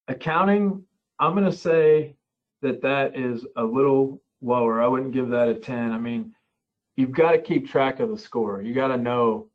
Accounting, 0.08 0.84
I'm 1.18 1.34
going 1.34 1.50
to 1.50 1.56
say 1.56 2.16
that 2.60 2.82
that 2.82 3.16
is 3.16 3.46
a 3.56 3.64
little 3.64 4.20
lower. 4.40 4.82
I 4.82 4.86
wouldn't 4.86 5.12
give 5.12 5.30
that 5.30 5.48
a 5.48 5.54
ten. 5.54 5.92
I 5.92 5.98
mean, 5.98 6.34
you've 6.96 7.12
got 7.12 7.32
to 7.32 7.38
keep 7.38 7.68
track 7.68 8.00
of 8.00 8.10
the 8.10 8.18
score. 8.18 8.62
You 8.62 8.74
got 8.74 8.88
to 8.88 8.96
know 8.96 9.48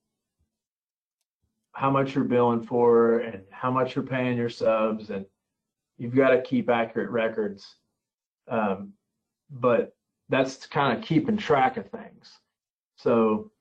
how 1.74 1.92
much 1.92 2.16
you're 2.16 2.24
billing 2.24 2.64
for 2.64 3.20
and 3.20 3.44
how 3.52 3.70
much 3.70 3.96
you're 3.96 4.06
paying 4.06 4.38
your 4.38 4.50
subs, 4.50 5.10
and 5.10 5.26
you've 5.98 6.16
got 6.16 6.32
to 6.32 6.42
keep 6.42 6.70
accurate 6.70 7.10
records. 7.10 7.76
Um, 8.48 8.94
but 9.50 9.96
that's 10.30 10.66
kind 10.66 10.98
of 10.98 11.04
keeping 11.04 11.38
track 11.38 11.78
of 11.78 11.90
things. 11.90 12.32
So, 12.98 13.52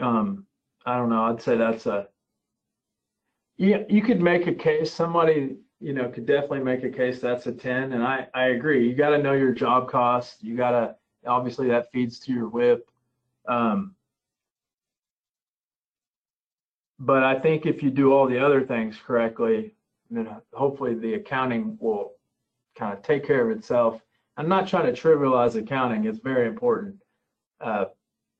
um, 0.00 0.46
I 0.84 0.96
don't 0.96 1.08
know. 1.08 1.24
I'd 1.24 1.40
say 1.40 1.56
that's 1.56 1.86
a 1.86 2.08
yeah. 3.56 3.78
You 3.88 4.02
could 4.02 4.20
make 4.20 4.46
a 4.46 4.54
case. 4.54 4.92
Somebody 4.92 5.56
you 5.80 5.94
know 5.94 6.10
could 6.10 6.26
definitely 6.26 6.60
make 6.60 6.84
a 6.84 6.90
case 6.90 7.20
that's 7.20 7.46
a 7.46 7.52
ten, 7.52 7.94
and 7.94 8.02
I 8.02 8.26
I 8.34 8.48
agree. 8.48 8.86
You 8.86 8.94
got 8.94 9.10
to 9.10 9.18
know 9.18 9.32
your 9.32 9.52
job 9.52 9.88
cost. 9.88 10.42
You 10.42 10.56
got 10.56 10.72
to 10.72 10.96
obviously 11.26 11.68
that 11.68 11.90
feeds 11.92 12.18
to 12.20 12.32
your 12.32 12.48
WIP. 12.48 12.88
Um, 13.46 13.94
but 16.98 17.22
I 17.22 17.38
think 17.38 17.66
if 17.66 17.82
you 17.82 17.90
do 17.90 18.12
all 18.12 18.26
the 18.26 18.38
other 18.38 18.62
things 18.62 18.96
correctly, 19.04 19.74
then 20.10 20.28
hopefully 20.52 20.94
the 20.94 21.14
accounting 21.14 21.76
will 21.80 22.12
kind 22.76 22.96
of 22.96 23.02
take 23.02 23.26
care 23.26 23.48
of 23.50 23.56
itself. 23.56 24.00
I'm 24.36 24.48
not 24.48 24.68
trying 24.68 24.92
to 24.92 25.00
trivialize 25.00 25.54
accounting; 25.56 26.04
it's 26.04 26.18
very 26.18 26.48
important. 26.48 26.96
Uh, 27.60 27.86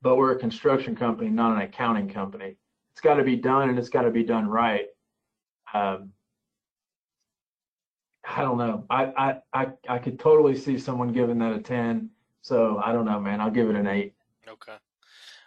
but 0.03 0.17
we're 0.17 0.33
a 0.33 0.39
construction 0.39 0.95
company, 0.95 1.31
not 1.31 1.57
an 1.57 1.63
accounting 1.63 2.09
company. 2.09 2.57
It's 2.93 3.01
got 3.01 3.15
to 3.15 3.25
be 3.25 3.37
done, 3.37 3.71
and 3.71 3.79
it's 3.79 3.89
got 3.89 4.03
to 4.03 4.11
be 4.11 4.23
done 4.23 4.47
right. 4.47 4.87
Um, 5.73 6.11
I 8.27 8.43
don't 8.43 8.59
know. 8.59 8.85
I, 8.89 9.05
I 9.05 9.37
I 9.53 9.67
I 9.89 9.99
could 9.99 10.19
totally 10.19 10.57
see 10.57 10.79
someone 10.79 11.13
giving 11.13 11.39
that 11.39 11.53
a 11.53 11.59
ten. 11.61 12.11
So 12.45 12.79
I 12.85 12.93
don't 12.93 13.07
know, 13.07 13.19
man. 13.19 13.41
I'll 13.41 13.51
give 13.51 13.71
it 13.71 13.75
an 13.75 13.87
eight. 13.87 14.13
Okay. 14.47 14.77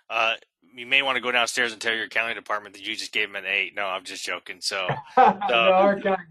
Uh, 0.09 0.33
you 0.73 0.87
may 0.87 1.03
want 1.03 1.15
to 1.15 1.21
go 1.21 1.31
downstairs 1.31 1.71
and 1.71 1.79
tell 1.79 1.93
your 1.93 2.05
accounting 2.05 2.33
department 2.33 2.73
that 2.73 2.87
you 2.87 2.95
just 2.95 3.11
gave 3.11 3.27
them 3.29 3.35
an 3.35 3.45
eight. 3.45 3.75
No, 3.75 3.85
I'm 3.85 4.03
just 4.03 4.25
joking. 4.25 4.57
So, 4.61 4.87
no, 5.17 5.23
our 5.47 5.97
accounting 5.97 6.25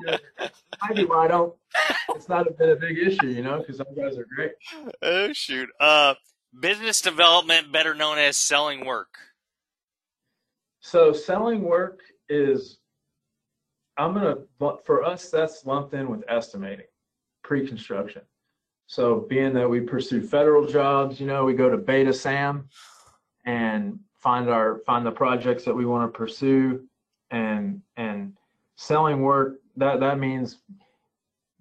maybe 0.89 1.05
why 1.05 1.29
do. 1.29 1.35
I 1.35 1.37
don't. 1.37 1.55
It's 2.17 2.29
not 2.29 2.59
been 2.59 2.71
a 2.71 2.75
big 2.75 2.99
issue, 2.99 3.29
you 3.29 3.43
know, 3.43 3.61
because 3.61 3.77
some 3.77 3.87
guys 3.97 4.19
are 4.19 4.27
great. 4.35 4.53
Oh 5.03 5.33
shoot. 5.33 5.69
Uh, 5.79 6.15
business 6.59 7.01
development, 7.01 7.71
better 7.71 7.95
known 7.95 8.19
as 8.19 8.37
selling 8.37 8.85
work. 8.85 9.19
So 10.81 11.13
selling 11.13 11.63
work 11.63 12.01
is 12.29 12.79
I'm 13.97 14.15
gonna 14.15 14.39
for 14.85 15.05
us 15.05 15.31
that's 15.31 15.65
lumped 15.65 15.95
in 15.95 16.11
with 16.11 16.25
estimating, 16.27 16.87
pre-construction. 17.45 18.23
So 18.87 19.27
being 19.29 19.53
that 19.55 19.69
we 19.69 19.81
pursue 19.81 20.23
federal 20.23 20.67
jobs, 20.67 21.21
you 21.21 21.27
know, 21.27 21.45
we 21.45 21.55
go 21.55 21.69
to 21.69 21.77
beta.SAM 21.77 22.69
and 23.45 23.99
find 24.27 24.49
our 24.49 24.79
find 24.87 25.07
the 25.07 25.11
projects 25.11 25.65
that 25.65 25.75
we 25.75 25.87
want 25.87 26.13
to 26.13 26.19
pursue 26.19 26.85
and 27.31 27.81
and 27.97 28.37
selling 28.77 29.23
work 29.23 29.61
that 29.77 30.01
that 30.01 30.19
means 30.19 30.59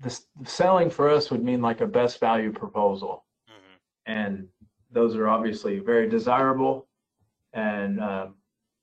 the 0.01 0.19
selling 0.45 0.89
for 0.89 1.09
us 1.09 1.31
would 1.31 1.43
mean 1.43 1.61
like 1.61 1.81
a 1.81 1.87
best 1.87 2.19
value 2.19 2.51
proposal 2.51 3.25
mm-hmm. 3.47 4.11
and 4.11 4.47
those 4.91 5.15
are 5.15 5.27
obviously 5.27 5.79
very 5.79 6.09
desirable 6.09 6.87
and 7.53 8.01
um, 8.01 8.35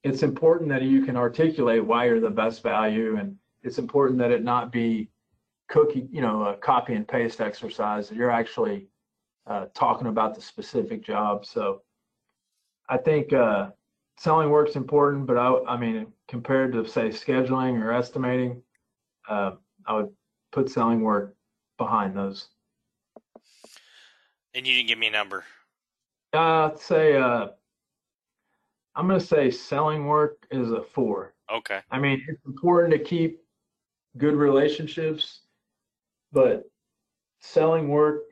it's 0.02 0.22
important 0.22 0.68
that 0.68 0.82
you 0.82 1.04
can 1.04 1.16
articulate 1.16 1.84
why 1.84 2.06
you're 2.06 2.20
the 2.20 2.30
best 2.30 2.62
value 2.62 3.16
and 3.16 3.36
it's 3.62 3.78
important 3.78 4.18
that 4.18 4.30
it 4.30 4.42
not 4.42 4.72
be 4.72 5.08
cookie, 5.72 6.06
you 6.12 6.20
know, 6.20 6.44
a 6.44 6.56
copy 6.56 6.92
and 6.94 7.08
paste 7.08 7.40
exercise. 7.40 8.08
That 8.08 8.16
you're 8.16 8.30
actually 8.30 8.88
uh, 9.46 9.66
talking 9.74 10.06
about 10.06 10.34
the 10.34 10.40
specific 10.40 11.02
job. 11.02 11.46
So 11.46 11.82
I 12.88 12.98
think 12.98 13.32
uh, 13.32 13.70
selling 14.18 14.50
work's 14.50 14.76
important, 14.76 15.26
but 15.26 15.38
I, 15.38 15.58
I 15.66 15.76
mean, 15.78 16.12
compared 16.28 16.72
to 16.74 16.86
say 16.86 17.08
scheduling 17.08 17.82
or 17.82 17.90
estimating, 17.90 18.62
uh, 19.28 19.52
I 19.86 19.94
would 19.94 20.10
put 20.52 20.70
selling 20.70 21.00
work 21.00 21.34
behind 21.78 22.16
those. 22.16 22.48
And 24.54 24.66
you 24.66 24.74
didn't 24.74 24.88
give 24.88 24.98
me 24.98 25.06
a 25.06 25.10
number. 25.10 25.44
Uh, 26.34 26.70
I'd 26.70 26.78
say 26.78 27.16
uh, 27.16 27.48
I'm 28.94 29.08
going 29.08 29.18
to 29.18 29.26
say 29.26 29.50
selling 29.50 30.06
work 30.06 30.46
is 30.50 30.70
a 30.70 30.82
four. 30.82 31.32
Okay. 31.50 31.80
I 31.90 31.98
mean, 31.98 32.22
it's 32.28 32.44
important 32.44 32.92
to 32.92 32.98
keep 32.98 33.40
good 34.18 34.34
relationships, 34.34 35.41
but 36.32 36.64
selling 37.40 37.88
work, 37.88 38.22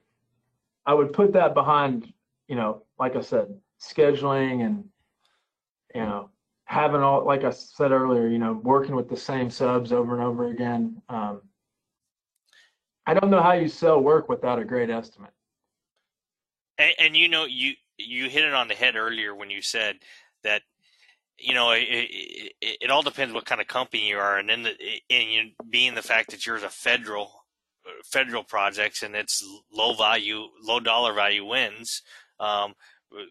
I 0.87 0.95
would 0.95 1.13
put 1.13 1.33
that 1.35 1.55
behind, 1.55 2.13
you 2.49 2.57
know, 2.57 2.83
like 2.99 3.17
I 3.17 3.21
said, 3.21 3.49
scheduling 3.81 4.65
and, 4.65 4.85
you 5.95 6.01
know, 6.03 6.31
having 6.65 7.01
all, 7.01 7.25
like 7.25 7.45
I 7.45 7.51
said 7.51 7.93
earlier, 7.93 8.29
you 8.29 8.39
know, 8.39 8.55
working 8.63 8.95
with 8.95 9.09
the 9.09 9.17
same 9.17 9.51
subs 9.51 9.93
over 9.93 10.15
and 10.15 10.23
over 10.23 10.49
again. 10.49 11.03
Um, 11.09 11.43
I 13.07 13.15
don't 13.15 13.31
know 13.31 13.43
how 13.43 13.53
you 13.53 13.69
sell 13.69 14.01
work 14.01 14.29
without 14.29 14.59
a 14.59 14.65
great 14.65 14.91
estimate. 14.91 15.33
And, 16.79 16.93
and 16.99 17.17
you 17.17 17.29
know, 17.29 17.45
you 17.45 17.75
you 17.99 18.31
hit 18.31 18.45
it 18.45 18.55
on 18.55 18.69
the 18.69 18.75
head 18.75 18.97
earlier 18.97 19.35
when 19.35 19.51
you 19.51 19.61
said 19.61 19.97
that 20.43 20.63
you 21.41 21.55
know, 21.55 21.71
it, 21.71 21.87
it, 21.89 22.79
it, 22.83 22.91
all 22.91 23.03
depends 23.03 23.33
what 23.33 23.47
kind 23.47 23.61
of 23.63 23.67
company 23.67 24.09
you 24.09 24.19
are, 24.19 24.39
and 24.39 24.49
then 24.49 24.63
the, 24.63 24.71
and 25.09 25.31
you 25.31 25.51
being 25.71 25.95
the 25.95 26.03
fact 26.03 26.31
that 26.31 26.47
you're 26.47 26.57
a 26.57 26.69
federal 26.69 27.40
federal 28.05 28.45
projects 28.45 29.03
and 29.03 29.15
it's 29.15 29.45
low 29.73 29.95
value, 29.95 30.47
low 30.63 30.81
dollar 30.81 31.13
value 31.13 31.45
wins. 31.45 32.03
Um, 32.39 32.75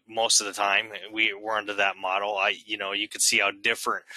most 0.08 0.40
of 0.40 0.46
the 0.46 0.52
time, 0.52 0.90
we 1.12 1.32
we're 1.34 1.56
under 1.56 1.74
that 1.74 1.96
model. 1.96 2.36
I, 2.36 2.54
you 2.66 2.76
know, 2.76 2.92
you 2.92 3.08
could 3.08 3.22
see 3.22 3.38
how 3.38 3.50
different. 3.50 4.04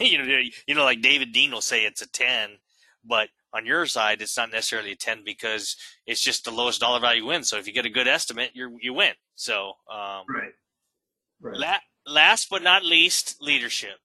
You 0.00 0.18
know, 0.18 0.40
you 0.66 0.74
know, 0.74 0.82
like 0.82 1.00
David 1.00 1.30
Dean 1.30 1.52
will 1.52 1.60
say 1.60 1.84
it's 1.84 2.02
a 2.02 2.08
ten, 2.08 2.58
but 3.04 3.28
on 3.54 3.64
your 3.64 3.86
side, 3.86 4.20
it's 4.20 4.36
not 4.36 4.50
necessarily 4.50 4.90
a 4.90 4.96
ten 4.96 5.22
because 5.24 5.76
it's 6.08 6.20
just 6.20 6.44
the 6.44 6.50
lowest 6.50 6.80
dollar 6.80 6.98
value 6.98 7.24
win. 7.24 7.44
So 7.44 7.56
if 7.56 7.68
you 7.68 7.72
get 7.72 7.86
a 7.86 7.88
good 7.90 8.08
estimate, 8.08 8.50
you 8.52 8.76
you 8.82 8.92
win. 8.92 9.12
So 9.36 9.74
um, 9.88 10.24
right, 10.28 10.52
right. 11.40 11.56
La- 11.56 12.12
last 12.12 12.48
but 12.50 12.64
not 12.64 12.84
least, 12.84 13.36
leadership. 13.40 13.98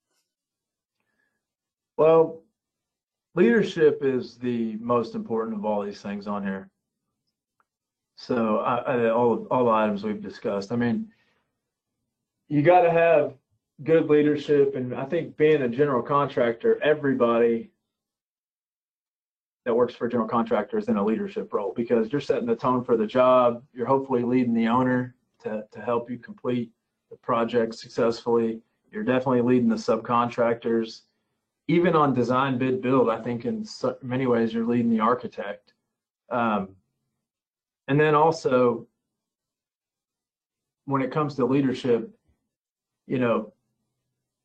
Well, 1.98 2.44
leadership 3.36 4.00
is 4.02 4.38
the 4.38 4.76
most 4.78 5.16
important 5.16 5.58
of 5.58 5.66
all 5.66 5.84
these 5.84 6.02
things 6.02 6.28
on 6.28 6.44
here. 6.44 6.70
So 8.16 8.60
I, 8.60 8.76
I, 8.78 9.10
all 9.10 9.48
all 9.50 9.66
the 9.66 9.72
items 9.72 10.04
we've 10.04 10.22
discussed. 10.22 10.72
I 10.72 10.76
mean, 10.76 11.08
you 12.50 12.62
got 12.62 12.82
to 12.82 12.92
have 12.92 13.34
good 13.84 14.08
leadership, 14.08 14.76
and 14.76 14.94
I 14.94 15.06
think 15.06 15.38
being 15.38 15.64
a 15.64 15.70
general 15.70 16.04
contractor, 16.04 16.80
everybody 16.84 17.72
that 19.66 19.74
works 19.74 19.94
for 19.94 20.08
a 20.08 20.10
general 20.10 20.28
contractor 20.28 20.78
is 20.78 20.88
in 20.88 20.98
a 20.98 21.04
leadership 21.04 21.54
role 21.54 21.74
because 21.76 22.12
you're 22.12 22.22
setting 22.22 22.48
the 22.48 22.56
tone 22.56 22.84
for 22.84 22.98
the 22.98 23.08
job. 23.08 23.64
You're 23.74 23.88
hopefully 23.88 24.24
leading 24.24 24.54
the 24.54 24.68
owner 24.68 25.16
to 25.44 25.64
to 25.72 25.82
help 25.82 26.10
you 26.10 26.18
complete 26.18 26.72
the 27.10 27.18
project 27.18 27.76
successfully. 27.76 28.62
You're 28.92 29.04
definitely 29.04 29.42
leading 29.42 29.70
the 29.70 29.76
subcontractors. 29.76 31.02
Even 31.72 31.96
on 31.96 32.14
design, 32.14 32.58
bid, 32.58 32.82
build, 32.82 33.10
I 33.10 33.22
think 33.22 33.46
in 33.46 33.64
so 33.64 33.96
many 34.02 34.28
ways 34.28 34.54
you're 34.54 34.66
leading 34.66 34.90
the 34.90 35.00
architect. 35.00 35.72
Um, 36.30 36.76
and 37.88 37.98
then 37.98 38.14
also, 38.14 38.88
when 40.84 41.02
it 41.02 41.12
comes 41.12 41.36
to 41.36 41.46
leadership, 41.46 42.12
you 43.08 43.20
know, 43.20 43.54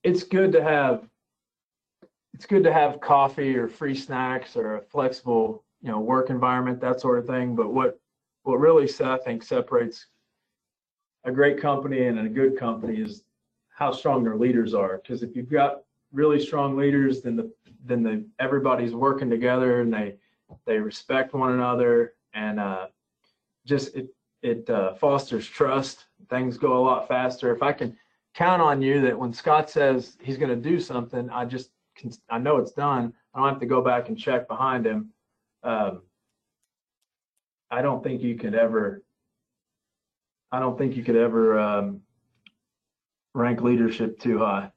it's 0.05 0.23
good 0.23 0.53
to 0.53 0.63
have 0.63 1.09
it's 2.33 2.47
good 2.47 2.63
to 2.63 2.73
have 2.73 3.01
coffee 3.01 3.57
or 3.57 3.67
free 3.67 3.97
snacks 3.97 4.57
or 4.57 4.77
a 4.77 4.83
flexible, 4.83 5.65
you 5.81 5.91
know, 5.91 5.99
work 5.99 6.31
environment, 6.31 6.81
that 6.81 7.01
sort 7.01 7.19
of 7.19 7.27
thing. 7.27 7.57
But 7.57 7.73
what 7.73 7.99
what 8.45 8.61
really 8.61 8.89
I 9.03 9.19
think 9.19 9.43
separates 9.43 10.07
a 11.25 11.33
great 11.33 11.61
company 11.61 12.07
and 12.07 12.21
a 12.21 12.29
good 12.29 12.57
company 12.57 13.01
is 13.01 13.25
how 13.71 13.91
strong 13.91 14.23
their 14.23 14.37
leaders 14.37 14.75
are. 14.75 14.99
Because 14.99 15.25
if 15.25 15.35
you've 15.35 15.51
got 15.51 15.83
really 16.13 16.41
strong 16.41 16.77
leaders, 16.77 17.23
then 17.23 17.37
the 17.37 17.53
then 17.85 18.03
the 18.03 18.27
everybody's 18.39 18.95
working 18.95 19.31
together 19.31 19.81
and 19.81 19.93
they 19.93 20.17
they 20.67 20.79
respect 20.79 21.35
one 21.35 21.53
another 21.53 22.15
and 22.35 22.59
uh, 22.61 22.87
just 23.65 23.95
it 23.95 24.09
it 24.43 24.69
uh, 24.71 24.95
fosters 24.95 25.47
trust. 25.47 26.07
Things 26.31 26.57
go 26.57 26.77
a 26.77 26.83
lot 26.83 27.09
faster. 27.09 27.55
If 27.55 27.63
I 27.63 27.73
can 27.73 27.97
count 28.35 28.63
on 28.63 28.83
you 28.83 29.01
that 29.03 29.19
when 29.19 29.33
Scott 29.33 29.71
says 29.71 30.17
he's 30.21 30.37
going 30.37 30.51
to 30.51 30.71
do 30.71 30.79
something, 30.81 31.31
I 31.31 31.45
just 31.45 31.71
can, 31.97 32.13
I 32.29 32.39
know 32.39 32.59
it's 32.59 32.73
done. 32.73 33.13
I 33.35 33.39
don't 33.39 33.49
have 33.49 33.61
to 33.61 33.67
go 33.67 33.81
back 33.83 34.09
and 34.09 34.19
check 34.19 34.47
behind 34.49 34.87
him. 34.87 35.11
Um, 35.63 36.03
I 37.71 37.83
don't 37.83 38.03
think 38.03 38.23
you 38.23 38.37
could 38.37 38.55
ever 38.55 39.03
I 40.53 40.61
don't 40.61 40.79
think 40.79 40.97
you 40.97 41.03
could 41.03 41.17
ever 41.17 41.59
um, 41.59 42.03
rank 43.35 43.63
leadership 43.63 44.19
too 44.21 44.39
high. 44.39 44.71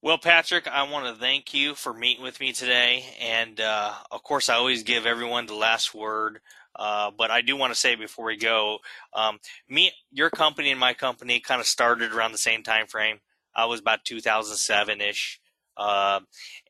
Well, 0.00 0.16
Patrick, 0.18 0.68
I 0.68 0.84
want 0.84 1.06
to 1.06 1.20
thank 1.20 1.52
you 1.52 1.74
for 1.74 1.92
meeting 1.92 2.22
with 2.22 2.38
me 2.38 2.52
today. 2.52 3.04
And 3.20 3.60
uh, 3.60 3.92
of 4.12 4.22
course, 4.22 4.48
I 4.48 4.54
always 4.54 4.84
give 4.84 5.06
everyone 5.06 5.46
the 5.46 5.56
last 5.56 5.92
word. 5.92 6.38
Uh, 6.76 7.10
but 7.10 7.32
I 7.32 7.40
do 7.40 7.56
want 7.56 7.72
to 7.72 7.78
say 7.78 7.96
before 7.96 8.26
we 8.26 8.36
go, 8.36 8.78
um, 9.12 9.40
me, 9.68 9.90
your 10.12 10.30
company 10.30 10.70
and 10.70 10.78
my 10.78 10.94
company 10.94 11.40
kind 11.40 11.60
of 11.60 11.66
started 11.66 12.12
around 12.12 12.30
the 12.30 12.38
same 12.38 12.62
time 12.62 12.86
frame. 12.86 13.18
I 13.56 13.64
was 13.64 13.80
about 13.80 14.04
2007 14.04 15.00
ish. 15.00 15.40
Uh, 15.76 16.20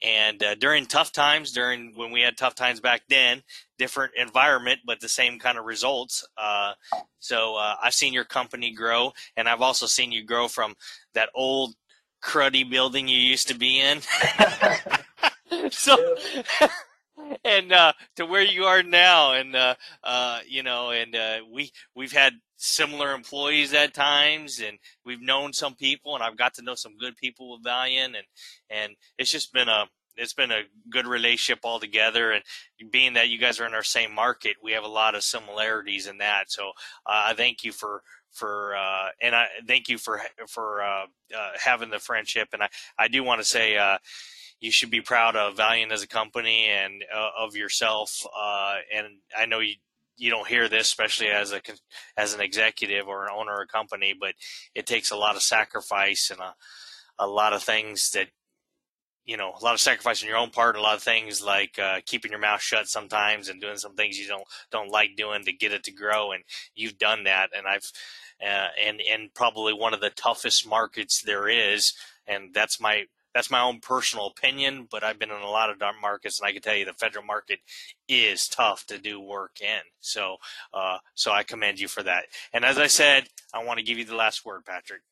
and 0.03 0.43
uh, 0.43 0.55
during 0.55 0.87
tough 0.87 1.13
times, 1.13 1.53
during 1.53 1.93
when 1.97 2.11
we 2.11 2.23
had 2.23 2.39
tough 2.39 2.55
times 2.55 2.81
back 2.81 3.03
then, 3.11 3.43
different 3.79 4.13
environment, 4.17 4.81
but 4.87 5.01
the 5.01 5.09
same 5.09 5.39
kind 5.39 5.59
of 5.59 5.67
results. 5.67 6.27
Uh, 6.39 6.73
so 7.19 7.57
uh, 7.57 7.75
I've 7.83 7.95
seen 7.95 8.15
your 8.15 8.25
company 8.25 8.73
grow, 8.73 9.13
and 9.37 9.51
I've 9.51 9.63
also 9.63 9.85
seen 9.85 10.13
you 10.13 10.25
grow 10.25 10.49
from 10.49 10.77
that 11.13 11.29
old 11.35 11.75
cruddy 12.23 12.69
building 12.69 13.09
you 13.09 13.19
used 13.19 13.49
to 13.49 13.55
be 13.55 13.81
in. 13.81 14.01
so, 15.71 16.17
and 17.45 17.73
uh, 17.73 17.93
to 18.17 18.27
where 18.27 18.43
you 18.43 18.65
are 18.65 18.83
now, 18.83 19.33
and 19.33 19.55
uh, 19.55 19.75
uh, 20.05 20.41
you 20.47 20.63
know, 20.63 20.91
and 20.91 21.15
uh, 21.15 21.39
we 21.51 21.73
we've 21.95 22.13
had 22.13 22.35
similar 22.57 23.13
employees 23.13 23.73
at 23.73 23.95
times, 23.95 24.61
and 24.61 24.79
we've 25.05 25.23
known 25.23 25.53
some 25.53 25.75
people, 25.75 26.15
and 26.15 26.25
I've 26.25 26.37
got 26.37 26.55
to 26.55 26.63
know 26.63 26.75
some 26.75 26.97
good 26.99 27.17
people 27.17 27.53
with 27.53 27.65
Valiant, 27.65 28.17
and 28.17 28.27
and 28.71 28.97
it's 29.19 29.33
just 29.33 29.53
been 29.53 29.69
a 29.69 29.87
it's 30.19 30.35
been 30.35 30.51
a 30.51 30.63
good 30.91 31.07
relationship 31.07 31.61
altogether. 31.65 32.33
And 32.33 32.43
being 32.91 33.15
that 33.15 33.29
you 33.29 33.39
guys 33.39 33.61
are 33.61 33.67
in 33.67 33.75
our 33.75 33.85
same 33.85 34.13
market, 34.13 34.57
we 34.63 34.73
have 34.73 34.85
a 34.85 34.89
lot 34.89 35.15
of 35.15 35.23
similarities 35.23 36.07
in 36.07 36.19
that. 36.19 36.51
So 36.51 36.71
uh, 37.07 37.27
I 37.27 37.35
thank 37.35 37.65
you 37.65 37.73
for 37.73 38.03
for 38.33 38.77
uh, 38.77 39.09
and 39.21 39.35
I 39.35 39.47
thank 39.67 39.89
you 39.89 39.99
for 39.99 40.21
for 40.49 40.83
uh, 40.83 41.07
uh, 41.37 41.51
having 41.63 41.91
the 41.91 41.99
friendship. 41.99 42.49
And 42.53 42.63
I 42.63 42.69
I 42.99 43.09
do 43.09 43.23
want 43.23 43.41
to 43.41 43.47
say 43.47 43.77
uh, 43.77 43.99
you 44.61 44.71
should 44.71 44.91
be 44.91 45.01
proud 45.01 45.37
of 45.37 45.57
Valiant 45.57 45.93
as 45.93 46.03
a 46.03 46.09
company 46.09 46.67
and 46.67 47.05
uh, 47.15 47.31
of 47.39 47.57
yourself. 47.57 48.27
Uh, 48.39 48.77
and 48.93 49.07
I 49.37 49.47
know 49.47 49.61
you 49.61 49.75
you 50.17 50.31
don't 50.31 50.49
hear 50.49 50.69
this, 50.69 50.89
especially 50.89 51.29
as 51.29 51.53
a 51.53 51.61
as 52.17 52.35
an 52.35 52.41
executive 52.41 53.07
or 53.07 53.25
an 53.25 53.33
owner 53.35 53.55
of 53.55 53.69
a 53.69 53.73
company, 53.73 54.15
but 54.19 54.35
it 54.75 54.87
takes 54.87 55.11
a 55.11 55.17
lot 55.17 55.37
of 55.37 55.43
sacrifice 55.43 56.31
and 56.31 56.41
a 56.41 56.55
a 57.19 57.27
lot 57.27 57.53
of 57.53 57.63
things 57.63 58.11
that 58.11 58.29
you 59.29 59.37
know 59.37 59.53
a 59.61 59.65
lot 59.65 59.75
of 59.75 59.81
sacrifice 59.81 60.23
on 60.23 60.29
your 60.29 60.39
own 60.39 60.51
part 60.51 60.75
a 60.75 60.81
lot 60.81 60.97
of 60.97 61.03
things 61.03 61.45
like 61.45 61.79
uh, 61.79 62.01
keeping 62.07 62.31
your 62.33 62.41
mouth 62.41 62.61
shut 62.61 62.89
sometimes 62.89 63.49
and 63.49 63.61
doing 63.61 63.77
some 63.77 63.95
things 63.95 64.19
you 64.19 64.27
don't 64.27 64.49
don't 64.73 64.91
like 64.91 65.11
doing 65.17 65.45
to 65.45 65.53
get 65.53 65.73
it 65.73 65.85
to 65.85 65.93
grow 65.93 66.33
and 66.33 66.43
you've 66.75 66.99
done 66.99 67.23
that 67.25 67.51
and 67.57 67.67
i've 67.69 67.93
uh, 68.43 68.69
and 68.83 69.01
and 69.09 69.33
probably 69.35 69.73
one 69.73 69.95
of 69.95 70.01
the 70.01 70.11
toughest 70.11 70.67
markets 70.67 71.23
there 71.23 71.49
is 71.49 71.93
and 72.27 72.53
that's 72.55 72.81
my 72.81 73.05
that's 73.35 73.51
my 73.51 73.61
own 73.61 73.79
personal 73.81 74.27
opinion 74.27 74.89
but 74.91 75.05
i've 75.05 75.19
been 75.19 75.31
in 75.31 75.43
a 75.43 75.51
lot 75.51 75.69
of 75.69 75.79
dark 75.79 75.97
markets 76.01 76.41
and 76.41 76.49
i 76.49 76.53
can 76.53 76.63
tell 76.63 76.75
you 76.75 76.87
the 76.87 76.93
federal 76.95 77.25
market 77.25 77.59
is 78.09 78.49
tough 78.49 78.87
to 78.87 78.99
do 78.99 79.21
work 79.21 79.61
in. 79.61 79.83
So 80.01 80.37
uh, 80.73 80.99
so 81.15 81.31
i 81.33 81.43
commend 81.43 81.79
you 81.79 81.89
for 81.89 82.03
that. 82.03 82.25
And 82.55 82.65
as 82.65 82.79
i 82.79 82.87
said 82.87 83.29
i 83.53 83.63
want 83.63 83.79
to 83.79 83.85
give 83.85 83.99
you 83.99 84.07
the 84.07 84.17
last 84.17 84.47
word 84.47 84.65
patrick. 84.65 85.03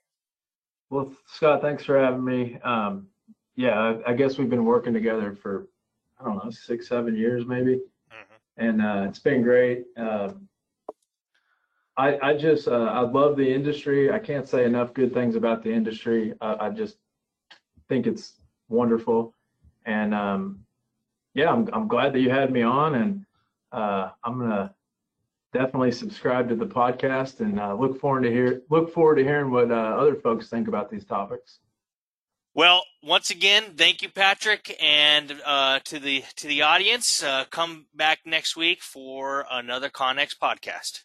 Well 0.88 1.12
scott 1.26 1.60
thanks 1.60 1.84
for 1.84 1.98
having 1.98 2.24
me. 2.24 2.58
Um, 2.64 3.08
yeah, 3.56 3.94
I, 4.06 4.12
guess 4.12 4.36
we've 4.36 4.50
been 4.50 4.66
working 4.66 4.92
together 4.92 5.34
for 5.34 5.66
I 6.20 6.24
don't 6.24 6.44
know 6.44 6.50
six, 6.50 6.88
seven 6.88 7.16
years 7.16 7.46
maybe, 7.46 7.80
mm-hmm. 8.12 8.64
and 8.64 8.82
uh, 8.82 9.06
it's 9.08 9.18
been 9.18 9.42
great. 9.42 9.86
Um, 9.96 10.48
I 11.96 12.18
I 12.20 12.36
just 12.36 12.68
uh, 12.68 12.90
I 12.92 13.00
love 13.00 13.36
the 13.36 13.50
industry. 13.50 14.12
I 14.12 14.18
can't 14.18 14.46
say 14.46 14.64
enough 14.64 14.92
good 14.92 15.14
things 15.14 15.36
about 15.36 15.62
the 15.62 15.72
industry. 15.72 16.34
I, 16.40 16.66
I 16.66 16.70
just 16.70 16.98
think 17.88 18.06
it's 18.06 18.34
wonderful, 18.68 19.34
and 19.86 20.14
um, 20.14 20.60
yeah, 21.32 21.50
I'm 21.50 21.68
I'm 21.72 21.88
glad 21.88 22.12
that 22.12 22.20
you 22.20 22.30
had 22.30 22.52
me 22.52 22.62
on, 22.62 22.94
and 22.96 23.26
uh, 23.72 24.10
I'm 24.22 24.38
gonna 24.38 24.74
definitely 25.54 25.92
subscribe 25.92 26.50
to 26.50 26.56
the 26.56 26.66
podcast 26.66 27.40
and 27.40 27.58
uh, 27.58 27.74
look 27.74 27.98
forward 27.98 28.24
to 28.24 28.30
hear 28.30 28.62
look 28.68 28.92
forward 28.92 29.16
to 29.16 29.24
hearing 29.24 29.50
what 29.50 29.70
uh, 29.70 29.74
other 29.74 30.14
folks 30.14 30.50
think 30.50 30.68
about 30.68 30.90
these 30.90 31.06
topics. 31.06 31.60
Well, 32.56 32.84
once 33.02 33.28
again, 33.28 33.74
thank 33.76 34.00
you, 34.00 34.08
Patrick, 34.08 34.74
and 34.82 35.42
uh, 35.44 35.80
to 35.84 35.98
the 35.98 36.24
to 36.36 36.48
the 36.48 36.62
audience. 36.62 37.22
Uh, 37.22 37.44
come 37.50 37.84
back 37.94 38.20
next 38.24 38.56
week 38.56 38.82
for 38.82 39.44
another 39.50 39.90
Connex 39.90 40.34
podcast. 40.34 41.02